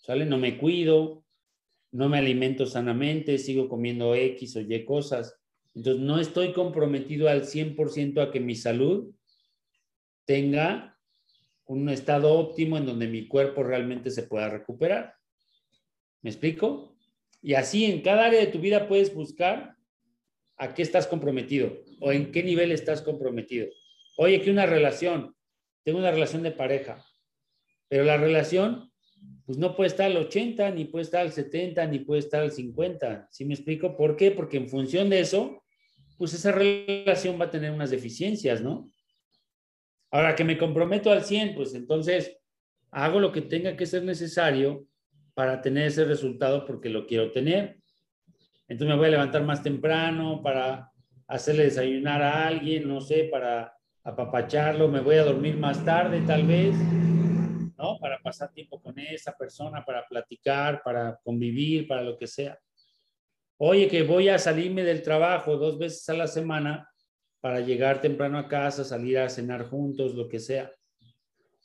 ¿sale? 0.00 0.24
No 0.24 0.38
me 0.38 0.58
cuido, 0.58 1.24
no 1.92 2.08
me 2.08 2.18
alimento 2.18 2.64
sanamente, 2.66 3.38
sigo 3.38 3.68
comiendo 3.68 4.14
X 4.14 4.56
o 4.56 4.60
Y 4.60 4.84
cosas. 4.84 5.38
Entonces, 5.74 6.02
no 6.02 6.18
estoy 6.18 6.52
comprometido 6.52 7.28
al 7.28 7.42
100% 7.44 8.20
a 8.20 8.30
que 8.30 8.40
mi 8.40 8.54
salud 8.54 9.14
tenga 10.24 10.98
un 11.66 11.88
estado 11.88 12.34
óptimo 12.34 12.76
en 12.76 12.86
donde 12.86 13.08
mi 13.08 13.26
cuerpo 13.26 13.62
realmente 13.62 14.10
se 14.10 14.24
pueda 14.24 14.48
recuperar. 14.48 15.14
¿Me 16.20 16.30
explico? 16.30 16.96
Y 17.40 17.54
así 17.54 17.86
en 17.86 18.02
cada 18.02 18.26
área 18.26 18.40
de 18.40 18.46
tu 18.46 18.60
vida 18.60 18.86
puedes 18.86 19.14
buscar 19.14 19.76
a 20.56 20.74
qué 20.74 20.82
estás 20.82 21.06
comprometido 21.06 21.82
o 22.00 22.12
en 22.12 22.30
qué 22.30 22.42
nivel 22.42 22.70
estás 22.70 23.02
comprometido. 23.02 23.68
Oye, 24.16 24.40
que 24.42 24.50
una 24.50 24.66
relación, 24.66 25.34
tengo 25.82 25.98
una 25.98 26.10
relación 26.10 26.42
de 26.42 26.52
pareja, 26.52 27.04
pero 27.88 28.04
la 28.04 28.16
relación 28.16 28.92
pues 29.44 29.58
no 29.58 29.74
puede 29.74 29.88
estar 29.88 30.06
al 30.06 30.16
80, 30.16 30.70
ni 30.70 30.84
puede 30.84 31.04
estar 31.04 31.22
al 31.22 31.32
70, 31.32 31.86
ni 31.86 32.00
puede 32.00 32.20
estar 32.20 32.42
al 32.42 32.52
50. 32.52 33.28
¿Sí 33.30 33.44
me 33.44 33.54
explico? 33.54 33.96
¿Por 33.96 34.16
qué? 34.16 34.30
Porque 34.30 34.56
en 34.56 34.68
función 34.68 35.10
de 35.10 35.20
eso, 35.20 35.61
pues 36.22 36.34
esa 36.34 36.52
relación 36.52 37.36
va 37.40 37.46
a 37.46 37.50
tener 37.50 37.72
unas 37.72 37.90
deficiencias, 37.90 38.60
¿no? 38.62 38.88
Ahora 40.12 40.36
que 40.36 40.44
me 40.44 40.56
comprometo 40.56 41.10
al 41.10 41.24
100, 41.24 41.56
pues 41.56 41.74
entonces 41.74 42.38
hago 42.92 43.18
lo 43.18 43.32
que 43.32 43.40
tenga 43.40 43.76
que 43.76 43.86
ser 43.86 44.04
necesario 44.04 44.86
para 45.34 45.60
tener 45.60 45.88
ese 45.88 46.04
resultado 46.04 46.64
porque 46.64 46.90
lo 46.90 47.08
quiero 47.08 47.32
tener. 47.32 47.80
Entonces 48.68 48.94
me 48.94 48.96
voy 48.96 49.08
a 49.08 49.10
levantar 49.10 49.42
más 49.42 49.64
temprano 49.64 50.40
para 50.44 50.92
hacerle 51.26 51.64
desayunar 51.64 52.22
a 52.22 52.46
alguien, 52.46 52.86
no 52.86 53.00
sé, 53.00 53.24
para 53.24 53.76
apapacharlo, 54.04 54.86
me 54.86 55.00
voy 55.00 55.16
a 55.16 55.24
dormir 55.24 55.56
más 55.56 55.84
tarde 55.84 56.22
tal 56.24 56.46
vez, 56.46 56.76
¿no? 57.76 57.98
Para 57.98 58.20
pasar 58.20 58.52
tiempo 58.52 58.80
con 58.80 58.96
esa 58.96 59.32
persona, 59.32 59.84
para 59.84 60.06
platicar, 60.06 60.82
para 60.84 61.18
convivir, 61.24 61.88
para 61.88 62.02
lo 62.02 62.16
que 62.16 62.28
sea. 62.28 62.56
Oye, 63.58 63.88
que 63.88 64.02
voy 64.02 64.28
a 64.28 64.38
salirme 64.38 64.82
del 64.82 65.02
trabajo 65.02 65.56
dos 65.56 65.78
veces 65.78 66.08
a 66.08 66.14
la 66.14 66.26
semana 66.26 66.88
para 67.40 67.60
llegar 67.60 68.00
temprano 68.00 68.38
a 68.38 68.48
casa, 68.48 68.84
salir 68.84 69.18
a 69.18 69.28
cenar 69.28 69.68
juntos, 69.68 70.14
lo 70.14 70.28
que 70.28 70.38
sea. 70.38 70.72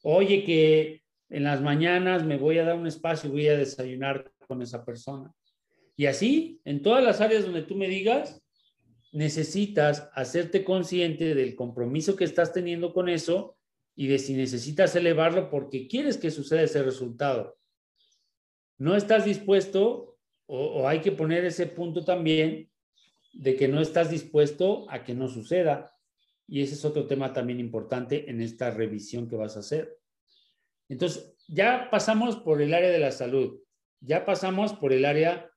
Oye, 0.03 0.43
que 0.43 1.03
en 1.29 1.43
las 1.43 1.61
mañanas 1.61 2.23
me 2.23 2.37
voy 2.37 2.57
a 2.57 2.63
dar 2.63 2.75
un 2.75 2.87
espacio, 2.87 3.29
voy 3.29 3.47
a 3.47 3.57
desayunar 3.57 4.31
con 4.47 4.61
esa 4.61 4.85
persona. 4.85 5.31
Y 5.95 6.05
así, 6.05 6.61
en 6.65 6.81
todas 6.81 7.03
las 7.03 7.21
áreas 7.21 7.43
donde 7.43 7.63
tú 7.63 7.75
me 7.75 7.87
digas, 7.87 8.41
necesitas 9.11 10.09
hacerte 10.13 10.63
consciente 10.63 11.33
del 11.33 11.55
compromiso 11.55 12.15
que 12.15 12.23
estás 12.23 12.53
teniendo 12.53 12.93
con 12.93 13.09
eso 13.09 13.57
y 13.95 14.07
de 14.07 14.19
si 14.19 14.33
necesitas 14.33 14.95
elevarlo 14.95 15.49
porque 15.49 15.87
quieres 15.87 16.17
que 16.17 16.29
suceda 16.29 16.61
ese 16.61 16.83
resultado. 16.83 17.57
No 18.77 18.95
estás 18.95 19.25
dispuesto 19.25 20.16
o, 20.47 20.87
hay 20.87 21.01
que 21.01 21.11
poner 21.11 21.45
ese 21.45 21.67
punto 21.67 22.03
también 22.03 22.69
de 23.33 23.55
que 23.55 23.67
no 23.67 23.81
estás 23.81 24.09
dispuesto 24.09 24.89
a 24.89 25.03
que 25.03 25.13
no 25.13 25.27
suceda. 25.27 25.93
Y 26.47 26.61
ese 26.61 26.75
es 26.75 26.85
otro 26.85 27.05
tema 27.05 27.33
también 27.33 27.59
importante 27.59 28.29
en 28.29 28.41
esta 28.41 28.71
revisión 28.71 29.27
que 29.27 29.35
vas 29.35 29.57
a 29.57 29.59
hacer. 29.59 29.97
Entonces, 30.87 31.35
ya 31.47 31.89
pasamos 31.91 32.37
por 32.37 32.61
el 32.61 32.73
área 32.73 32.89
de 32.89 32.99
la 32.99 33.11
salud, 33.11 33.59
ya 33.99 34.25
pasamos 34.25 34.73
por 34.73 34.93
el 34.93 35.03
área 35.03 35.51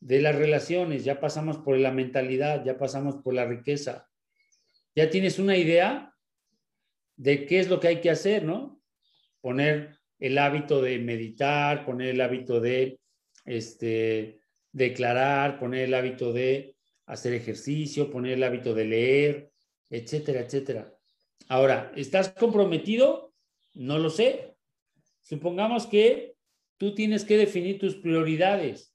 de 0.00 0.20
las 0.20 0.36
relaciones, 0.36 1.04
ya 1.04 1.18
pasamos 1.18 1.56
por 1.56 1.78
la 1.78 1.90
mentalidad, 1.90 2.62
ya 2.62 2.76
pasamos 2.76 3.16
por 3.16 3.32
la 3.32 3.46
riqueza. 3.46 4.08
Ya 4.94 5.08
tienes 5.08 5.38
una 5.38 5.56
idea 5.56 6.14
de 7.16 7.46
qué 7.46 7.60
es 7.60 7.68
lo 7.68 7.80
que 7.80 7.88
hay 7.88 8.00
que 8.02 8.10
hacer, 8.10 8.44
¿no? 8.44 8.82
Poner 9.40 9.98
el 10.18 10.36
hábito 10.36 10.82
de 10.82 10.98
meditar, 10.98 11.86
poner 11.86 12.08
el 12.08 12.20
hábito 12.20 12.60
de 12.60 13.00
este, 13.44 14.40
declarar, 14.72 15.58
poner 15.58 15.82
el 15.82 15.94
hábito 15.94 16.32
de 16.32 16.76
hacer 17.06 17.32
ejercicio, 17.34 18.10
poner 18.10 18.32
el 18.32 18.42
hábito 18.42 18.74
de 18.74 18.84
leer, 18.84 19.50
etcétera, 19.90 20.40
etcétera. 20.40 20.94
Ahora, 21.48 21.92
¿estás 21.96 22.30
comprometido? 22.30 23.32
No 23.74 23.98
lo 23.98 24.10
sé. 24.10 24.56
Supongamos 25.22 25.86
que 25.86 26.36
tú 26.76 26.94
tienes 26.94 27.24
que 27.24 27.36
definir 27.36 27.78
tus 27.78 27.96
prioridades. 27.96 28.94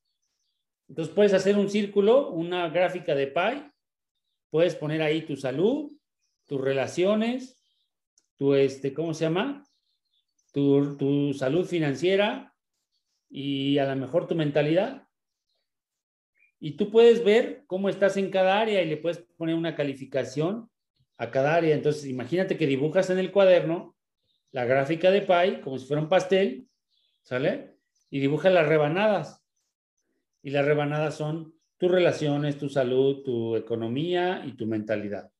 Entonces 0.87 1.13
puedes 1.13 1.33
hacer 1.33 1.55
un 1.57 1.69
círculo, 1.69 2.31
una 2.31 2.69
gráfica 2.69 3.13
de 3.13 3.27
pie, 3.27 3.71
puedes 4.49 4.75
poner 4.75 5.01
ahí 5.01 5.21
tu 5.21 5.35
salud, 5.35 5.91
tus 6.47 6.59
relaciones, 6.59 7.63
tu, 8.37 8.55
este, 8.55 8.93
¿cómo 8.93 9.13
se 9.13 9.25
llama? 9.25 9.63
Tu, 10.51 10.97
tu 10.97 11.33
salud 11.35 11.65
financiera 11.65 12.48
y 13.29 13.77
a 13.77 13.85
lo 13.85 13.95
mejor 13.95 14.27
tu 14.27 14.35
mentalidad. 14.35 15.07
Y 16.59 16.71
tú 16.71 16.89
puedes 16.91 17.23
ver 17.23 17.63
cómo 17.67 17.87
estás 17.87 18.17
en 18.17 18.29
cada 18.29 18.59
área 18.59 18.81
y 18.81 18.89
le 18.89 18.97
puedes 18.97 19.19
poner 19.37 19.55
una 19.55 19.75
calificación 19.75 20.69
a 21.17 21.31
cada 21.31 21.55
área. 21.55 21.75
Entonces, 21.75 22.05
imagínate 22.05 22.57
que 22.57 22.67
dibujas 22.67 23.09
en 23.09 23.19
el 23.19 23.31
cuaderno 23.31 23.95
la 24.51 24.65
gráfica 24.65 25.11
de 25.11 25.21
pie 25.21 25.61
como 25.61 25.77
si 25.77 25.85
fuera 25.85 26.01
un 26.01 26.09
pastel, 26.09 26.67
¿sale? 27.21 27.77
Y 28.09 28.19
dibuja 28.19 28.49
las 28.49 28.67
rebanadas. 28.67 29.43
Y 30.41 30.49
las 30.49 30.65
rebanadas 30.65 31.15
son 31.15 31.53
tus 31.77 31.91
relaciones, 31.91 32.57
tu 32.57 32.67
salud, 32.69 33.23
tu 33.23 33.55
economía 33.55 34.43
y 34.45 34.53
tu 34.53 34.65
mentalidad. 34.65 35.31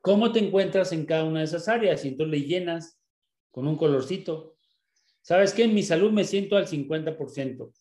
¿Cómo 0.00 0.32
te 0.32 0.40
encuentras 0.40 0.92
en 0.92 1.06
cada 1.06 1.24
una 1.24 1.40
de 1.40 1.46
esas 1.46 1.68
áreas? 1.68 2.04
Y 2.04 2.08
entonces 2.08 2.40
le 2.40 2.46
llenas 2.46 3.00
con 3.50 3.66
un 3.68 3.76
colorcito. 3.76 4.56
¿Sabes 5.22 5.54
qué? 5.54 5.64
En 5.64 5.74
mi 5.74 5.82
salud 5.82 6.12
me 6.12 6.24
siento 6.24 6.56
al 6.56 6.66
50%. 6.66 7.72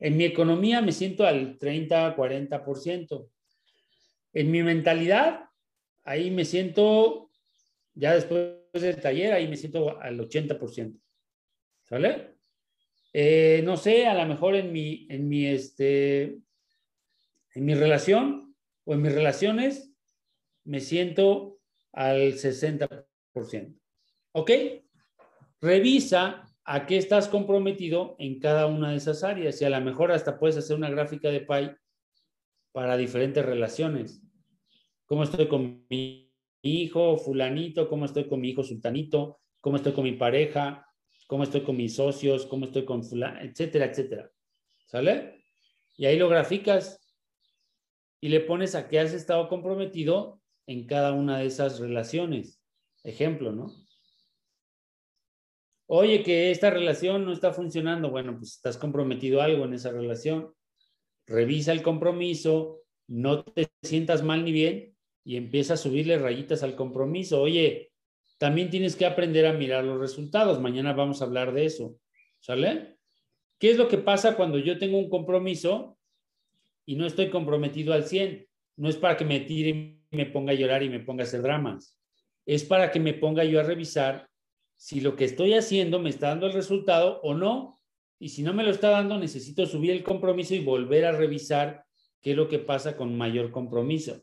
En 0.00 0.16
mi 0.16 0.24
economía 0.24 0.80
me 0.80 0.92
siento 0.92 1.26
al 1.26 1.58
30, 1.58 2.14
40%. 2.14 3.30
En 4.34 4.50
mi 4.50 4.62
mentalidad, 4.62 5.46
ahí 6.04 6.30
me 6.30 6.44
siento, 6.44 7.30
ya 7.94 8.14
después 8.14 8.54
del 8.74 9.00
taller, 9.00 9.32
ahí 9.32 9.48
me 9.48 9.56
siento 9.56 9.98
al 10.00 10.20
80%. 10.20 11.00
¿Sale? 11.84 12.36
Eh, 13.12 13.62
no 13.64 13.76
sé, 13.78 14.06
a 14.06 14.14
lo 14.14 14.26
mejor 14.26 14.54
en 14.54 14.70
mi, 14.70 15.06
en 15.08 15.26
mi, 15.28 15.46
este, 15.46 16.22
en 17.54 17.64
mi 17.64 17.74
relación 17.74 18.54
o 18.84 18.92
en 18.92 19.02
mis 19.02 19.12
relaciones 19.12 19.90
me 20.64 20.80
siento 20.80 21.60
al 21.92 22.34
60%. 22.34 23.74
¿Ok? 24.32 24.50
Revisa 25.60 26.44
a 26.64 26.86
qué 26.86 26.96
estás 26.98 27.28
comprometido 27.28 28.14
en 28.18 28.38
cada 28.38 28.66
una 28.66 28.90
de 28.90 28.96
esas 28.96 29.24
áreas 29.24 29.60
y 29.60 29.64
a 29.64 29.70
lo 29.70 29.80
mejor 29.80 30.12
hasta 30.12 30.38
puedes 30.38 30.56
hacer 30.56 30.76
una 30.76 30.90
gráfica 30.90 31.30
de 31.30 31.40
PI 31.40 31.70
para 32.72 32.96
diferentes 32.96 33.44
relaciones. 33.44 34.22
¿Cómo 35.06 35.22
estoy 35.22 35.48
con 35.48 35.86
mi 35.88 36.30
hijo 36.62 37.16
fulanito? 37.16 37.88
¿Cómo 37.88 38.04
estoy 38.04 38.28
con 38.28 38.40
mi 38.40 38.50
hijo 38.50 38.62
sultanito? 38.62 39.40
¿Cómo 39.60 39.76
estoy 39.76 39.92
con 39.92 40.04
mi 40.04 40.12
pareja? 40.12 40.86
¿Cómo 41.26 41.42
estoy 41.44 41.62
con 41.62 41.76
mis 41.76 41.96
socios? 41.96 42.46
¿Cómo 42.46 42.66
estoy 42.66 42.84
con 42.84 43.02
fulano? 43.02 43.40
Etcétera, 43.40 43.86
etcétera. 43.86 44.30
¿Sale? 44.86 45.42
Y 45.96 46.06
ahí 46.06 46.18
lo 46.18 46.28
graficas 46.28 47.00
y 48.20 48.28
le 48.28 48.40
pones 48.40 48.74
a 48.74 48.88
qué 48.88 49.00
has 49.00 49.12
estado 49.12 49.48
comprometido 49.48 50.40
en 50.66 50.86
cada 50.86 51.12
una 51.12 51.38
de 51.38 51.46
esas 51.46 51.80
relaciones. 51.80 52.62
Ejemplo, 53.02 53.52
¿no? 53.52 53.87
Oye, 55.90 56.22
que 56.22 56.50
esta 56.50 56.68
relación 56.68 57.24
no 57.24 57.32
está 57.32 57.54
funcionando. 57.54 58.10
Bueno, 58.10 58.36
pues 58.36 58.56
estás 58.56 58.76
comprometido 58.76 59.40
algo 59.40 59.64
en 59.64 59.72
esa 59.72 59.90
relación. 59.90 60.52
Revisa 61.26 61.72
el 61.72 61.80
compromiso, 61.80 62.82
no 63.06 63.42
te 63.42 63.68
sientas 63.82 64.22
mal 64.22 64.44
ni 64.44 64.52
bien 64.52 64.94
y 65.24 65.36
empieza 65.36 65.74
a 65.74 65.78
subirle 65.78 66.18
rayitas 66.18 66.62
al 66.62 66.76
compromiso. 66.76 67.40
Oye, 67.40 67.90
también 68.36 68.68
tienes 68.68 68.96
que 68.96 69.06
aprender 69.06 69.46
a 69.46 69.54
mirar 69.54 69.82
los 69.82 69.98
resultados. 69.98 70.60
Mañana 70.60 70.92
vamos 70.92 71.22
a 71.22 71.24
hablar 71.24 71.54
de 71.54 71.64
eso. 71.64 71.98
¿Sale? 72.38 72.98
¿Qué 73.58 73.70
es 73.70 73.78
lo 73.78 73.88
que 73.88 73.96
pasa 73.96 74.36
cuando 74.36 74.58
yo 74.58 74.78
tengo 74.78 74.98
un 74.98 75.08
compromiso 75.08 75.98
y 76.84 76.96
no 76.96 77.06
estoy 77.06 77.30
comprometido 77.30 77.94
al 77.94 78.04
100? 78.04 78.46
No 78.76 78.90
es 78.90 78.96
para 78.96 79.16
que 79.16 79.24
me 79.24 79.40
tire 79.40 79.70
y 80.10 80.16
me 80.16 80.26
ponga 80.26 80.52
a 80.52 80.54
llorar 80.54 80.82
y 80.82 80.90
me 80.90 81.00
ponga 81.00 81.24
a 81.24 81.26
hacer 81.26 81.40
dramas. 81.40 81.98
Es 82.44 82.62
para 82.62 82.90
que 82.90 83.00
me 83.00 83.14
ponga 83.14 83.42
yo 83.44 83.58
a 83.58 83.62
revisar 83.62 84.27
si 84.78 85.00
lo 85.00 85.16
que 85.16 85.24
estoy 85.24 85.54
haciendo 85.54 85.98
me 85.98 86.08
está 86.08 86.28
dando 86.28 86.46
el 86.46 86.52
resultado 86.52 87.20
o 87.22 87.34
no. 87.34 87.80
Y 88.20 88.30
si 88.30 88.42
no 88.42 88.54
me 88.54 88.62
lo 88.62 88.70
está 88.70 88.90
dando, 88.90 89.18
necesito 89.18 89.66
subir 89.66 89.90
el 89.90 90.04
compromiso 90.04 90.54
y 90.54 90.60
volver 90.60 91.04
a 91.04 91.12
revisar 91.12 91.84
qué 92.22 92.30
es 92.30 92.36
lo 92.36 92.48
que 92.48 92.60
pasa 92.60 92.96
con 92.96 93.16
mayor 93.16 93.50
compromiso. 93.50 94.22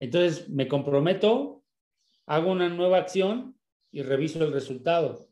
Entonces, 0.00 0.48
me 0.48 0.68
comprometo, 0.68 1.64
hago 2.26 2.52
una 2.52 2.68
nueva 2.68 2.98
acción 2.98 3.58
y 3.90 4.02
reviso 4.02 4.42
el 4.44 4.52
resultado. 4.52 5.28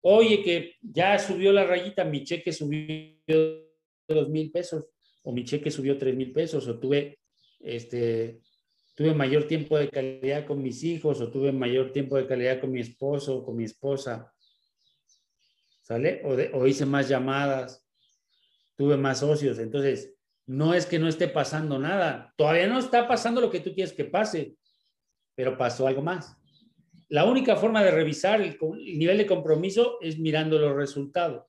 Oye, 0.00 0.42
que 0.42 0.76
ya 0.80 1.18
subió 1.18 1.52
la 1.52 1.64
rayita, 1.64 2.04
mi 2.04 2.24
cheque 2.24 2.50
subió 2.50 3.14
dos 4.08 4.30
mil 4.30 4.50
pesos, 4.50 4.86
o 5.22 5.32
mi 5.32 5.44
cheque 5.44 5.70
subió 5.70 5.98
tres 5.98 6.16
mil 6.16 6.32
pesos, 6.32 6.66
o 6.66 6.78
tuve 6.78 7.18
este, 7.58 8.40
tuve 9.00 9.14
mayor 9.14 9.44
tiempo 9.44 9.78
de 9.78 9.88
calidad 9.88 10.44
con 10.44 10.62
mis 10.62 10.84
hijos 10.84 11.22
o 11.22 11.30
tuve 11.30 11.52
mayor 11.52 11.90
tiempo 11.90 12.18
de 12.18 12.26
calidad 12.26 12.60
con 12.60 12.70
mi 12.70 12.80
esposo 12.80 13.38
o 13.38 13.42
con 13.42 13.56
mi 13.56 13.64
esposa. 13.64 14.30
¿Sale? 15.80 16.20
O, 16.52 16.66
hice 16.66 16.84
más 16.84 17.08
llamadas, 17.08 17.82
tuve 18.76 18.98
más 18.98 19.20
socios. 19.20 19.58
Entonces, 19.58 20.14
no 20.44 20.74
es 20.74 20.84
que 20.84 20.98
no 20.98 21.08
esté 21.08 21.28
pasando 21.28 21.78
nada. 21.78 22.34
Todavía 22.36 22.66
no 22.66 22.78
está 22.78 23.08
pasando 23.08 23.40
lo 23.40 23.50
que 23.50 23.60
tú 23.60 23.72
quieres 23.72 23.94
que 23.94 24.04
pase, 24.04 24.56
pero 25.34 25.56
pasó 25.56 25.86
algo 25.86 26.02
más. 26.02 26.36
La 27.08 27.24
única 27.24 27.56
forma 27.56 27.82
de 27.82 27.92
revisar 27.92 28.42
el, 28.42 28.58
el 28.60 28.98
nivel 28.98 29.16
de 29.16 29.26
compromiso 29.26 29.96
es 30.02 30.18
mirando 30.18 30.58
los 30.58 30.76
resultados. 30.76 31.46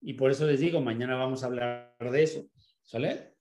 Y 0.00 0.14
por 0.14 0.30
eso 0.30 0.46
les 0.46 0.60
digo, 0.60 0.80
mañana 0.80 1.16
vamos 1.16 1.42
a 1.42 1.46
hablar 1.46 1.96
de 1.98 2.22
eso. 2.22 2.46
¿Sale? 2.84 3.31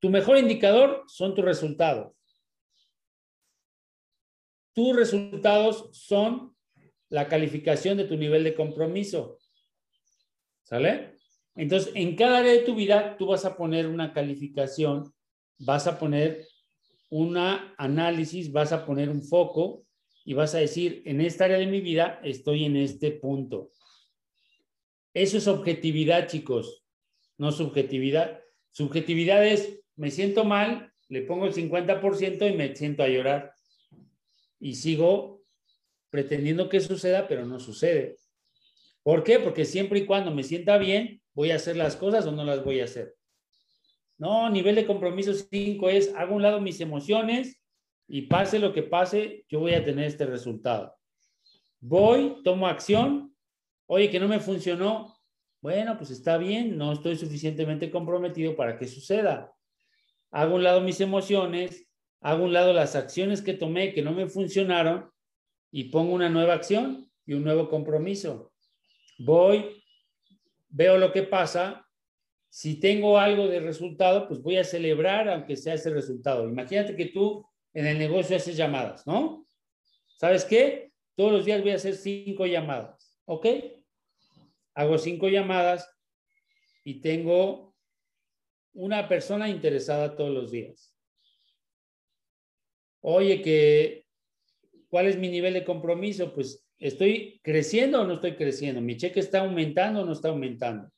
Tu 0.00 0.10
mejor 0.10 0.38
indicador 0.38 1.04
son 1.08 1.34
tus 1.34 1.44
resultados. 1.44 2.14
Tus 4.72 4.94
resultados 4.94 5.88
son 5.92 6.56
la 7.08 7.26
calificación 7.26 7.96
de 7.96 8.04
tu 8.04 8.16
nivel 8.16 8.44
de 8.44 8.54
compromiso. 8.54 9.38
¿Sale? 10.62 11.16
Entonces, 11.56 11.90
en 11.96 12.14
cada 12.14 12.38
área 12.38 12.52
de 12.52 12.60
tu 12.60 12.74
vida, 12.74 13.16
tú 13.16 13.26
vas 13.26 13.44
a 13.44 13.56
poner 13.56 13.88
una 13.88 14.12
calificación, 14.12 15.12
vas 15.58 15.88
a 15.88 15.98
poner 15.98 16.46
un 17.10 17.36
análisis, 17.36 18.52
vas 18.52 18.72
a 18.72 18.86
poner 18.86 19.08
un 19.08 19.22
foco 19.22 19.84
y 20.24 20.34
vas 20.34 20.54
a 20.54 20.58
decir, 20.58 21.02
en 21.06 21.20
esta 21.20 21.46
área 21.46 21.58
de 21.58 21.66
mi 21.66 21.80
vida 21.80 22.20
estoy 22.22 22.64
en 22.64 22.76
este 22.76 23.10
punto. 23.10 23.72
Eso 25.14 25.38
es 25.38 25.48
objetividad, 25.48 26.28
chicos, 26.28 26.84
no 27.38 27.50
subjetividad. 27.50 28.40
Subjetividad 28.70 29.44
es 29.44 29.80
me 29.98 30.12
siento 30.12 30.44
mal, 30.44 30.92
le 31.08 31.22
pongo 31.22 31.46
el 31.46 31.52
50% 31.52 32.48
y 32.48 32.56
me 32.56 32.74
siento 32.74 33.02
a 33.02 33.08
llorar. 33.08 33.52
Y 34.60 34.76
sigo 34.76 35.42
pretendiendo 36.08 36.68
que 36.68 36.80
suceda, 36.80 37.26
pero 37.26 37.44
no 37.44 37.58
sucede. 37.58 38.16
¿Por 39.02 39.24
qué? 39.24 39.40
Porque 39.40 39.64
siempre 39.64 39.98
y 39.98 40.06
cuando 40.06 40.30
me 40.30 40.44
sienta 40.44 40.78
bien, 40.78 41.20
voy 41.34 41.50
a 41.50 41.56
hacer 41.56 41.76
las 41.76 41.96
cosas 41.96 42.26
o 42.26 42.32
no 42.32 42.44
las 42.44 42.64
voy 42.64 42.80
a 42.80 42.84
hacer. 42.84 43.16
No, 44.18 44.48
nivel 44.48 44.76
de 44.76 44.86
compromiso 44.86 45.34
5 45.34 45.88
es, 45.90 46.14
hago 46.14 46.36
un 46.36 46.42
lado 46.42 46.60
mis 46.60 46.80
emociones 46.80 47.60
y 48.06 48.22
pase 48.22 48.60
lo 48.60 48.72
que 48.72 48.84
pase, 48.84 49.44
yo 49.48 49.58
voy 49.60 49.74
a 49.74 49.84
tener 49.84 50.06
este 50.06 50.26
resultado. 50.26 50.94
Voy, 51.80 52.40
tomo 52.44 52.68
acción. 52.68 53.34
Oye, 53.86 54.10
que 54.10 54.20
no 54.20 54.28
me 54.28 54.38
funcionó. 54.38 55.18
Bueno, 55.60 55.96
pues 55.96 56.10
está 56.10 56.38
bien, 56.38 56.78
no 56.78 56.92
estoy 56.92 57.16
suficientemente 57.16 57.90
comprometido 57.90 58.54
para 58.54 58.78
que 58.78 58.86
suceda 58.86 59.52
hago 60.30 60.56
un 60.56 60.64
lado 60.64 60.80
mis 60.80 61.00
emociones, 61.00 61.86
hago 62.20 62.44
un 62.44 62.52
lado 62.52 62.72
las 62.72 62.96
acciones 62.96 63.42
que 63.42 63.54
tomé 63.54 63.92
que 63.92 64.02
no 64.02 64.12
me 64.12 64.28
funcionaron 64.28 65.10
y 65.70 65.84
pongo 65.84 66.14
una 66.14 66.28
nueva 66.28 66.54
acción 66.54 67.10
y 67.26 67.34
un 67.34 67.44
nuevo 67.44 67.68
compromiso. 67.68 68.52
Voy, 69.18 69.82
veo 70.68 70.98
lo 70.98 71.12
que 71.12 71.22
pasa. 71.22 71.86
Si 72.48 72.80
tengo 72.80 73.18
algo 73.18 73.46
de 73.46 73.60
resultado, 73.60 74.26
pues 74.26 74.40
voy 74.40 74.56
a 74.56 74.64
celebrar 74.64 75.28
aunque 75.28 75.56
sea 75.56 75.74
ese 75.74 75.90
resultado. 75.90 76.48
Imagínate 76.48 76.96
que 76.96 77.06
tú 77.06 77.46
en 77.74 77.86
el 77.86 77.98
negocio 77.98 78.36
haces 78.36 78.56
llamadas, 78.56 79.06
¿no? 79.06 79.46
¿Sabes 80.16 80.44
qué? 80.44 80.92
Todos 81.14 81.32
los 81.32 81.44
días 81.44 81.60
voy 81.60 81.72
a 81.72 81.76
hacer 81.76 81.94
cinco 81.94 82.46
llamadas, 82.46 83.16
¿ok? 83.24 83.46
Hago 84.74 84.98
cinco 84.98 85.28
llamadas 85.28 85.88
y 86.84 87.00
tengo 87.00 87.67
una 88.78 89.08
persona 89.08 89.48
interesada 89.48 90.14
todos 90.14 90.30
los 90.30 90.52
días. 90.52 90.94
Oye, 93.00 93.42
que, 93.42 94.06
¿cuál 94.88 95.06
es 95.06 95.18
mi 95.18 95.28
nivel 95.28 95.54
de 95.54 95.64
compromiso? 95.64 96.32
Pues, 96.32 96.64
¿estoy 96.78 97.40
creciendo 97.42 98.00
o 98.00 98.04
no 98.04 98.14
estoy 98.14 98.36
creciendo? 98.36 98.80
¿Mi 98.80 98.96
cheque 98.96 99.18
está 99.18 99.40
aumentando 99.40 100.02
o 100.02 100.04
no 100.04 100.12
está 100.12 100.28
aumentando? 100.28 100.92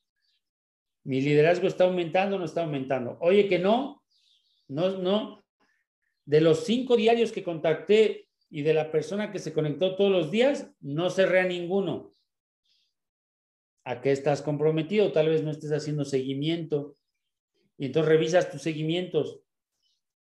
¿Mi 1.04 1.22
liderazgo 1.22 1.66
está 1.66 1.84
aumentando 1.84 2.36
o 2.36 2.38
no 2.38 2.44
está 2.44 2.64
aumentando? 2.64 3.16
Oye, 3.22 3.48
que 3.48 3.58
no, 3.58 4.02
no, 4.68 4.98
no. 4.98 5.42
De 6.26 6.42
los 6.42 6.64
cinco 6.64 6.98
diarios 6.98 7.32
que 7.32 7.42
contacté 7.42 8.28
y 8.50 8.60
de 8.60 8.74
la 8.74 8.92
persona 8.92 9.32
que 9.32 9.38
se 9.38 9.54
conectó 9.54 9.96
todos 9.96 10.12
los 10.12 10.30
días, 10.30 10.70
no 10.80 11.08
cerré 11.08 11.40
a 11.40 11.46
ninguno. 11.46 12.14
¿A 13.84 14.02
qué 14.02 14.12
estás 14.12 14.42
comprometido? 14.42 15.12
Tal 15.12 15.30
vez 15.30 15.42
no 15.42 15.50
estés 15.50 15.72
haciendo 15.72 16.04
seguimiento 16.04 16.98
y 17.80 17.86
entonces 17.86 18.10
revisas 18.10 18.50
tus 18.50 18.60
seguimientos. 18.60 19.40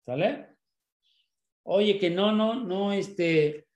¿Sale? 0.07 0.47
Oye, 1.65 1.99
que 1.99 2.09
no, 2.09 2.33
no, 2.33 2.65
no, 2.65 2.95
este, 2.95 3.67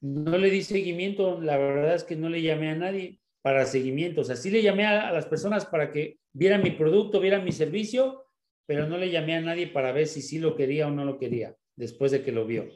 no 0.00 0.38
le 0.38 0.48
di 0.48 0.62
seguimiento, 0.62 1.40
la 1.40 1.58
verdad 1.58 1.96
es 1.96 2.04
que 2.04 2.14
no 2.14 2.28
le 2.28 2.40
llamé 2.40 2.70
a 2.70 2.76
nadie 2.76 3.18
para 3.42 3.66
seguimientos. 3.66 4.30
Así 4.30 4.48
le 4.48 4.62
llamé 4.62 4.86
a, 4.86 5.10
las 5.10 5.26
personas 5.26 5.66
para 5.66 5.90
que 5.90 6.20
vieran 6.32 6.62
mi 6.62 6.70
producto, 6.70 7.18
vieran 7.18 7.44
mi 7.44 7.50
servicio, 7.50 8.26
pero 8.64 8.86
no 8.86 8.96
le 8.96 9.10
llamé 9.10 9.34
a 9.34 9.40
nadie 9.40 9.66
para 9.66 9.90
ver 9.90 10.06
si 10.06 10.22
sí 10.22 10.38
lo 10.38 10.54
quería 10.54 10.86
o 10.86 10.92
no 10.92 11.04
lo 11.04 11.18
quería 11.18 11.56
después 11.74 12.12
de 12.12 12.22
que 12.22 12.30
lo 12.30 12.46
vio. 12.46 12.68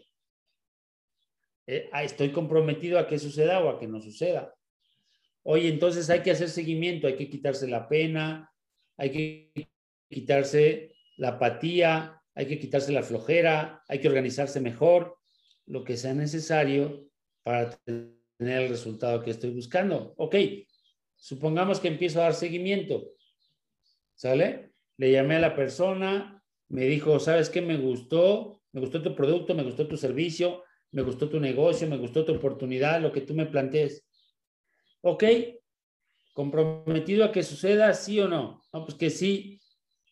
Eh, 1.68 1.88
ah, 1.92 2.02
estoy 2.02 2.32
comprometido 2.32 2.98
a 2.98 3.06
que 3.06 3.20
suceda 3.20 3.60
o 3.60 3.68
a 3.68 3.78
que 3.78 3.86
no 3.86 4.00
suceda. 4.00 4.52
Oye, 5.44 5.68
entonces 5.68 6.10
hay 6.10 6.24
que 6.24 6.32
hacer 6.32 6.48
seguimiento, 6.48 7.06
hay 7.06 7.14
que 7.14 7.30
quitarse 7.30 7.68
la 7.68 7.88
pena, 7.88 8.52
hay 8.96 9.12
que 9.12 9.70
quitarse 10.10 10.92
la 11.16 11.28
apatía, 11.30 12.20
hay 12.34 12.46
que 12.46 12.58
quitarse 12.58 12.92
la 12.92 13.02
flojera, 13.02 13.82
hay 13.88 14.00
que 14.00 14.08
organizarse 14.08 14.60
mejor, 14.60 15.16
lo 15.66 15.84
que 15.84 15.96
sea 15.96 16.14
necesario 16.14 17.08
para 17.42 17.70
tener 17.84 18.12
el 18.38 18.68
resultado 18.68 19.22
que 19.22 19.30
estoy 19.30 19.50
buscando. 19.50 20.14
Ok, 20.16 20.36
supongamos 21.16 21.80
que 21.80 21.88
empiezo 21.88 22.20
a 22.20 22.24
dar 22.24 22.34
seguimiento. 22.34 23.12
¿Sale? 24.14 24.72
Le 24.96 25.12
llamé 25.12 25.36
a 25.36 25.40
la 25.40 25.54
persona, 25.54 26.42
me 26.68 26.86
dijo, 26.86 27.18
¿sabes 27.20 27.48
qué? 27.48 27.62
Me 27.62 27.76
gustó, 27.76 28.62
me 28.72 28.80
gustó 28.80 29.02
tu 29.02 29.14
producto, 29.14 29.54
me 29.54 29.62
gustó 29.62 29.86
tu 29.86 29.96
servicio, 29.96 30.64
me 30.92 31.02
gustó 31.02 31.28
tu 31.28 31.40
negocio, 31.40 31.88
me 31.88 31.96
gustó 31.96 32.24
tu 32.24 32.34
oportunidad, 32.34 33.00
lo 33.00 33.12
que 33.12 33.20
tú 33.20 33.34
me 33.34 33.46
plantees. 33.46 34.06
Ok, 35.02 35.24
comprometido 36.32 37.24
a 37.24 37.32
que 37.32 37.42
suceda, 37.42 37.92
sí 37.94 38.20
o 38.20 38.28
no. 38.28 38.62
No, 38.72 38.84
pues 38.84 38.96
que 38.96 39.10
sí, 39.10 39.59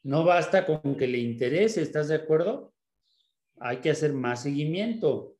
no 0.08 0.24
basta 0.24 0.64
con 0.64 0.96
que 0.96 1.06
le 1.06 1.18
interese, 1.18 1.82
¿estás 1.82 2.08
de 2.08 2.14
acuerdo? 2.14 2.72
Hay 3.60 3.76
que 3.82 3.90
hacer 3.90 4.14
más 4.14 4.42
seguimiento. 4.42 5.36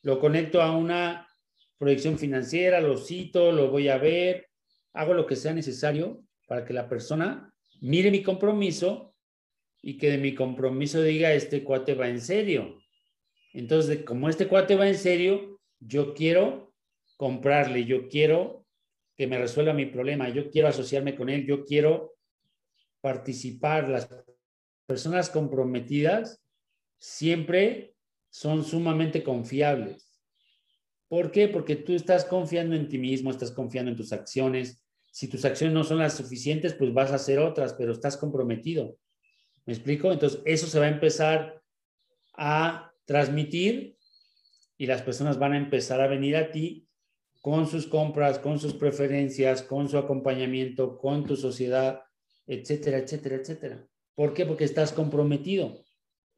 Lo 0.00 0.18
conecto 0.20 0.62
a 0.62 0.74
una 0.74 1.28
proyección 1.76 2.18
financiera, 2.18 2.80
lo 2.80 2.96
cito, 2.96 3.52
lo 3.52 3.70
voy 3.70 3.90
a 3.90 3.98
ver, 3.98 4.48
hago 4.94 5.12
lo 5.12 5.26
que 5.26 5.36
sea 5.36 5.52
necesario 5.52 6.22
para 6.48 6.64
que 6.64 6.72
la 6.72 6.88
persona 6.88 7.52
mire 7.82 8.10
mi 8.10 8.22
compromiso 8.22 9.14
y 9.82 9.98
que 9.98 10.12
de 10.12 10.16
mi 10.16 10.34
compromiso 10.34 11.02
diga, 11.02 11.34
este 11.34 11.62
cuate 11.62 11.92
va 11.92 12.08
en 12.08 12.22
serio. 12.22 12.78
Entonces, 13.52 14.02
como 14.04 14.30
este 14.30 14.48
cuate 14.48 14.76
va 14.76 14.88
en 14.88 14.96
serio, 14.96 15.60
yo 15.78 16.14
quiero 16.14 16.72
comprarle, 17.18 17.84
yo 17.84 18.08
quiero 18.08 18.64
que 19.14 19.26
me 19.26 19.36
resuelva 19.36 19.74
mi 19.74 19.84
problema, 19.84 20.30
yo 20.30 20.48
quiero 20.48 20.68
asociarme 20.68 21.14
con 21.14 21.28
él, 21.28 21.44
yo 21.44 21.66
quiero 21.66 22.15
participar. 23.06 23.88
Las 23.88 24.08
personas 24.84 25.30
comprometidas 25.30 26.42
siempre 26.98 27.94
son 28.30 28.64
sumamente 28.64 29.22
confiables. 29.22 30.20
¿Por 31.06 31.30
qué? 31.30 31.46
Porque 31.46 31.76
tú 31.76 31.92
estás 31.92 32.24
confiando 32.24 32.74
en 32.74 32.88
ti 32.88 32.98
mismo, 32.98 33.30
estás 33.30 33.52
confiando 33.52 33.92
en 33.92 33.96
tus 33.96 34.12
acciones, 34.12 34.82
si 35.12 35.28
tus 35.28 35.44
acciones 35.44 35.72
no 35.72 35.84
son 35.84 35.98
las 35.98 36.16
suficientes, 36.16 36.74
pues 36.74 36.92
vas 36.92 37.12
a 37.12 37.14
hacer 37.14 37.38
otras, 37.38 37.74
pero 37.74 37.92
estás 37.92 38.16
comprometido. 38.16 38.98
¿Me 39.64 39.72
explico? 39.72 40.10
Entonces, 40.10 40.40
eso 40.44 40.66
se 40.66 40.80
va 40.80 40.86
a 40.86 40.90
empezar 40.90 41.62
a 42.36 42.92
transmitir 43.04 43.96
y 44.76 44.86
las 44.86 45.02
personas 45.02 45.38
van 45.38 45.52
a 45.52 45.58
empezar 45.58 46.00
a 46.00 46.08
venir 46.08 46.36
a 46.36 46.50
ti 46.50 46.88
con 47.40 47.68
sus 47.68 47.86
compras, 47.86 48.40
con 48.40 48.58
sus 48.58 48.74
preferencias, 48.74 49.62
con 49.62 49.88
su 49.88 49.96
acompañamiento, 49.96 50.98
con 50.98 51.24
tu 51.24 51.36
sociedad, 51.36 52.05
etcétera, 52.46 52.98
etcétera, 52.98 53.36
etcétera. 53.36 53.88
¿Por 54.14 54.32
qué? 54.34 54.46
Porque 54.46 54.64
estás 54.64 54.92
comprometido. 54.92 55.82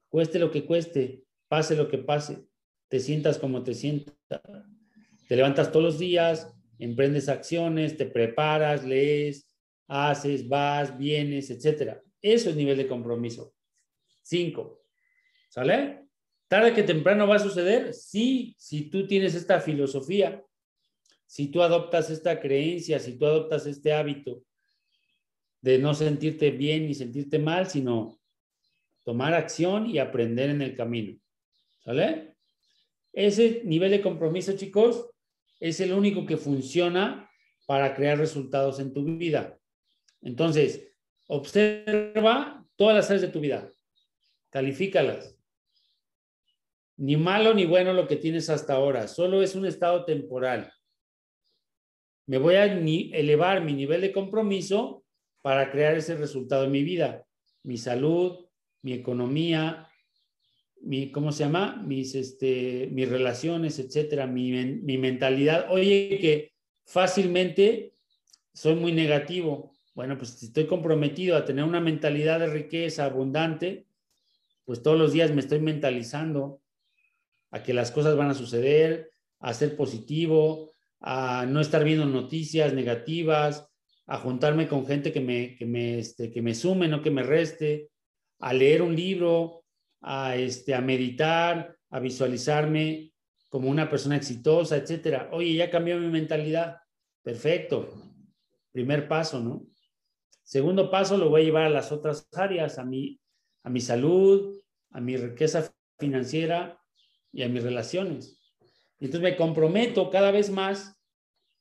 Cueste 0.08 0.38
lo 0.38 0.50
que 0.50 0.64
cueste, 0.64 1.24
pase 1.48 1.76
lo 1.76 1.88
que 1.88 1.98
pase, 1.98 2.46
te 2.88 3.00
sientas 3.00 3.38
como 3.38 3.62
te 3.62 3.74
sientas. 3.74 4.16
Te 5.28 5.36
levantas 5.36 5.70
todos 5.70 5.84
los 5.84 5.98
días, 5.98 6.52
emprendes 6.78 7.28
acciones, 7.28 7.96
te 7.96 8.06
preparas, 8.06 8.84
lees, 8.84 9.54
haces, 9.86 10.48
vas, 10.48 10.96
vienes, 10.96 11.50
etcétera. 11.50 12.02
Eso 12.22 12.50
es 12.50 12.56
nivel 12.56 12.78
de 12.78 12.88
compromiso. 12.88 13.54
Cinco. 14.22 14.82
¿Sale? 15.50 16.06
Tarde 16.48 16.72
que 16.72 16.82
temprano 16.82 17.26
va 17.26 17.36
a 17.36 17.40
suceder, 17.40 17.92
sí, 17.92 18.54
si 18.58 18.88
tú 18.88 19.06
tienes 19.06 19.34
esta 19.34 19.60
filosofía, 19.60 20.42
si 21.26 21.48
tú 21.48 21.60
adoptas 21.62 22.08
esta 22.08 22.40
creencia, 22.40 22.98
si 22.98 23.18
tú 23.18 23.26
adoptas 23.26 23.66
este 23.66 23.92
hábito 23.92 24.42
de 25.60 25.78
no 25.78 25.94
sentirte 25.94 26.50
bien 26.50 26.86
ni 26.86 26.94
sentirte 26.94 27.38
mal, 27.38 27.68
sino 27.68 28.20
tomar 29.04 29.34
acción 29.34 29.86
y 29.86 29.98
aprender 29.98 30.50
en 30.50 30.62
el 30.62 30.76
camino. 30.76 31.18
¿Sale? 31.84 32.36
Ese 33.12 33.62
nivel 33.64 33.90
de 33.90 34.02
compromiso, 34.02 34.52
chicos, 34.56 35.10
es 35.60 35.80
el 35.80 35.92
único 35.92 36.26
que 36.26 36.36
funciona 36.36 37.28
para 37.66 37.94
crear 37.94 38.18
resultados 38.18 38.78
en 38.80 38.92
tu 38.92 39.04
vida. 39.04 39.58
Entonces, 40.22 40.92
observa 41.26 42.66
todas 42.76 42.96
las 42.96 43.06
áreas 43.10 43.22
de 43.22 43.28
tu 43.28 43.40
vida, 43.40 43.72
califícalas. 44.50 45.36
Ni 46.96 47.16
malo 47.16 47.54
ni 47.54 47.64
bueno 47.64 47.92
lo 47.92 48.08
que 48.08 48.16
tienes 48.16 48.50
hasta 48.50 48.74
ahora, 48.74 49.06
solo 49.08 49.42
es 49.42 49.54
un 49.54 49.66
estado 49.66 50.04
temporal. 50.04 50.72
Me 52.26 52.38
voy 52.38 52.56
a 52.56 52.64
elevar 52.64 53.64
mi 53.64 53.72
nivel 53.72 54.00
de 54.00 54.12
compromiso 54.12 55.04
para 55.48 55.70
crear 55.70 55.96
ese 55.96 56.14
resultado 56.14 56.64
en 56.64 56.72
mi 56.72 56.82
vida, 56.82 57.24
mi 57.62 57.78
salud, 57.78 58.44
mi 58.82 58.92
economía, 58.92 59.88
mi, 60.82 61.10
¿cómo 61.10 61.32
se 61.32 61.44
llama? 61.44 61.82
Mis, 61.86 62.14
este, 62.14 62.90
mis 62.92 63.08
relaciones, 63.08 63.78
etcétera, 63.78 64.26
mi, 64.26 64.52
mi 64.52 64.98
mentalidad. 64.98 65.68
Oye, 65.70 66.18
que 66.20 66.52
fácilmente 66.84 67.94
soy 68.52 68.74
muy 68.74 68.92
negativo. 68.92 69.72
Bueno, 69.94 70.18
pues 70.18 70.42
estoy 70.42 70.66
comprometido 70.66 71.34
a 71.34 71.46
tener 71.46 71.64
una 71.64 71.80
mentalidad 71.80 72.40
de 72.40 72.48
riqueza 72.48 73.06
abundante, 73.06 73.86
pues 74.66 74.82
todos 74.82 74.98
los 74.98 75.14
días 75.14 75.30
me 75.30 75.40
estoy 75.40 75.60
mentalizando 75.60 76.60
a 77.50 77.62
que 77.62 77.72
las 77.72 77.90
cosas 77.90 78.16
van 78.16 78.28
a 78.28 78.34
suceder, 78.34 79.12
a 79.38 79.54
ser 79.54 79.76
positivo, 79.76 80.72
a 81.00 81.46
no 81.48 81.62
estar 81.62 81.84
viendo 81.84 82.04
noticias 82.04 82.74
negativas, 82.74 83.67
a 84.08 84.16
juntarme 84.16 84.66
con 84.66 84.86
gente 84.86 85.12
que 85.12 85.20
me, 85.20 85.54
que 85.54 85.66
me, 85.66 85.98
este, 85.98 86.30
que 86.30 86.40
me 86.40 86.54
sume, 86.54 86.88
no 86.88 87.02
que 87.02 87.10
me 87.10 87.22
reste, 87.22 87.90
a 88.40 88.54
leer 88.54 88.80
un 88.80 88.96
libro, 88.96 89.64
a, 90.00 90.34
este, 90.34 90.74
a 90.74 90.80
meditar, 90.80 91.76
a 91.90 92.00
visualizarme 92.00 93.12
como 93.50 93.68
una 93.68 93.90
persona 93.90 94.16
exitosa, 94.16 94.76
etcétera. 94.76 95.28
Oye, 95.32 95.54
ya 95.54 95.70
cambió 95.70 95.98
mi 95.98 96.08
mentalidad. 96.08 96.78
Perfecto. 97.22 97.86
Primer 98.72 99.08
paso, 99.08 99.40
¿no? 99.40 99.66
Segundo 100.42 100.90
paso 100.90 101.18
lo 101.18 101.28
voy 101.28 101.42
a 101.42 101.44
llevar 101.44 101.64
a 101.64 101.70
las 101.70 101.92
otras 101.92 102.26
áreas, 102.32 102.78
a 102.78 102.84
mi, 102.84 103.20
a 103.62 103.68
mi 103.68 103.82
salud, 103.82 104.58
a 104.90 105.00
mi 105.00 105.18
riqueza 105.18 105.70
financiera 105.98 106.80
y 107.30 107.42
a 107.42 107.48
mis 107.50 107.62
relaciones. 107.62 108.40
Entonces 109.00 109.20
me 109.20 109.36
comprometo 109.36 110.08
cada 110.08 110.30
vez 110.30 110.48
más 110.50 110.98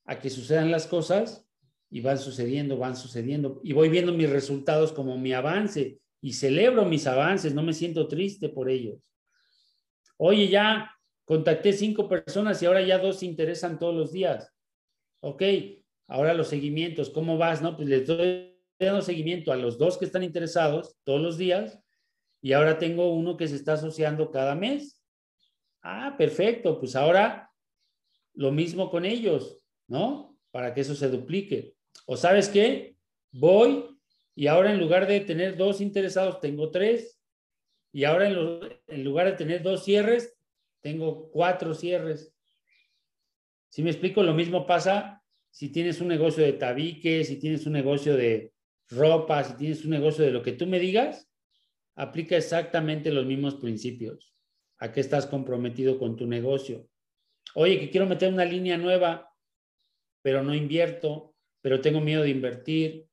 a 0.06 0.18
que 0.18 0.30
sucedan 0.30 0.70
las 0.70 0.86
cosas 0.86 1.47
y 1.90 2.00
van 2.00 2.18
sucediendo, 2.18 2.76
van 2.76 2.96
sucediendo. 2.96 3.60
Y 3.64 3.72
voy 3.72 3.88
viendo 3.88 4.12
mis 4.12 4.28
resultados 4.28 4.92
como 4.92 5.16
mi 5.18 5.32
avance 5.32 6.00
y 6.20 6.32
celebro 6.32 6.84
mis 6.84 7.06
avances, 7.06 7.54
no 7.54 7.62
me 7.62 7.72
siento 7.72 8.08
triste 8.08 8.48
por 8.48 8.68
ellos. 8.68 9.00
Oye, 10.16 10.48
ya 10.48 10.90
contacté 11.24 11.72
cinco 11.72 12.08
personas 12.08 12.62
y 12.62 12.66
ahora 12.66 12.82
ya 12.82 12.98
dos 12.98 13.20
se 13.20 13.26
interesan 13.26 13.78
todos 13.78 13.94
los 13.94 14.12
días. 14.12 14.52
Ok, 15.20 15.42
ahora 16.08 16.34
los 16.34 16.48
seguimientos, 16.48 17.10
¿cómo 17.10 17.38
vas? 17.38 17.62
No, 17.62 17.76
pues 17.76 17.88
les 17.88 18.06
doy 18.06 18.54
dando 18.78 19.02
seguimiento 19.02 19.52
a 19.52 19.56
los 19.56 19.78
dos 19.78 19.98
que 19.98 20.04
están 20.04 20.22
interesados 20.22 20.96
todos 21.04 21.20
los 21.20 21.36
días 21.36 21.80
y 22.40 22.52
ahora 22.52 22.78
tengo 22.78 23.12
uno 23.12 23.36
que 23.36 23.48
se 23.48 23.56
está 23.56 23.74
asociando 23.74 24.30
cada 24.30 24.54
mes. 24.54 25.02
Ah, 25.82 26.14
perfecto, 26.16 26.78
pues 26.78 26.94
ahora 26.94 27.50
lo 28.34 28.52
mismo 28.52 28.90
con 28.90 29.04
ellos, 29.04 29.64
¿no? 29.88 30.38
Para 30.50 30.74
que 30.74 30.82
eso 30.82 30.94
se 30.94 31.08
duplique. 31.08 31.77
O 32.06 32.16
sabes 32.16 32.48
qué, 32.48 32.96
voy 33.32 33.84
y 34.34 34.46
ahora 34.46 34.72
en 34.72 34.78
lugar 34.78 35.08
de 35.08 35.20
tener 35.20 35.56
dos 35.56 35.80
interesados, 35.80 36.40
tengo 36.40 36.70
tres. 36.70 37.20
Y 37.92 38.04
ahora 38.04 38.28
en, 38.28 39.04
lugar 39.04 39.26
de 39.26 39.32
tener 39.32 39.62
dos 39.62 39.84
cierres, 39.84 40.38
tengo 40.80 41.28
cuatro 41.30 41.74
cierres. 41.74 42.32
Si 43.68 43.82
me 43.82 43.90
explico, 43.90 44.22
lo 44.22 44.34
mismo 44.34 44.64
pasa 44.64 45.24
si 45.50 45.70
tienes 45.70 46.00
un 46.00 46.06
negocio 46.08 46.44
de 46.44 46.52
tabique, 46.52 47.24
si 47.24 47.40
tienes 47.40 47.66
un 47.66 47.72
negocio 47.72 48.16
de 48.16 48.52
ropa, 48.90 49.42
si 49.42 49.56
tienes 49.56 49.84
un 49.84 49.90
negocio 49.90 50.24
de 50.24 50.30
lo 50.30 50.42
que 50.42 50.52
tú 50.52 50.66
me 50.66 50.78
digas, 50.78 51.28
aplica 51.96 52.36
exactamente 52.36 53.10
los 53.10 53.26
mismos 53.26 53.56
principios. 53.56 54.36
¿A 54.78 54.92
qué 54.92 55.00
estás 55.00 55.26
comprometido 55.26 55.98
con 55.98 56.14
tu 56.14 56.28
negocio? 56.28 56.88
Oye, 57.56 57.80
que 57.80 57.90
quiero 57.90 58.06
meter 58.06 58.32
una 58.32 58.44
línea 58.44 58.78
nueva, 58.78 59.34
pero 60.22 60.44
no 60.44 60.54
invierto, 60.54 61.34
pero 61.60 61.80
tengo 61.80 62.00
miedo 62.00 62.22
de 62.22 62.30
invertir, 62.30 63.06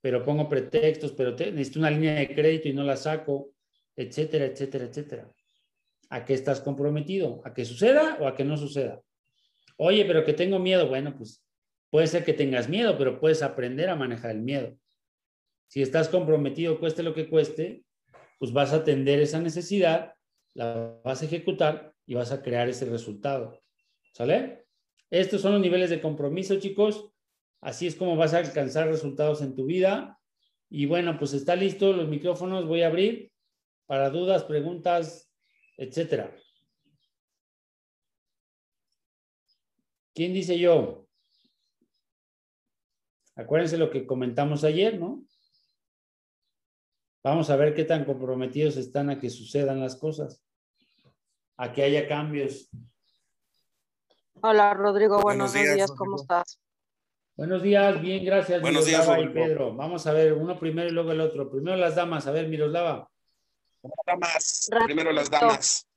pero 0.00 0.24
pongo 0.24 0.48
pretextos, 0.48 1.12
pero 1.12 1.32
necesito 1.32 1.78
una 1.78 1.90
línea 1.90 2.14
de 2.14 2.34
crédito 2.34 2.68
y 2.68 2.72
no 2.72 2.82
la 2.84 2.96
saco, 2.96 3.52
etcétera, 3.96 4.46
etcétera, 4.46 4.86
etcétera. 4.86 5.32
¿A 6.10 6.24
qué 6.24 6.34
estás 6.34 6.60
comprometido? 6.60 7.40
¿A 7.44 7.54
que 7.54 7.64
suceda 7.64 8.18
o 8.20 8.26
a 8.26 8.34
que 8.34 8.44
no 8.44 8.56
suceda? 8.56 9.00
Oye, 9.76 10.04
pero 10.04 10.24
que 10.24 10.32
tengo 10.32 10.58
miedo. 10.58 10.88
Bueno, 10.88 11.16
pues 11.16 11.42
puede 11.90 12.06
ser 12.06 12.24
que 12.24 12.32
tengas 12.32 12.68
miedo, 12.68 12.98
pero 12.98 13.18
puedes 13.20 13.42
aprender 13.42 13.88
a 13.88 13.96
manejar 13.96 14.32
el 14.32 14.42
miedo. 14.42 14.76
Si 15.68 15.80
estás 15.80 16.08
comprometido, 16.08 16.78
cueste 16.78 17.02
lo 17.02 17.14
que 17.14 17.30
cueste, 17.30 17.84
pues 18.38 18.52
vas 18.52 18.72
a 18.72 18.76
atender 18.76 19.20
esa 19.20 19.40
necesidad, 19.40 20.14
la 20.52 21.00
vas 21.04 21.22
a 21.22 21.24
ejecutar 21.24 21.94
y 22.06 22.14
vas 22.14 22.32
a 22.32 22.42
crear 22.42 22.68
ese 22.68 22.84
resultado. 22.84 23.62
¿Sale? 24.12 24.66
Estos 25.10 25.40
son 25.40 25.52
los 25.52 25.60
niveles 25.60 25.90
de 25.90 26.00
compromiso, 26.00 26.58
chicos. 26.58 27.08
Así 27.62 27.86
es 27.86 27.94
como 27.94 28.16
vas 28.16 28.34
a 28.34 28.38
alcanzar 28.38 28.88
resultados 28.88 29.40
en 29.40 29.54
tu 29.54 29.64
vida. 29.64 30.18
Y 30.68 30.86
bueno, 30.86 31.16
pues 31.16 31.32
está 31.32 31.54
listo 31.54 31.92
los 31.92 32.08
micrófonos. 32.08 32.66
Voy 32.66 32.82
a 32.82 32.88
abrir 32.88 33.32
para 33.86 34.10
dudas, 34.10 34.42
preguntas, 34.42 35.32
etcétera. 35.76 36.36
¿Quién 40.12 40.34
dice 40.34 40.58
yo? 40.58 41.06
Acuérdense 43.36 43.78
lo 43.78 43.90
que 43.90 44.06
comentamos 44.06 44.64
ayer, 44.64 44.98
¿no? 44.98 45.24
Vamos 47.22 47.48
a 47.48 47.56
ver 47.56 47.74
qué 47.74 47.84
tan 47.84 48.04
comprometidos 48.04 48.76
están 48.76 49.08
a 49.08 49.20
que 49.20 49.30
sucedan 49.30 49.80
las 49.80 49.94
cosas, 49.94 50.44
a 51.56 51.72
que 51.72 51.84
haya 51.84 52.08
cambios. 52.08 52.68
Hola, 54.42 54.74
Rodrigo. 54.74 55.20
Buenos, 55.22 55.52
días, 55.52 55.92
¿cómo 55.92 56.16
estás? 56.16 56.58
Buenos 57.36 57.62
días, 57.62 58.00
bien, 58.00 58.24
gracias. 58.24 58.60
Buenos 58.60 58.86
días, 58.86 59.08
y 59.18 59.28
Pedro. 59.28 59.74
Vamos 59.74 60.06
a 60.06 60.12
ver, 60.12 60.34
uno 60.34 60.58
primero 60.58 60.88
y 60.88 60.92
luego 60.92 61.12
el 61.12 61.20
otro. 61.20 61.50
Primero 61.50 61.76
las 61.76 61.94
damas. 61.94 62.26
A 62.26 62.30
ver, 62.30 62.48
Miroslava. 62.48 63.08
Damas. 64.06 64.68
Primero 64.84 65.12
las 65.12 65.30
damas. 65.30 65.88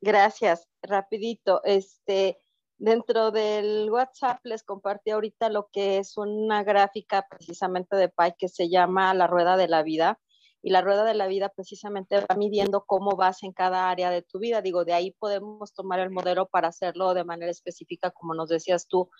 Gracias. 0.00 0.68
Rapidito. 0.82 1.62
Este, 1.64 2.38
Dentro 2.76 3.30
del 3.30 3.88
WhatsApp 3.90 4.40
les 4.44 4.64
compartí 4.64 5.10
ahorita 5.10 5.48
lo 5.48 5.68
que 5.72 5.98
es 5.98 6.18
una 6.18 6.64
gráfica 6.64 7.26
precisamente 7.28 7.96
de 7.96 8.08
PI 8.08 8.34
que 8.36 8.48
se 8.48 8.68
llama 8.68 9.14
la 9.14 9.26
rueda 9.28 9.56
de 9.56 9.68
la 9.68 9.82
vida. 9.82 10.18
Y 10.66 10.70
la 10.70 10.80
rueda 10.80 11.04
de 11.04 11.12
la 11.12 11.26
vida 11.26 11.50
precisamente 11.50 12.20
va 12.20 12.36
midiendo 12.36 12.84
cómo 12.86 13.16
vas 13.16 13.42
en 13.42 13.52
cada 13.52 13.90
área 13.90 14.08
de 14.08 14.22
tu 14.22 14.38
vida. 14.38 14.62
Digo, 14.62 14.86
de 14.86 14.94
ahí 14.94 15.10
podemos 15.10 15.74
tomar 15.74 16.00
el 16.00 16.08
modelo 16.10 16.46
para 16.46 16.68
hacerlo 16.68 17.12
de 17.12 17.22
manera 17.22 17.50
específica, 17.50 18.10
como 18.10 18.32
nos 18.32 18.48
decías 18.48 18.88
tú, 18.88 19.10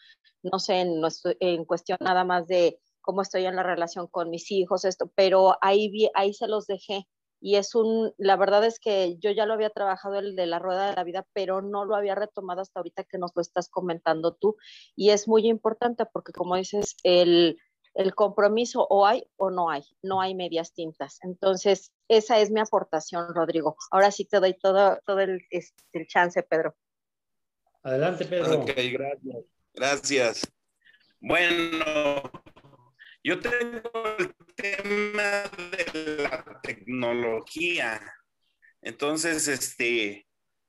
no 0.42 0.58
sé, 0.58 0.86
en, 1.40 1.64
cuestión 1.66 1.98
nada 2.00 2.24
más 2.24 2.46
de 2.46 2.80
cómo 3.02 3.20
estoy 3.20 3.44
en 3.44 3.56
la 3.56 3.62
relación 3.62 4.06
con 4.06 4.30
mis 4.30 4.50
hijos, 4.50 4.86
esto, 4.86 5.12
pero 5.14 5.56
ahí, 5.60 6.08
ahí 6.14 6.32
se 6.32 6.48
los 6.48 6.66
dejé 6.66 7.06
y 7.42 7.56
es 7.56 7.74
un, 7.74 8.14
la 8.16 8.36
verdad 8.36 8.64
es 8.64 8.80
que 8.80 9.18
yo 9.18 9.30
ya 9.30 9.44
lo 9.44 9.52
había 9.52 9.68
trabajado 9.68 10.18
el 10.18 10.34
de 10.34 10.46
la 10.46 10.58
rueda 10.58 10.88
de 10.88 10.96
la 10.96 11.04
vida, 11.04 11.26
pero 11.34 11.60
no 11.60 11.84
lo 11.84 11.94
había 11.94 12.14
retomado 12.14 12.62
hasta 12.62 12.80
ahorita 12.80 13.04
que 13.04 13.18
nos 13.18 13.32
lo 13.34 13.42
estás 13.42 13.68
comentando 13.68 14.32
tú. 14.32 14.56
Y 14.96 15.10
es 15.10 15.28
muy 15.28 15.46
importante 15.46 16.06
porque 16.10 16.32
como 16.32 16.56
dices, 16.56 16.96
el, 17.02 17.58
el 17.94 18.14
compromiso 18.14 18.86
o 18.88 19.06
hay 19.06 19.24
o 19.36 19.50
no 19.50 19.70
hay, 19.70 19.84
no 20.02 20.20
hay 20.20 20.34
medias 20.34 20.74
tintas. 20.74 21.18
Entonces, 21.22 21.92
esa 22.08 22.40
es 22.40 22.50
mi 22.50 22.60
aportación, 22.60 23.34
Rodrigo. 23.34 23.76
Ahora 23.90 24.10
sí 24.10 24.24
te 24.24 24.40
doy 24.40 24.54
todo, 24.54 25.00
todo 25.06 25.20
el, 25.20 25.46
este, 25.50 25.82
el 25.92 26.06
chance, 26.06 26.42
Pedro. 26.42 26.74
Adelante, 27.82 28.24
Pedro. 28.24 28.62
Ok, 28.62 28.70
gracias. 28.92 29.44
Gracias. 29.74 30.52
Bueno, 31.20 32.22
yo 33.22 33.40
tengo 33.40 33.90
el 34.18 34.34
tema 34.54 35.44
de 35.70 36.22
la 36.22 36.60
tecnología. 36.62 38.00
Entonces, 38.82 39.48
este, 39.48 40.26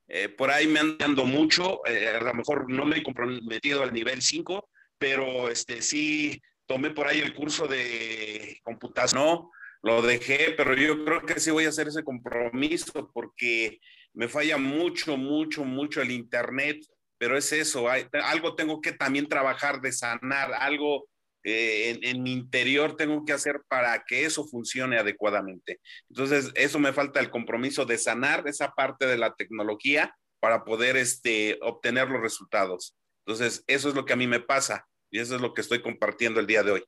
eh, 0.08 0.28
por 0.28 0.50
ahí 0.50 0.66
me 0.66 0.80
ando 0.80 1.24
mucho. 1.24 1.84
Eh, 1.86 2.08
a 2.08 2.20
lo 2.20 2.34
mejor 2.34 2.70
no 2.70 2.84
me 2.84 2.98
he 2.98 3.02
comprometido 3.02 3.82
al 3.82 3.92
nivel 3.92 4.22
5, 4.22 4.68
pero 4.98 5.48
este, 5.48 5.82
sí 5.82 6.40
tomé 6.66 6.90
por 6.90 7.06
ahí 7.06 7.20
el 7.20 7.34
curso 7.34 7.66
de 7.66 8.60
computación. 8.62 9.22
No, 9.22 9.50
lo 9.82 10.02
dejé, 10.02 10.54
pero 10.56 10.74
yo 10.74 11.04
creo 11.04 11.22
que 11.22 11.40
sí 11.40 11.50
voy 11.50 11.64
a 11.64 11.70
hacer 11.70 11.88
ese 11.88 12.02
compromiso 12.02 13.10
porque 13.12 13.78
me 14.14 14.28
falla 14.28 14.58
mucho, 14.58 15.16
mucho, 15.16 15.64
mucho 15.64 16.02
el 16.02 16.10
Internet. 16.10 16.84
Pero 17.18 17.38
es 17.38 17.50
eso, 17.52 17.88
algo 17.88 18.54
tengo 18.56 18.80
que 18.82 18.92
también 18.92 19.26
trabajar 19.26 19.80
de 19.80 19.90
sanar, 19.90 20.52
algo 20.52 21.08
eh, 21.48 21.98
en, 22.02 22.22
mi 22.22 22.32
interior 22.32 22.96
tengo 22.96 23.24
que 23.24 23.32
hacer 23.32 23.62
para 23.68 24.04
que 24.04 24.24
eso 24.24 24.44
funcione 24.46 24.98
adecuadamente. 24.98 25.80
Entonces, 26.10 26.50
eso 26.56 26.78
me 26.78 26.92
falta 26.92 27.20
el 27.20 27.30
compromiso 27.30 27.86
de 27.86 27.96
sanar 27.96 28.46
esa 28.48 28.72
parte 28.72 29.06
de 29.06 29.16
la 29.16 29.34
tecnología 29.34 30.14
para 30.40 30.64
poder 30.64 30.96
este, 30.96 31.58
obtener 31.62 32.10
los 32.10 32.20
resultados. 32.20 32.96
Entonces, 33.24 33.64
eso 33.66 33.88
es 33.88 33.94
lo 33.94 34.04
que 34.04 34.12
a 34.12 34.16
mí 34.16 34.26
me 34.26 34.40
pasa 34.40 34.86
y 35.10 35.18
eso 35.18 35.36
es 35.36 35.40
lo 35.40 35.54
que 35.54 35.60
estoy 35.60 35.80
compartiendo 35.80 36.40
el 36.40 36.46
día 36.46 36.62
de 36.62 36.72
hoy. 36.72 36.82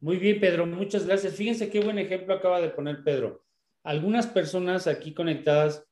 Muy 0.00 0.16
bien, 0.16 0.40
Pedro, 0.40 0.66
muchas 0.66 1.06
gracias. 1.06 1.34
Fíjense 1.34 1.70
qué 1.70 1.80
buen 1.80 1.98
ejemplo 1.98 2.34
acaba 2.34 2.60
de 2.60 2.68
poner 2.68 3.02
Pedro. 3.02 3.44
Algunas 3.82 4.26
personas 4.26 4.86
aquí 4.86 5.14
conectadas 5.14 5.86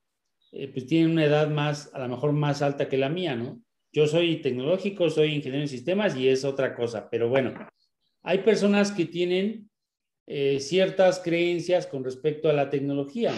eh, 0.53 0.69
pues 0.69 0.87
tienen 0.87 1.13
una 1.13 1.25
edad 1.25 1.49
más, 1.49 1.91
a 1.95 2.01
lo 2.01 2.09
mejor 2.09 2.33
más 2.33 2.61
alta 2.61 2.89
que 2.89 2.99
la 2.99 3.09
mía, 3.09 3.35
¿no? 3.35 3.63
Yo 3.91 4.07
soy 4.07 4.37
tecnológico, 4.37 5.09
soy 5.09 5.35
ingeniero 5.35 5.63
en 5.63 5.69
sistemas 5.69 6.17
y 6.17 6.29
es 6.29 6.45
otra 6.45 6.75
cosa, 6.75 7.09
pero 7.11 7.29
bueno, 7.29 7.55
hay 8.23 8.39
personas 8.39 8.93
que 8.93 9.07
tienen 9.07 9.71
eh, 10.27 10.61
ciertas 10.61 11.21
creencias 11.21 11.87
con 11.87 12.05
respecto 12.05 12.49
a 12.49 12.53
la 12.53 12.71
tecnología. 12.71 13.35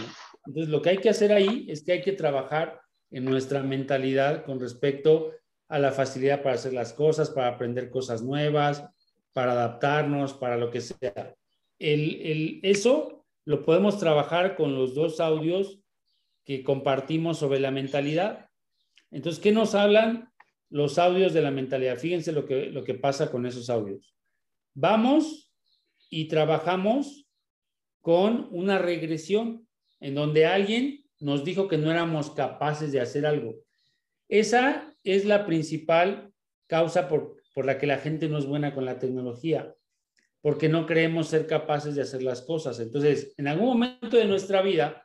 Entonces, 0.46 0.70
lo 0.70 0.82
que 0.82 0.90
hay 0.90 0.98
que 0.98 1.08
hacer 1.08 1.32
ahí 1.32 1.66
es 1.68 1.82
que 1.82 1.92
hay 1.92 2.02
que 2.02 2.12
trabajar 2.12 2.80
en 3.10 3.24
nuestra 3.24 3.62
mentalidad 3.62 4.44
con 4.44 4.60
respecto 4.60 5.32
a 5.74 5.80
la 5.80 5.90
facilidad 5.90 6.40
para 6.40 6.54
hacer 6.54 6.72
las 6.72 6.92
cosas, 6.92 7.30
para 7.30 7.48
aprender 7.48 7.90
cosas 7.90 8.22
nuevas, 8.22 8.84
para 9.32 9.52
adaptarnos, 9.52 10.32
para 10.32 10.56
lo 10.56 10.70
que 10.70 10.80
sea. 10.80 11.34
El, 11.80 12.60
eso 12.62 13.26
lo 13.44 13.64
podemos 13.64 13.98
trabajar 13.98 14.54
con 14.54 14.76
los 14.76 14.94
dos 14.94 15.18
audios 15.18 15.80
que 16.44 16.62
compartimos 16.62 17.38
sobre 17.38 17.58
la 17.58 17.72
mentalidad. 17.72 18.48
Entonces, 19.10 19.42
¿qué 19.42 19.50
nos 19.50 19.74
hablan 19.74 20.30
los 20.70 20.96
audios 20.96 21.32
de 21.32 21.42
la 21.42 21.50
mentalidad? 21.50 21.98
Fíjense 21.98 22.30
lo 22.30 22.46
que, 22.46 22.66
lo 22.66 22.84
que 22.84 22.94
pasa 22.94 23.32
con 23.32 23.44
esos 23.44 23.68
audios. 23.68 24.14
Vamos 24.74 25.52
y 26.08 26.28
trabajamos 26.28 27.26
con 28.00 28.46
una 28.52 28.78
regresión 28.78 29.66
en 29.98 30.14
donde 30.14 30.46
alguien 30.46 31.04
nos 31.18 31.42
dijo 31.42 31.66
que 31.66 31.78
no 31.78 31.90
éramos 31.90 32.30
capaces 32.30 32.92
de 32.92 33.00
hacer 33.00 33.26
algo. 33.26 33.56
Esa 34.28 34.93
es 35.04 35.24
la 35.24 35.46
principal 35.46 36.32
causa 36.66 37.08
por, 37.08 37.36
la 37.56 37.78
que 37.78 37.86
la 37.86 37.98
gente 37.98 38.28
no 38.28 38.38
es 38.38 38.46
buena 38.46 38.74
con 38.74 38.84
la 38.84 38.98
tecnología, 38.98 39.74
porque 40.40 40.68
no 40.68 40.86
creemos 40.86 41.28
ser 41.28 41.46
capaces 41.46 41.94
de 41.94 42.02
hacer 42.02 42.22
las 42.22 42.42
cosas. 42.42 42.80
Entonces, 42.80 43.34
en 43.36 43.46
algún 43.46 43.66
momento 43.66 44.16
de 44.16 44.24
nuestra 44.24 44.62
vida, 44.62 45.04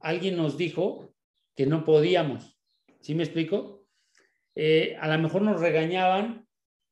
alguien 0.00 0.36
nos 0.36 0.58
dijo 0.58 1.14
que 1.56 1.66
no 1.66 1.84
podíamos. 1.84 2.58
¿Sí 3.00 3.14
me 3.14 3.22
explico? 3.22 3.86
Eh, 4.54 4.96
a 5.00 5.08
lo 5.08 5.22
mejor 5.22 5.42
nos 5.42 5.60
regañaban 5.60 6.46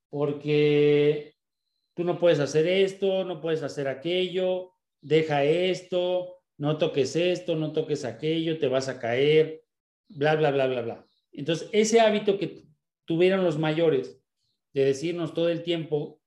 porque 0.09 1.35
tú 1.95 2.05
no 2.05 2.19
puedes 2.19 2.39
hacer 2.39 2.67
esto, 2.67 3.25
no 3.25 3.41
puedes 3.41 3.63
hacer 3.63 3.89
aquello, 3.89 4.73
deja 5.01 5.45
esto, 5.45 6.37
no 6.59 6.79
toques 6.79 7.17
esto, 7.17 7.57
no 7.57 7.73
toques 7.73 8.05
aquello, 8.05 8.59
te 8.59 8.69
vas 8.69 8.89
a 8.89 8.99
caer, 8.99 9.63
bla, 10.09 10.37
bla, 10.37 10.51
bla, 10.51 10.67
bla, 10.67 10.83
bla. 10.83 11.07
Entonces, 11.37 11.69
ese 11.73 12.01
hábito 12.01 12.39
que 12.39 12.65
tuvieron 13.05 13.45
los 13.45 13.59
mayores 13.59 14.19
de 14.73 14.85
decirnos 14.87 15.35
todo 15.35 15.51
el 15.51 15.63
tiempo 15.63 16.21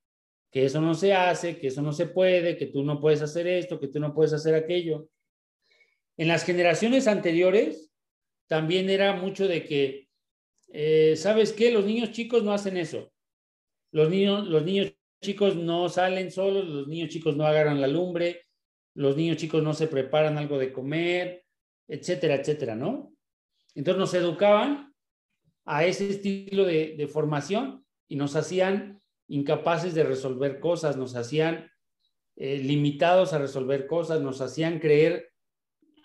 que 0.51 0.66
eso 0.66 0.82
no 0.82 0.93
se 0.93 1.14
hace, 1.14 1.57
que 1.57 1.68
eso 1.68 1.82
no 1.82 1.93
se 1.93 2.05
puede, 2.05 2.57
que 2.57 2.68
tú 2.68 2.84
no 2.84 2.99
puedes 2.99 3.22
hacer 3.22 3.47
esto, 3.47 3.80
que 3.80 3.88
tú 3.88 3.99
no 3.99 4.14
puedes 4.14 4.34
hacer 4.34 4.55
aquello. 4.55 5.10
En 6.16 6.28
las 6.28 6.43
generaciones 6.43 7.07
anteriores 7.07 7.91
también 8.47 8.89
era 8.89 9.14
mucho 9.16 9.47
de 9.47 9.66
que, 9.66 10.10
eh, 10.70 11.16
¿sabes 11.16 11.53
qué? 11.53 11.72
Los 11.72 11.86
niños 11.86 12.12
chicos 12.12 12.43
no 12.43 12.53
hacen 12.53 12.78
eso. 12.78 13.12
Los 13.91 14.10
niños, 14.10 14.47
los 14.47 14.64
niños 14.64 14.93
chicos 15.22 15.55
no 15.55 15.89
salen 15.89 16.32
solos, 16.32 16.68
los 16.68 16.88
niños 16.88 17.10
chicos 17.10 17.36
no 17.36 17.45
agarran 17.45 17.82
la 17.82 17.88
lumbre, 17.88 18.43
los 18.93 19.18
niños 19.18 19.38
chicos 19.38 19.64
no 19.64 19.74
se 19.74 19.88
preparan 19.88 20.38
algo 20.38 20.60
de 20.60 20.72
comer, 20.72 21.45
etcétera, 21.88 22.36
etcétera, 22.36 22.76
¿no? 22.76 23.12
Entonces 23.74 23.99
nos 23.99 24.14
educaban 24.14 24.89
a 25.72 25.86
ese 25.86 26.09
estilo 26.09 26.65
de, 26.65 27.07
formación 27.13 27.86
y 28.07 28.15
nos 28.15 28.36
hacían 28.36 28.99
incapaces 29.28 29.93
de 29.93 30.03
resolver 30.03 30.59
cosas, 30.59 30.97
nos 30.97 31.15
hacían 31.15 31.70
eh, 32.38 32.57
limitados 32.57 33.34
a 33.34 33.38
resolver 33.38 33.86
cosas, 33.86 34.20
nos 34.20 34.41
hacían 34.41 34.80
creer 34.80 35.32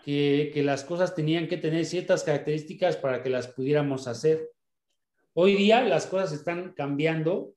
que, 0.05 0.53
las 0.63 0.85
cosas 0.85 1.15
tenían 1.15 1.49
que 1.49 1.57
tener 1.57 1.87
ciertas 1.87 2.25
características 2.25 2.99
para 2.99 3.23
que 3.23 3.31
las 3.31 3.49
pudiéramos 3.49 4.07
hacer. 4.07 4.51
Hoy 5.33 5.55
día 5.55 5.83
las 5.83 6.05
cosas 6.05 6.33
están 6.33 6.75
cambiando 6.75 7.55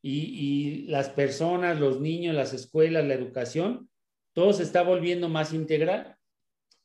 y, 0.00 0.86
las 0.86 1.08
personas, 1.08 1.80
los 1.80 2.00
niños, 2.00 2.36
las 2.36 2.54
escuelas, 2.54 3.04
la 3.04 3.14
educación, 3.14 3.90
todo 4.32 4.52
se 4.52 4.62
está 4.62 4.84
volviendo 4.84 5.28
más 5.28 5.52
integral. 5.52 6.16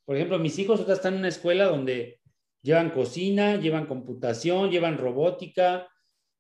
Por 0.04 0.16
ejemplo, 0.16 0.40
mis 0.40 0.58
hijos 0.58 0.80
están 0.90 1.14
en 1.14 1.20
una 1.20 1.28
escuela 1.28 1.66
donde 1.66 2.20
llevan 2.68 2.90
cocina, 2.90 3.56
llevan 3.56 3.86
computación, 3.86 4.70
llevan 4.70 4.98
robótica, 4.98 5.88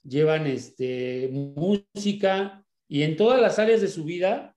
llevan 0.03 0.45
este, 0.45 1.29
música 1.31 2.65
y 2.89 3.03
en 3.03 3.15
todas 3.15 3.39
las 3.39 3.59
áreas 3.59 3.79
de 3.79 3.87
su 3.87 4.03
vida 4.03 4.53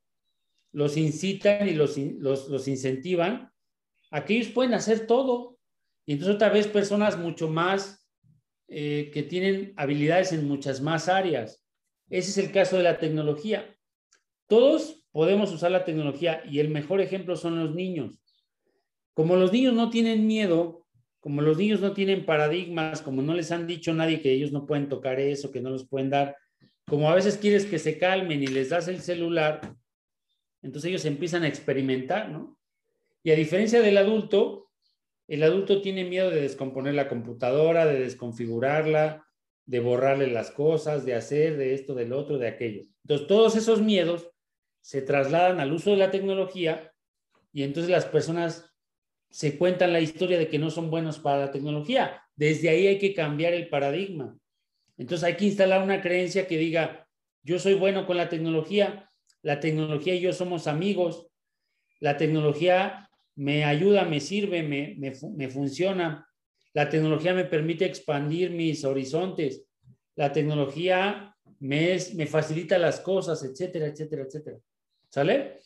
los 0.72 0.96
incitan 0.96 1.68
y 1.68 1.74
los, 1.74 1.96
los, 1.96 2.48
los 2.48 2.66
incentivan 2.66 3.52
a 4.10 4.24
que 4.24 4.34
ellos 4.34 4.48
pueden 4.48 4.74
hacer 4.74 5.06
todo. 5.06 5.58
Y 6.06 6.14
entonces 6.14 6.34
otra 6.34 6.48
vez 6.48 6.66
personas 6.66 7.16
mucho 7.16 7.48
más 7.48 8.04
eh, 8.66 9.12
que 9.14 9.22
tienen 9.22 9.72
habilidades 9.76 10.32
en 10.32 10.48
muchas 10.48 10.80
más 10.80 11.08
áreas. 11.08 11.64
Ese 12.08 12.30
es 12.30 12.38
el 12.38 12.52
caso 12.52 12.78
de 12.78 12.82
la 12.82 12.98
tecnología. 12.98 13.76
Todos 14.48 15.06
podemos 15.12 15.52
usar 15.52 15.70
la 15.70 15.84
tecnología 15.84 16.42
y 16.50 16.58
el 16.58 16.68
mejor 16.68 17.00
ejemplo 17.00 17.36
son 17.36 17.60
los 17.60 17.76
niños. 17.76 18.20
Como 19.14 19.36
los 19.36 19.52
niños 19.52 19.74
no 19.74 19.88
tienen 19.88 20.26
miedo, 20.26 20.79
como 21.20 21.42
los 21.42 21.58
niños 21.58 21.80
no 21.80 21.92
tienen 21.92 22.24
paradigmas, 22.24 23.02
como 23.02 23.22
no 23.22 23.34
les 23.34 23.52
han 23.52 23.66
dicho 23.66 23.92
nadie 23.92 24.20
que 24.20 24.32
ellos 24.32 24.52
no 24.52 24.66
pueden 24.66 24.88
tocar 24.88 25.20
eso, 25.20 25.50
que 25.50 25.60
no 25.60 25.70
los 25.70 25.86
pueden 25.86 26.10
dar, 26.10 26.36
como 26.86 27.10
a 27.10 27.14
veces 27.14 27.36
quieres 27.36 27.66
que 27.66 27.78
se 27.78 27.98
calmen 27.98 28.42
y 28.42 28.46
les 28.46 28.70
das 28.70 28.88
el 28.88 29.00
celular, 29.00 29.60
entonces 30.62 30.88
ellos 30.88 31.04
empiezan 31.04 31.44
a 31.44 31.48
experimentar, 31.48 32.30
¿no? 32.30 32.58
Y 33.22 33.30
a 33.30 33.36
diferencia 33.36 33.80
del 33.80 33.98
adulto, 33.98 34.70
el 35.28 35.42
adulto 35.42 35.82
tiene 35.82 36.04
miedo 36.04 36.30
de 36.30 36.40
descomponer 36.40 36.94
la 36.94 37.08
computadora, 37.08 37.86
de 37.86 38.00
desconfigurarla, 38.00 39.26
de 39.66 39.80
borrarle 39.80 40.26
las 40.26 40.50
cosas, 40.50 41.04
de 41.04 41.14
hacer 41.14 41.56
de 41.56 41.74
esto, 41.74 41.94
del 41.94 42.12
otro, 42.12 42.38
de 42.38 42.48
aquello. 42.48 42.86
Entonces 43.04 43.26
todos 43.28 43.54
esos 43.56 43.80
miedos 43.80 44.28
se 44.80 45.02
trasladan 45.02 45.60
al 45.60 45.72
uso 45.72 45.90
de 45.90 45.98
la 45.98 46.10
tecnología 46.10 46.92
y 47.52 47.62
entonces 47.62 47.90
las 47.90 48.06
personas 48.06 48.69
se 49.30 49.56
cuentan 49.56 49.92
la 49.92 50.00
historia 50.00 50.38
de 50.38 50.48
que 50.48 50.58
no 50.58 50.70
son 50.70 50.90
buenos 50.90 51.18
para 51.20 51.46
la 51.46 51.50
tecnología. 51.52 52.22
Desde 52.34 52.68
ahí 52.68 52.88
hay 52.88 52.98
que 52.98 53.14
cambiar 53.14 53.54
el 53.54 53.68
paradigma. 53.68 54.36
Entonces 54.98 55.24
hay 55.24 55.36
que 55.36 55.46
instalar 55.46 55.82
una 55.82 56.02
creencia 56.02 56.46
que 56.46 56.58
diga, 56.58 57.08
yo 57.42 57.58
soy 57.58 57.74
bueno 57.74 58.06
con 58.06 58.16
la 58.16 58.28
tecnología, 58.28 59.08
la 59.42 59.60
tecnología 59.60 60.14
y 60.14 60.20
yo 60.20 60.32
somos 60.32 60.66
amigos, 60.66 61.28
la 62.00 62.16
tecnología 62.16 63.08
me 63.36 63.64
ayuda, 63.64 64.04
me 64.04 64.20
sirve, 64.20 64.62
me, 64.62 64.96
me, 64.98 65.48
funciona, 65.48 66.28
la 66.74 66.90
tecnología 66.90 67.32
me 67.32 67.44
permite 67.44 67.86
expandir 67.86 68.50
mis 68.50 68.84
horizontes, 68.84 69.64
la 70.16 70.32
tecnología 70.32 71.34
me, 71.60 71.96
me 72.14 72.26
facilita 72.26 72.76
las 72.78 73.00
cosas, 73.00 73.42
etcétera, 73.44 73.86
etcétera, 73.86 74.24
etcétera. 74.24 74.58
¿Sale? 75.08 75.60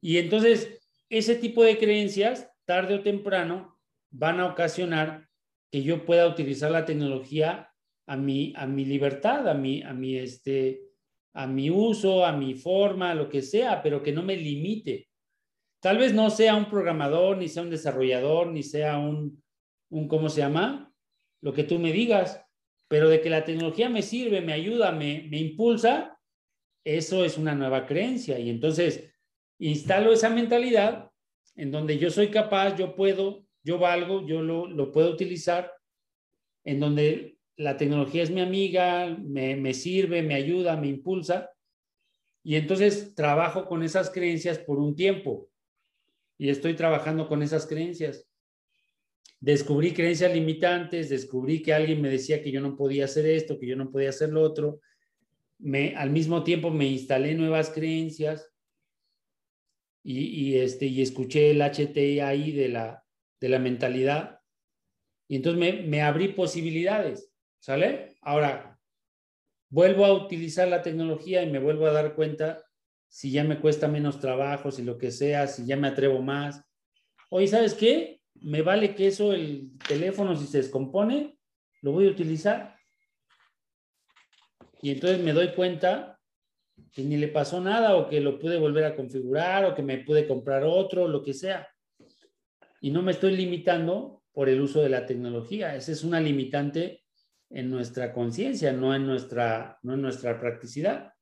Y 0.00 0.18
entonces, 0.18 0.80
ese 1.08 1.36
tipo 1.36 1.62
de 1.62 1.78
creencias 1.78 2.48
tarde 2.64 2.94
o 2.94 3.02
temprano 3.02 3.78
van 4.10 4.40
a 4.40 4.46
ocasionar 4.46 5.28
que 5.70 5.82
yo 5.82 6.04
pueda 6.04 6.28
utilizar 6.28 6.70
la 6.70 6.84
tecnología 6.84 7.70
a 8.06 8.16
mi, 8.16 8.52
a 8.56 8.66
mi 8.66 8.84
libertad, 8.84 9.48
a 9.48 9.54
mi, 9.54 9.82
a 9.82 9.92
mi, 9.92 10.16
este, 10.16 10.82
a 11.32 11.46
mi 11.46 11.70
uso, 11.70 12.24
a 12.24 12.32
mi 12.32 12.54
forma, 12.54 13.14
lo 13.14 13.28
que 13.28 13.42
sea, 13.42 13.82
pero 13.82 14.02
que 14.02 14.12
no 14.12 14.22
me 14.22 14.36
limite. 14.36 15.08
Tal 15.80 15.98
vez 15.98 16.14
no 16.14 16.30
sea 16.30 16.54
un 16.54 16.68
programador, 16.68 17.36
ni 17.36 17.48
sea 17.48 17.62
un 17.62 17.70
desarrollador, 17.70 18.48
ni 18.48 18.62
sea 18.62 18.98
un, 18.98 19.42
un 19.90 20.08
¿cómo 20.08 20.28
se 20.28 20.40
llama? 20.42 20.92
Lo 21.42 21.52
que 21.52 21.64
tú 21.64 21.78
me 21.78 21.92
digas, 21.92 22.40
pero 22.88 23.08
de 23.08 23.20
que 23.20 23.30
la 23.30 23.44
tecnología 23.44 23.88
me 23.88 24.02
sirve, 24.02 24.40
me 24.40 24.52
ayuda, 24.52 24.92
me, 24.92 25.26
me 25.28 25.38
impulsa, 25.38 26.18
eso 26.84 27.24
es 27.24 27.36
una 27.36 27.54
nueva 27.54 27.86
creencia. 27.86 28.38
Y 28.38 28.48
entonces 28.48 29.12
instalo 29.58 30.12
esa 30.12 30.30
mentalidad 30.30 31.10
en 31.56 31.70
donde 31.70 31.98
yo 31.98 32.10
soy 32.10 32.28
capaz, 32.28 32.76
yo 32.76 32.94
puedo, 32.94 33.46
yo 33.62 33.78
valgo, 33.78 34.26
yo 34.26 34.42
lo, 34.42 34.92
puedo 34.92 35.10
utilizar, 35.10 35.72
en 36.64 36.80
donde 36.80 37.38
la 37.56 37.76
tecnología 37.76 38.22
es 38.22 38.30
mi 38.30 38.40
amiga, 38.40 39.16
me, 39.20 39.74
sirve, 39.74 40.22
me 40.22 40.34
ayuda, 40.34 40.76
me 40.76 40.88
impulsa. 40.88 41.50
Y 42.42 42.56
entonces 42.56 43.14
trabajo 43.14 43.66
con 43.66 43.82
esas 43.82 44.10
creencias 44.10 44.58
por 44.58 44.78
un 44.78 44.94
tiempo 44.94 45.48
y 46.36 46.50
estoy 46.50 46.74
trabajando 46.74 47.28
con 47.28 47.42
esas 47.42 47.66
creencias. 47.66 48.28
Descubrí 49.40 49.92
creencias 49.92 50.32
limitantes, 50.32 51.08
descubrí 51.08 51.62
que 51.62 51.72
alguien 51.72 52.02
me 52.02 52.08
decía 52.08 52.42
que 52.42 52.50
yo 52.50 52.60
no 52.60 52.76
podía 52.76 53.04
hacer 53.04 53.26
esto, 53.26 53.58
que 53.58 53.66
yo 53.66 53.76
no 53.76 53.90
podía 53.90 54.08
hacer 54.08 54.30
lo 54.30 54.42
otro. 54.42 54.80
Me, 55.58 55.94
al 55.96 56.10
mismo 56.10 56.42
tiempo 56.42 56.70
me 56.70 56.86
instalé 56.86 57.34
nuevas 57.34 57.70
creencias 57.70 58.53
y, 60.04 60.58
este, 60.58 60.86
y 60.86 61.00
escuché 61.00 61.50
el 61.50 61.62
HTI 61.62 62.20
ahí 62.20 62.52
de 62.52 62.68
la, 62.68 63.04
de 63.40 63.48
la 63.48 63.58
mentalidad. 63.58 64.40
Y 65.26 65.36
entonces 65.36 65.58
me, 65.58 65.82
me 65.82 66.02
abrí 66.02 66.28
posibilidades, 66.28 67.32
¿sale? 67.58 68.14
Ahora, 68.20 68.78
vuelvo 69.70 70.04
a 70.04 70.12
utilizar 70.12 70.68
la 70.68 70.82
tecnología 70.82 71.42
y 71.42 71.50
me 71.50 71.58
vuelvo 71.58 71.86
a 71.86 71.92
dar 71.92 72.14
cuenta 72.14 72.62
si 73.08 73.30
ya 73.30 73.44
me 73.44 73.58
cuesta 73.60 73.88
menos 73.88 74.20
trabajo, 74.20 74.70
si 74.70 74.82
lo 74.82 74.98
que 74.98 75.10
sea, 75.10 75.46
si 75.46 75.64
ya 75.64 75.76
me 75.76 75.88
atrevo 75.88 76.20
más. 76.20 76.62
Oye, 77.30 77.46
¿sabes 77.46 77.72
qué? 77.74 78.20
Me 78.34 78.60
vale 78.60 78.94
que 78.94 79.06
eso, 79.06 79.32
el 79.32 79.70
teléfono, 79.88 80.36
si 80.36 80.46
se 80.46 80.58
descompone, 80.58 81.38
lo 81.80 81.92
voy 81.92 82.08
a 82.08 82.10
utilizar. 82.10 82.76
Y 84.82 84.90
entonces 84.90 85.20
me 85.20 85.32
doy 85.32 85.54
cuenta 85.54 86.13
que 86.92 87.02
ni 87.02 87.16
le 87.16 87.28
pasó 87.28 87.60
nada 87.60 87.96
o 87.96 88.08
que 88.08 88.20
lo 88.20 88.38
pude 88.38 88.58
volver 88.58 88.84
a 88.84 88.94
configurar 88.94 89.64
o 89.64 89.74
que 89.74 89.82
me 89.82 89.98
pude 89.98 90.26
comprar 90.26 90.62
otro, 90.64 91.08
lo 91.08 91.22
que 91.22 91.34
sea. 91.34 91.68
Y 92.80 92.90
no 92.90 93.02
me 93.02 93.12
estoy 93.12 93.36
limitando 93.36 94.22
por 94.32 94.48
el 94.48 94.60
uso 94.60 94.80
de 94.80 94.88
la 94.88 95.06
tecnología. 95.06 95.74
Esa 95.74 95.92
es 95.92 96.04
una 96.04 96.20
limitante 96.20 97.02
en 97.50 97.70
nuestra 97.70 98.12
conciencia, 98.12 98.72
no, 98.72 98.94
en 98.94 99.06
nuestra, 99.06 99.78
no 99.82 99.94
en 99.94 100.02
nuestra 100.02 100.38
practicidad. 100.40 101.12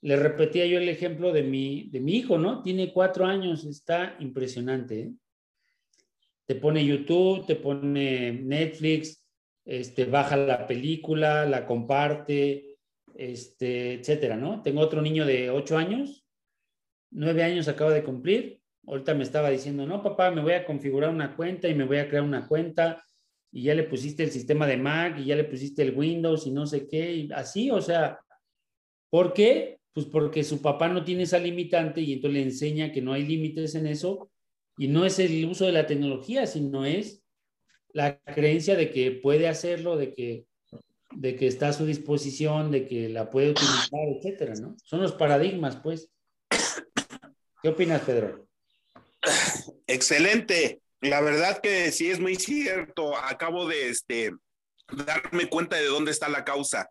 Le 0.00 0.16
repetía 0.16 0.66
yo 0.66 0.78
el 0.78 0.88
ejemplo 0.88 1.32
de 1.32 1.42
mi, 1.42 1.90
de 1.90 2.00
mi 2.00 2.16
hijo, 2.16 2.38
¿no? 2.38 2.62
Tiene 2.62 2.92
cuatro 2.92 3.26
años, 3.26 3.64
está 3.64 4.16
impresionante. 4.20 5.00
¿eh? 5.00 5.12
Te 6.46 6.54
pone 6.54 6.84
YouTube, 6.84 7.46
te 7.46 7.56
pone 7.56 8.32
Netflix, 8.32 9.24
este, 9.64 10.06
baja 10.06 10.36
la 10.36 10.66
película, 10.66 11.44
la 11.44 11.66
comparte, 11.66 12.67
este, 13.18 13.94
etcétera, 13.94 14.36
¿no? 14.36 14.62
Tengo 14.62 14.80
otro 14.80 15.02
niño 15.02 15.26
de 15.26 15.50
8 15.50 15.76
años, 15.76 16.24
9 17.10 17.42
años 17.42 17.66
acaba 17.66 17.90
de 17.90 18.04
cumplir. 18.04 18.60
Ahorita 18.86 19.12
me 19.12 19.24
estaba 19.24 19.50
diciendo, 19.50 19.86
no, 19.86 20.02
papá, 20.02 20.30
me 20.30 20.40
voy 20.40 20.52
a 20.52 20.64
configurar 20.64 21.10
una 21.10 21.34
cuenta 21.36 21.68
y 21.68 21.74
me 21.74 21.84
voy 21.84 21.98
a 21.98 22.08
crear 22.08 22.22
una 22.22 22.46
cuenta 22.46 23.02
y 23.50 23.64
ya 23.64 23.74
le 23.74 23.82
pusiste 23.82 24.22
el 24.22 24.30
sistema 24.30 24.66
de 24.66 24.76
Mac 24.76 25.18
y 25.18 25.24
ya 25.24 25.36
le 25.36 25.44
pusiste 25.44 25.82
el 25.82 25.96
Windows 25.96 26.46
y 26.46 26.52
no 26.52 26.64
sé 26.64 26.86
qué, 26.86 27.28
así, 27.34 27.70
o 27.70 27.80
sea, 27.80 28.20
¿por 29.10 29.32
qué? 29.32 29.80
Pues 29.92 30.06
porque 30.06 30.44
su 30.44 30.62
papá 30.62 30.88
no 30.88 31.02
tiene 31.02 31.24
esa 31.24 31.38
limitante 31.38 32.00
y 32.00 32.12
entonces 32.12 32.38
le 32.38 32.44
enseña 32.44 32.92
que 32.92 33.02
no 33.02 33.14
hay 33.14 33.26
límites 33.26 33.74
en 33.74 33.86
eso 33.88 34.30
y 34.76 34.86
no 34.86 35.04
es 35.04 35.18
el 35.18 35.44
uso 35.44 35.66
de 35.66 35.72
la 35.72 35.86
tecnología, 35.86 36.46
sino 36.46 36.84
es 36.84 37.24
la 37.92 38.20
creencia 38.20 38.76
de 38.76 38.90
que 38.90 39.10
puede 39.10 39.48
hacerlo, 39.48 39.96
de 39.96 40.14
que 40.14 40.46
de 41.14 41.36
que 41.36 41.46
está 41.46 41.68
a 41.68 41.72
su 41.72 41.86
disposición, 41.86 42.70
de 42.70 42.86
que 42.86 43.08
la 43.08 43.30
puede 43.30 43.50
utilizar, 43.50 44.08
etcétera, 44.16 44.54
¿no? 44.60 44.76
Son 44.84 45.00
los 45.00 45.12
paradigmas, 45.12 45.76
pues. 45.76 46.10
¿Qué 47.62 47.68
opinas, 47.68 48.02
Pedro? 48.02 48.46
Excelente. 49.86 50.80
La 51.00 51.20
verdad 51.20 51.60
que 51.60 51.90
sí 51.92 52.10
es 52.10 52.20
muy 52.20 52.36
cierto. 52.36 53.16
Acabo 53.16 53.66
de 53.66 53.88
este, 53.88 54.32
darme 55.06 55.48
cuenta 55.48 55.76
de 55.76 55.86
dónde 55.86 56.10
está 56.10 56.28
la 56.28 56.44
causa. 56.44 56.90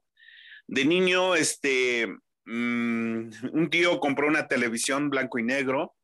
De 0.68 0.84
niño, 0.86 1.36
este, 1.36 2.08
mm, 2.46 3.30
un 3.54 3.70
tío 3.70 4.00
compró 4.00 4.28
una 4.28 4.48
televisión 4.48 5.10
blanco 5.10 5.40
y 5.40 5.44
negro. 5.44 5.96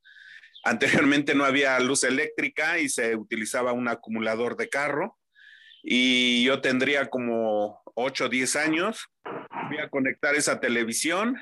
Anteriormente 0.63 1.35
no 1.35 1.43
había 1.43 1.79
luz 1.79 2.03
eléctrica 2.03 2.79
y 2.79 2.87
se 2.87 3.15
utilizaba 3.15 3.73
un 3.73 3.89
acumulador 3.89 4.55
de 4.55 4.69
carro 4.69 5.17
y 5.83 6.45
yo 6.45 6.61
tendría 6.61 7.09
como 7.09 7.82
8 7.95 8.25
o 8.25 8.29
10 8.29 8.55
años. 8.55 9.07
Voy 9.69 9.79
a 9.79 9.89
conectar 9.89 10.35
esa 10.35 10.59
televisión 10.59 11.37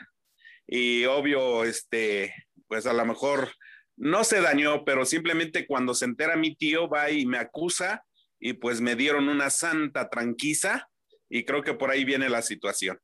y 0.68 1.06
obvio, 1.06 1.64
este, 1.64 2.34
pues 2.68 2.86
a 2.86 2.94
lo 2.94 3.06
mejor 3.06 3.52
no 3.98 4.24
se 4.24 4.42
dañó, 4.42 4.86
pero 4.86 5.06
simplemente 5.06 5.68
cuando 5.68 5.94
se 5.94 6.06
entera 6.06 6.36
mi 6.36 6.56
tío 6.56 6.90
va 6.90 7.12
y 7.12 7.26
me 7.26 7.38
acusa 7.38 8.04
y 8.40 8.54
pues 8.54 8.82
me 8.82 8.96
dieron 8.96 9.30
una 9.30 9.50
santa 9.50 10.10
tranquiza 10.10 10.90
y 11.30 11.46
creo 11.46 11.64
que 11.64 11.74
por 11.74 11.92
ahí 11.92 12.04
viene 12.04 12.30
la 12.30 12.42
situación. 12.42 13.00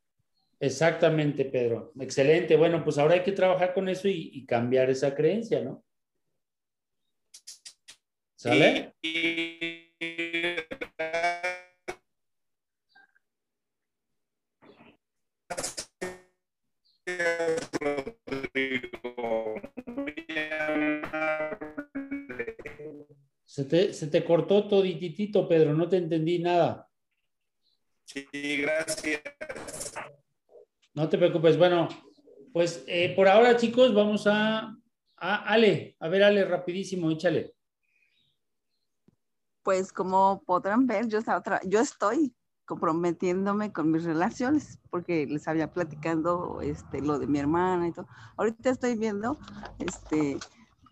Exactamente, 0.59 1.45
Pedro. 1.45 1.93
Excelente. 1.99 2.55
Bueno, 2.55 2.83
pues 2.83 2.97
ahora 2.97 3.13
hay 3.13 3.23
que 3.23 3.31
trabajar 3.31 3.73
con 3.73 3.87
eso 3.89 4.07
y, 4.07 4.45
cambiar 4.45 4.89
esa 4.89 5.13
creencia, 5.13 5.61
¿no? 5.61 5.83
¿Sale? 8.35 8.93
Se 23.45 23.65
te, 23.65 23.93
se 23.93 24.07
te 24.07 24.23
cortó 24.23 24.67
todititito, 24.67 25.47
Pedro, 25.47 25.73
no 25.73 25.89
te 25.89 25.97
entendí 25.97 26.39
nada. 26.39 26.87
Sí, 28.05 28.27
gracias. 28.61 29.21
No 30.93 31.09
te 31.09 31.17
preocupes. 31.17 31.57
Bueno, 31.57 31.87
pues 32.53 32.83
eh, 32.87 33.13
por 33.15 33.27
ahora, 33.27 33.57
chicos, 33.57 33.93
vamos 33.93 34.27
a, 34.27 34.75
a 35.17 35.35
Ale. 35.51 35.95
A 35.99 36.07
ver, 36.07 36.23
Ale, 36.23 36.45
rapidísimo, 36.45 37.11
échale 37.11 37.57
pues 39.67 39.91
como 39.91 40.41
podrán 40.45 40.87
ver, 40.87 41.09
yo, 41.09 41.19
yo 41.65 41.81
estoy 41.81 42.33
comprometiéndome 42.67 43.71
con 43.71 43.91
mis 43.91 44.03
relaciones, 44.03 44.77
porque 44.91 45.25
les 45.25 45.47
había 45.47 45.71
platicando 45.71 46.59
este, 46.61 47.01
lo 47.01 47.17
de 47.17 47.25
mi 47.25 47.39
hermana 47.39 47.87
y 47.87 47.93
todo. 47.93 48.07
Ahorita 48.35 48.69
estoy 48.69 48.95
viendo 48.95 49.37
este, 49.79 50.37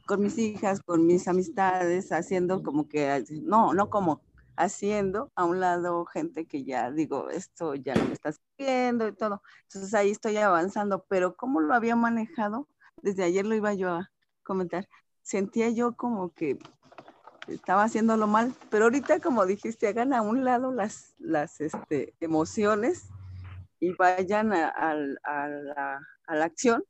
con 0.07 0.21
mis 0.21 0.37
hijas, 0.37 0.81
con 0.81 1.05
mis 1.05 1.27
amistades, 1.27 2.13
haciendo 2.13 2.63
como 2.63 2.87
que, 2.87 3.25
no, 3.43 3.73
no 3.73 3.89
como, 3.89 4.21
haciendo 4.55 5.33
a 5.35 5.43
un 5.43 5.59
lado 5.59 6.05
gente 6.05 6.45
que 6.45 6.63
ya 6.63 6.91
digo, 6.91 7.29
esto 7.29 7.75
ya 7.75 7.93
no 7.93 8.05
me 8.05 8.13
está 8.13 8.29
y 8.57 9.11
todo. 9.11 9.41
Entonces 9.63 9.93
ahí 9.93 10.11
estoy 10.11 10.37
avanzando, 10.37 11.05
pero 11.09 11.35
¿cómo 11.35 11.59
lo 11.59 11.73
había 11.73 11.97
manejado? 11.97 12.69
Desde 13.01 13.23
ayer 13.23 13.45
lo 13.45 13.53
iba 13.53 13.73
yo 13.73 13.89
a 13.89 14.11
comentar. 14.43 14.87
Sentía 15.21 15.69
yo 15.71 15.97
como 15.97 16.33
que 16.33 16.57
estaba 17.47 17.83
haciéndolo 17.83 18.27
mal, 18.27 18.53
pero 18.69 18.85
ahorita 18.85 19.19
como 19.19 19.45
dijiste, 19.45 19.87
hagan 19.87 20.13
a 20.13 20.21
un 20.21 20.43
lado 20.43 20.71
las, 20.71 21.15
las 21.19 21.61
este, 21.61 22.13
emociones 22.19 23.09
y 23.79 23.93
vayan 23.93 24.53
a, 24.53 24.95
la, 24.95 25.99
acción, 26.27 26.83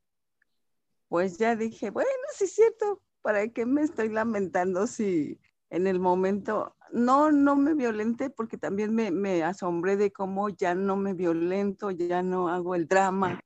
pues 1.07 1.37
ya 1.37 1.55
dije, 1.55 1.89
bueno, 1.89 2.09
sí 2.33 2.45
es 2.45 2.55
cierto, 2.55 3.01
¿para 3.21 3.47
qué 3.49 3.65
me 3.65 3.81
estoy 3.81 4.09
lamentando 4.09 4.87
si 4.87 5.39
en 5.69 5.87
el 5.87 5.99
momento, 5.99 6.75
no, 6.91 7.31
no 7.31 7.55
me 7.55 7.73
violenté 7.73 8.29
porque 8.29 8.57
también 8.57 8.93
me, 8.93 9.11
me 9.11 9.43
asombré 9.43 9.97
de 9.97 10.11
cómo 10.11 10.49
ya 10.49 10.75
no 10.75 10.95
me 10.95 11.13
violento, 11.13 11.91
ya 11.91 12.21
no 12.21 12.49
hago 12.49 12.75
el 12.75 12.87
drama, 12.87 13.41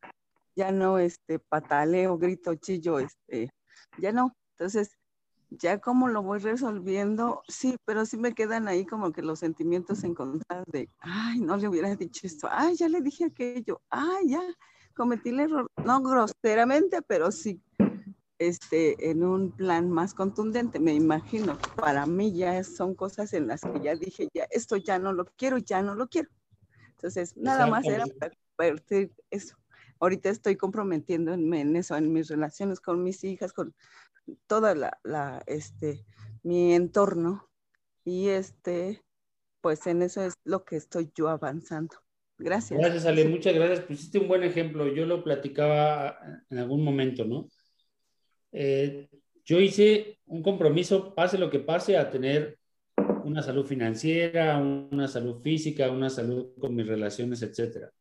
ya 0.56 0.72
no 0.72 1.00
este, 1.00 1.40
pataleo, 1.40 2.18
grito, 2.18 2.54
chillo, 2.56 3.00
este, 3.00 3.50
ya 3.98 4.12
no. 4.12 4.36
Entonces, 4.58 4.99
ya 5.50 5.80
como 5.80 6.08
lo 6.08 6.22
voy 6.22 6.40
resolviendo, 6.40 7.42
sí, 7.48 7.76
pero 7.86 8.06
sí 8.06 8.18
me 8.18 8.34
quedan 8.34 8.68
ahí 8.68 8.86
como 8.86 9.12
que 9.12 9.22
los 9.22 9.40
sentimientos 9.40 10.04
encontrados 10.04 10.66
de, 10.72 10.90
ay, 11.00 11.40
no 11.40 11.58
le 11.58 11.68
hubiera 11.68 11.96
dicho 11.96 12.28
esto, 12.28 12.48
ay, 12.52 12.76
ya 12.76 12.90
le 12.90 13.02
dije 13.02 13.26
aquello, 13.26 13.82
ay, 13.90 14.30
ya 14.30 14.42
cometí 14.96 15.30
el 15.30 15.40
error, 15.42 15.68
no 15.86 16.02
groseramente, 16.02 17.02
pero 17.02 17.32
sí 17.32 17.62
este, 18.40 19.12
en 19.12 19.24
un 19.24 19.52
plan 19.52 19.92
más 19.92 20.14
contundente, 20.14 20.80
me 20.80 20.94
imagino. 20.94 21.58
Para 21.76 22.06
mí 22.06 22.34
ya 22.34 22.64
son 22.64 22.96
cosas 22.96 23.34
en 23.34 23.48
las 23.48 23.62
que 23.62 23.82
ya 23.82 23.96
dije, 23.96 24.30
ya, 24.34 24.46
esto 24.50 24.78
ya 24.78 24.98
no 24.98 25.14
lo 25.14 25.26
quiero, 25.26 25.58
ya 25.58 25.82
no 25.82 25.94
lo 25.94 26.08
quiero. 26.08 26.30
Entonces, 26.92 27.36
nada 27.36 27.68
más 27.68 27.86
era 27.86 28.06
para 28.56 28.76
eso. 29.30 29.58
Ahorita 30.00 30.30
estoy 30.30 30.56
comprometiéndome 30.56 31.62
en 31.62 31.76
eso, 31.76 31.96
en 31.96 32.12
mis 32.12 32.30
relaciones 32.30 32.80
con 32.80 33.04
mis 33.04 33.24
hijas, 33.24 33.54
con 33.54 33.74
toda 34.48 34.76
la, 34.76 35.44
este, 35.48 36.06
mi 36.44 36.74
entorno 36.74 37.50
y 38.06 38.30
este, 38.30 39.04
pues 39.62 39.86
en 39.88 40.02
eso 40.02 40.24
es 40.24 40.34
lo 40.44 40.64
que 40.64 40.78
estoy 40.78 41.12
yo 41.16 41.30
avanzando. 41.30 41.96
Gracias. 42.38 42.80
Gracias, 42.80 43.06
Ale, 43.06 43.26
muchas 43.26 43.54
gracias. 43.54 43.82
Pusiste 43.82 44.18
un 44.18 44.30
buen 44.30 44.44
ejemplo. 44.44 44.88
Yo 44.88 45.06
lo 45.06 45.24
platicaba 45.24 46.18
en 46.50 46.58
algún 46.58 46.84
momento, 46.84 47.26
¿no? 47.26 47.50
Eh, 48.54 49.10
yo 49.44 49.60
hice 49.60 50.20
un 50.26 50.42
compromiso, 50.42 51.14
pase 51.14 51.38
lo 51.38 51.50
que 51.50 51.60
pase, 51.60 51.98
a 51.98 52.10
tener 52.10 52.58
una 53.24 53.44
salud 53.44 53.66
financiera, 53.66 54.58
una 54.58 55.08
salud 55.08 55.42
física, 55.42 55.92
una 55.92 56.10
salud 56.10 56.54
con 56.60 56.76
mis 56.76 56.88
relaciones, 56.88 57.42
etcétera. 57.42 57.92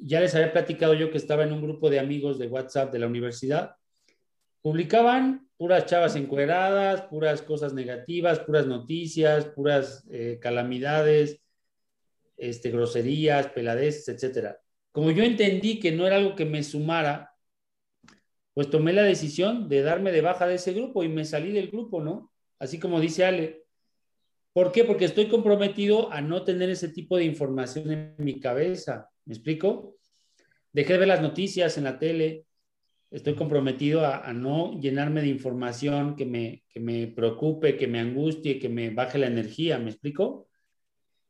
Ya 0.00 0.20
les 0.20 0.34
había 0.34 0.52
platicado 0.52 0.94
yo 0.94 1.10
que 1.10 1.18
estaba 1.18 1.44
en 1.44 1.52
un 1.52 1.62
grupo 1.62 1.90
de 1.90 1.98
amigos 1.98 2.38
de 2.38 2.46
WhatsApp 2.46 2.92
de 2.92 2.98
la 2.98 3.06
universidad 3.06 3.76
publicaban 4.64 5.46
puras 5.58 5.84
chavas 5.84 6.16
encueradas, 6.16 7.02
puras 7.02 7.42
cosas 7.42 7.74
negativas, 7.74 8.40
puras 8.40 8.66
noticias, 8.66 9.44
puras 9.44 10.06
eh, 10.10 10.38
calamidades, 10.40 11.42
este, 12.38 12.70
groserías, 12.70 13.48
peladeces, 13.48 14.08
etc. 14.08 14.56
Como 14.90 15.10
yo 15.10 15.22
entendí 15.22 15.80
que 15.80 15.92
no 15.92 16.06
era 16.06 16.16
algo 16.16 16.34
que 16.34 16.46
me 16.46 16.62
sumara, 16.62 17.34
pues 18.54 18.70
tomé 18.70 18.94
la 18.94 19.02
decisión 19.02 19.68
de 19.68 19.82
darme 19.82 20.12
de 20.12 20.22
baja 20.22 20.46
de 20.46 20.54
ese 20.54 20.72
grupo 20.72 21.04
y 21.04 21.08
me 21.10 21.26
salí 21.26 21.52
del 21.52 21.70
grupo, 21.70 22.00
¿no? 22.02 22.32
Así 22.58 22.78
como 22.80 23.00
dice 23.00 23.26
Ale. 23.26 23.63
¿Por 24.54 24.70
qué? 24.70 24.84
Porque 24.84 25.04
estoy 25.04 25.26
comprometido 25.26 26.12
a 26.12 26.20
no 26.20 26.44
tener 26.44 26.70
ese 26.70 26.88
tipo 26.88 27.16
de 27.16 27.24
información 27.24 27.90
en 27.90 28.14
mi 28.18 28.38
cabeza. 28.38 29.10
¿Me 29.24 29.34
explico? 29.34 29.96
Dejé 30.72 30.92
de 30.92 31.00
ver 31.00 31.08
las 31.08 31.20
noticias 31.20 31.76
en 31.76 31.82
la 31.82 31.98
tele, 31.98 32.46
estoy 33.10 33.34
comprometido 33.34 34.06
a, 34.06 34.32
no 34.32 34.78
llenarme 34.80 35.22
de 35.22 35.28
información 35.28 36.14
que 36.14 36.24
me, 36.24 36.62
que 36.68 36.78
me 36.78 37.08
preocupe, 37.08 37.76
que 37.76 37.88
me 37.88 37.98
angustie, 37.98 38.60
que 38.60 38.68
me 38.68 38.90
baje 38.90 39.18
la 39.18 39.26
energía, 39.26 39.78
¿me 39.78 39.90
explico? 39.90 40.48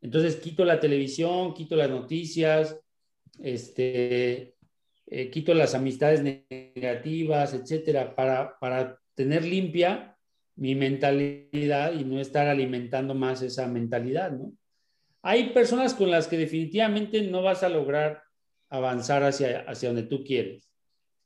Entonces 0.02 0.36
quito 0.36 0.66
la 0.66 0.78
televisión, 0.78 1.54
quito 1.54 1.76
las 1.76 1.88
noticias, 1.88 2.78
este, 3.42 4.54
eh, 5.06 5.30
quito 5.30 5.54
las 5.54 5.74
amistades 5.74 6.22
negativas, 6.22 7.54
etcétera, 7.54 8.14
para, 8.14 8.58
para 8.58 8.98
tener 9.14 9.46
limpia 9.46 10.13
mi 10.56 10.74
mentalidad 10.74 11.92
y 11.92 12.04
no 12.04 12.20
estar 12.20 12.46
alimentando 12.46 13.14
más 13.14 13.42
esa 13.42 13.66
mentalidad, 13.66 14.32
¿no? 14.32 14.52
Hay 15.22 15.50
personas 15.50 15.94
con 15.94 16.10
las 16.10 16.28
que 16.28 16.36
definitivamente 16.36 17.22
no 17.22 17.42
vas 17.42 17.62
a 17.62 17.68
lograr 17.68 18.22
avanzar 18.68 19.22
hacia, 19.22 19.60
hacia 19.60 19.88
donde 19.88 20.02
tú 20.04 20.22
quieres 20.22 20.74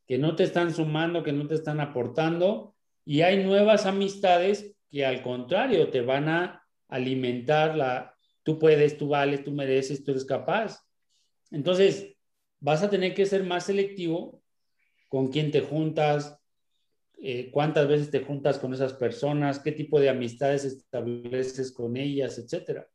que 0.09 0.16
no 0.16 0.35
te 0.35 0.43
están 0.43 0.74
sumando, 0.74 1.22
que 1.22 1.33
no 1.33 1.47
te 1.47 1.55
están 1.55 1.81
aportando, 1.81 2.74
y 3.05 3.20
hay 3.20 3.45
nuevas 3.45 3.85
amistades 3.85 4.74
que 4.91 5.05
al 5.05 5.22
contrario 5.22 5.91
te 5.91 6.01
van 6.01 6.31
a 6.31 6.66
alimentar 6.89 7.76
la, 7.76 8.16
tú 8.43 8.59
puedes, 8.59 8.97
tú 8.97 9.09
vales, 9.09 9.45
tú 9.45 9.53
mereces, 9.53 10.03
tú 10.03 10.12
eres 10.12 10.24
capaz. 10.24 10.83
Entonces, 11.51 12.16
vas 12.59 12.83
a 12.83 12.89
tener 12.89 13.14
que 13.14 13.26
ser 13.26 13.45
más 13.45 13.66
selectivo 13.66 14.43
con 15.09 15.29
quién 15.29 15.51
te 15.51 15.61
juntas, 15.61 16.41
eh, 17.31 17.51
cuántas 17.51 17.87
veces 17.87 18.11
te 18.11 18.20
juntas 18.20 18.59
con 18.59 18.72
esas 18.72 18.95
personas, 18.95 19.59
qué 19.59 19.70
tipo 19.70 20.01
de 20.01 20.09
amistades 20.09 20.64
estableces 20.64 21.72
con 21.72 21.95
ellas, 21.99 22.39
etcétera. 22.39 22.89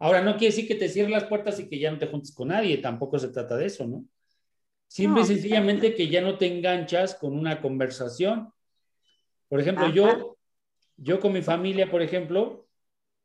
Ahora, 0.00 0.22
no 0.22 0.32
quiere 0.32 0.46
decir 0.46 0.66
que 0.66 0.74
te 0.74 0.88
cierres 0.88 1.12
las 1.12 1.26
puertas 1.26 1.60
y 1.60 1.68
que 1.68 1.78
ya 1.78 1.92
no 1.92 1.98
te 1.98 2.08
juntes 2.08 2.34
con 2.34 2.48
nadie, 2.48 2.78
tampoco 2.78 3.16
se 3.20 3.28
trata 3.28 3.56
de 3.56 3.66
eso, 3.66 3.86
¿no? 3.86 4.04
Simple 4.88 5.22
y 5.22 5.26
sencillamente 5.26 5.94
que 5.94 6.08
ya 6.08 6.20
no 6.20 6.36
te 6.36 6.48
enganchas 6.48 7.14
con 7.14 7.38
una 7.38 7.60
conversación. 7.60 8.52
Por 9.48 9.60
ejemplo, 9.60 9.88
yo, 9.92 10.36
yo 10.96 11.20
con 11.20 11.32
mi 11.32 11.42
familia, 11.42 11.88
por 11.88 12.02
ejemplo, 12.02 12.66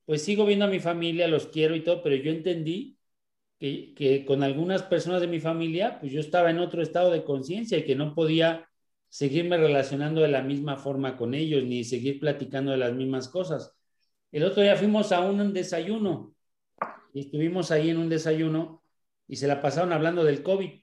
pues 0.05 0.21
sigo 0.21 0.45
viendo 0.45 0.65
a 0.65 0.67
mi 0.67 0.79
familia, 0.79 1.27
los 1.27 1.47
quiero 1.47 1.75
y 1.75 1.83
todo, 1.83 2.03
pero 2.03 2.17
yo 2.17 2.29
entendí 2.29 2.99
que, 3.57 3.95
que 3.95 4.25
con 4.25 4.43
algunas 4.43 4.83
personas 4.83 5.21
de 5.21 5.27
mi 5.27 5.39
familia, 5.39 5.99
pues 5.99 6.11
yo 6.11 6.19
estaba 6.19 6.51
en 6.51 6.59
otro 6.59 6.83
estado 6.83 7.09
de 7.09 7.23
conciencia 7.23 7.79
y 7.79 7.83
que 7.83 7.95
no 7.95 8.13
podía 8.13 8.67
seguirme 9.11 9.57
relacionando 9.57 10.21
de 10.21 10.29
la 10.29 10.41
misma 10.41 10.77
forma 10.77 11.17
con 11.17 11.33
ellos, 11.33 11.65
ni 11.65 11.83
seguir 11.83 12.17
platicando 12.17 12.71
de 12.71 12.77
las 12.77 12.93
mismas 12.93 13.27
cosas. 13.27 13.75
El 14.31 14.45
otro 14.45 14.63
día 14.63 14.77
fuimos 14.77 15.11
a 15.11 15.19
un 15.19 15.51
desayuno 15.51 16.33
y 17.13 17.19
estuvimos 17.19 17.71
ahí 17.71 17.89
en 17.89 17.97
un 17.97 18.07
desayuno 18.07 18.81
y 19.27 19.35
se 19.35 19.47
la 19.47 19.61
pasaron 19.61 19.91
hablando 19.91 20.23
del 20.23 20.41
COVID. 20.41 20.79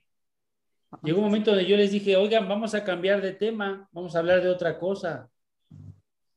Llegó 1.01 1.17
un 1.17 1.25
momento 1.25 1.49
donde 1.49 1.65
yo 1.65 1.75
les 1.75 1.91
dije, 1.91 2.17
oigan, 2.17 2.47
vamos 2.47 2.75
a 2.75 2.83
cambiar 2.83 3.19
de 3.19 3.33
tema, 3.33 3.89
vamos 3.91 4.15
a 4.15 4.19
hablar 4.19 4.43
de 4.43 4.49
otra 4.49 4.77
cosa. 4.77 5.27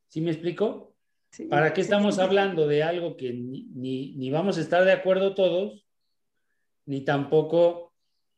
¿Sí 0.09 0.23
me 0.23 0.31
explico? 0.31 0.95
¿Para 1.51 1.75
qué 1.75 1.83
estamos 1.83 2.19
hablando 2.19 2.67
de 2.67 2.83
algo 2.83 3.19
que 3.19 3.35
ni, 3.35 4.15
ni, 4.15 4.31
vamos 4.31 4.57
a 4.57 4.63
estar 4.63 4.83
de 4.85 4.93
acuerdo 4.93 5.35
todos, 5.35 5.87
ni 6.87 7.03
tampoco 7.03 7.92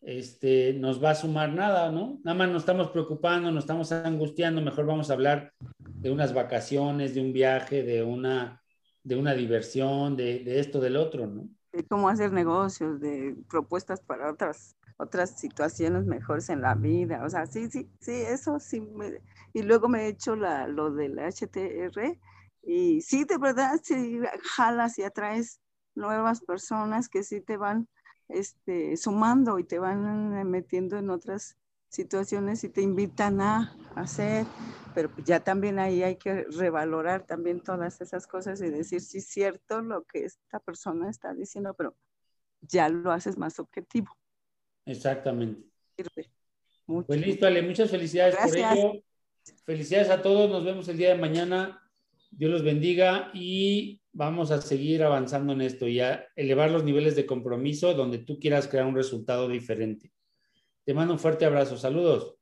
este, 0.04 0.74
nos 0.74 1.02
va 1.02 1.10
a 1.10 1.14
sumar 1.14 1.52
nada, 1.52 1.90
¿no? 1.90 2.20
Nada 2.24 2.36
más 2.36 2.48
nos 2.50 2.62
estamos 2.62 2.90
preocupando, 2.90 3.50
nos 3.50 3.64
estamos 3.64 3.90
angustiando, 3.92 4.60
mejor 4.60 4.86
vamos 4.86 5.10
a 5.10 5.14
hablar 5.14 5.52
de 5.78 6.10
unas 6.10 6.34
vacaciones, 6.34 7.14
de 7.14 7.20
un 7.22 7.32
viaje, 7.32 7.82
de 7.82 8.02
una, 8.02 8.62
de 9.02 9.16
una 9.16 9.34
diversión, 9.34 10.16
de, 10.16 10.40
de 10.40 10.60
esto, 10.60 10.80
del 10.80 10.96
otro, 10.96 11.26
¿no? 11.26 11.48
De 11.72 11.84
cómo 11.84 12.08
hacer 12.08 12.32
negocios, 12.32 13.00
de 13.00 13.34
propuestas 13.48 14.00
para 14.00 14.30
otras 14.30 14.76
otras 14.96 15.38
situaciones 15.38 16.04
mejores 16.04 16.48
en 16.48 16.60
la 16.60 16.74
vida. 16.74 17.24
O 17.24 17.30
sea, 17.30 17.46
sí, 17.46 17.68
sí, 17.70 17.90
sí, 18.00 18.12
eso 18.12 18.58
sí. 18.60 18.86
y 19.52 19.62
luego 19.62 19.88
me 19.88 20.02
he 20.04 20.08
hecho 20.08 20.36
la, 20.36 20.68
lo 20.68 20.92
del 20.92 21.18
HTR 21.18 22.18
y 22.62 23.00
sí, 23.02 23.24
de 23.24 23.38
verdad, 23.38 23.80
sí, 23.82 24.20
jalas 24.56 24.98
y 24.98 25.02
atraes 25.02 25.60
nuevas 25.94 26.40
personas 26.40 27.08
que 27.08 27.22
sí 27.22 27.40
te 27.40 27.56
van 27.56 27.88
este, 28.28 28.96
sumando 28.96 29.58
y 29.58 29.64
te 29.64 29.78
van 29.78 30.48
metiendo 30.50 30.98
en 30.98 31.10
otras 31.10 31.56
situaciones 31.88 32.64
y 32.64 32.68
te 32.68 32.82
invitan 32.82 33.40
a 33.40 33.76
hacer, 33.94 34.46
pero 34.94 35.10
ya 35.24 35.40
también 35.40 35.78
ahí 35.78 36.02
hay 36.02 36.16
que 36.16 36.44
revalorar 36.44 37.24
también 37.24 37.60
todas 37.60 38.00
esas 38.00 38.26
cosas 38.26 38.60
y 38.60 38.70
decir, 38.70 39.00
sí, 39.00 39.18
es 39.18 39.28
cierto 39.28 39.80
lo 39.80 40.04
que 40.04 40.24
esta 40.24 40.58
persona 40.58 41.08
está 41.08 41.32
diciendo, 41.34 41.74
pero 41.74 41.94
ya 42.60 42.88
lo 42.88 43.12
haces 43.12 43.38
más 43.38 43.58
objetivo. 43.60 44.10
Exactamente. 44.86 45.68
Pues 46.86 47.20
listo, 47.20 47.46
Ale, 47.46 47.62
muchas 47.62 47.90
felicidades 47.90 48.36
por 48.36 48.56
ello. 48.56 49.02
Felicidades 49.64 50.10
a 50.10 50.20
todos, 50.20 50.50
nos 50.50 50.64
vemos 50.64 50.88
el 50.88 50.96
día 50.96 51.10
de 51.10 51.18
mañana. 51.18 51.80
Dios 52.30 52.50
los 52.50 52.64
bendiga 52.64 53.30
y 53.32 54.00
vamos 54.14 54.52
a 54.52 54.62
seguir 54.62 55.02
avanzando 55.02 55.52
en 55.52 55.60
esto 55.60 55.86
y 55.86 56.00
a 56.00 56.26
elevar 56.36 56.70
los 56.70 56.84
niveles 56.84 57.16
de 57.16 57.26
compromiso 57.26 57.94
donde 57.94 58.18
tú 58.18 58.38
quieras 58.38 58.68
crear 58.68 58.86
un 58.86 58.94
resultado 58.94 59.48
diferente. 59.48 60.12
Te 60.84 60.94
mando 60.94 61.14
un 61.14 61.18
fuerte 61.18 61.44
abrazo. 61.44 61.76
Saludos. 61.76 62.36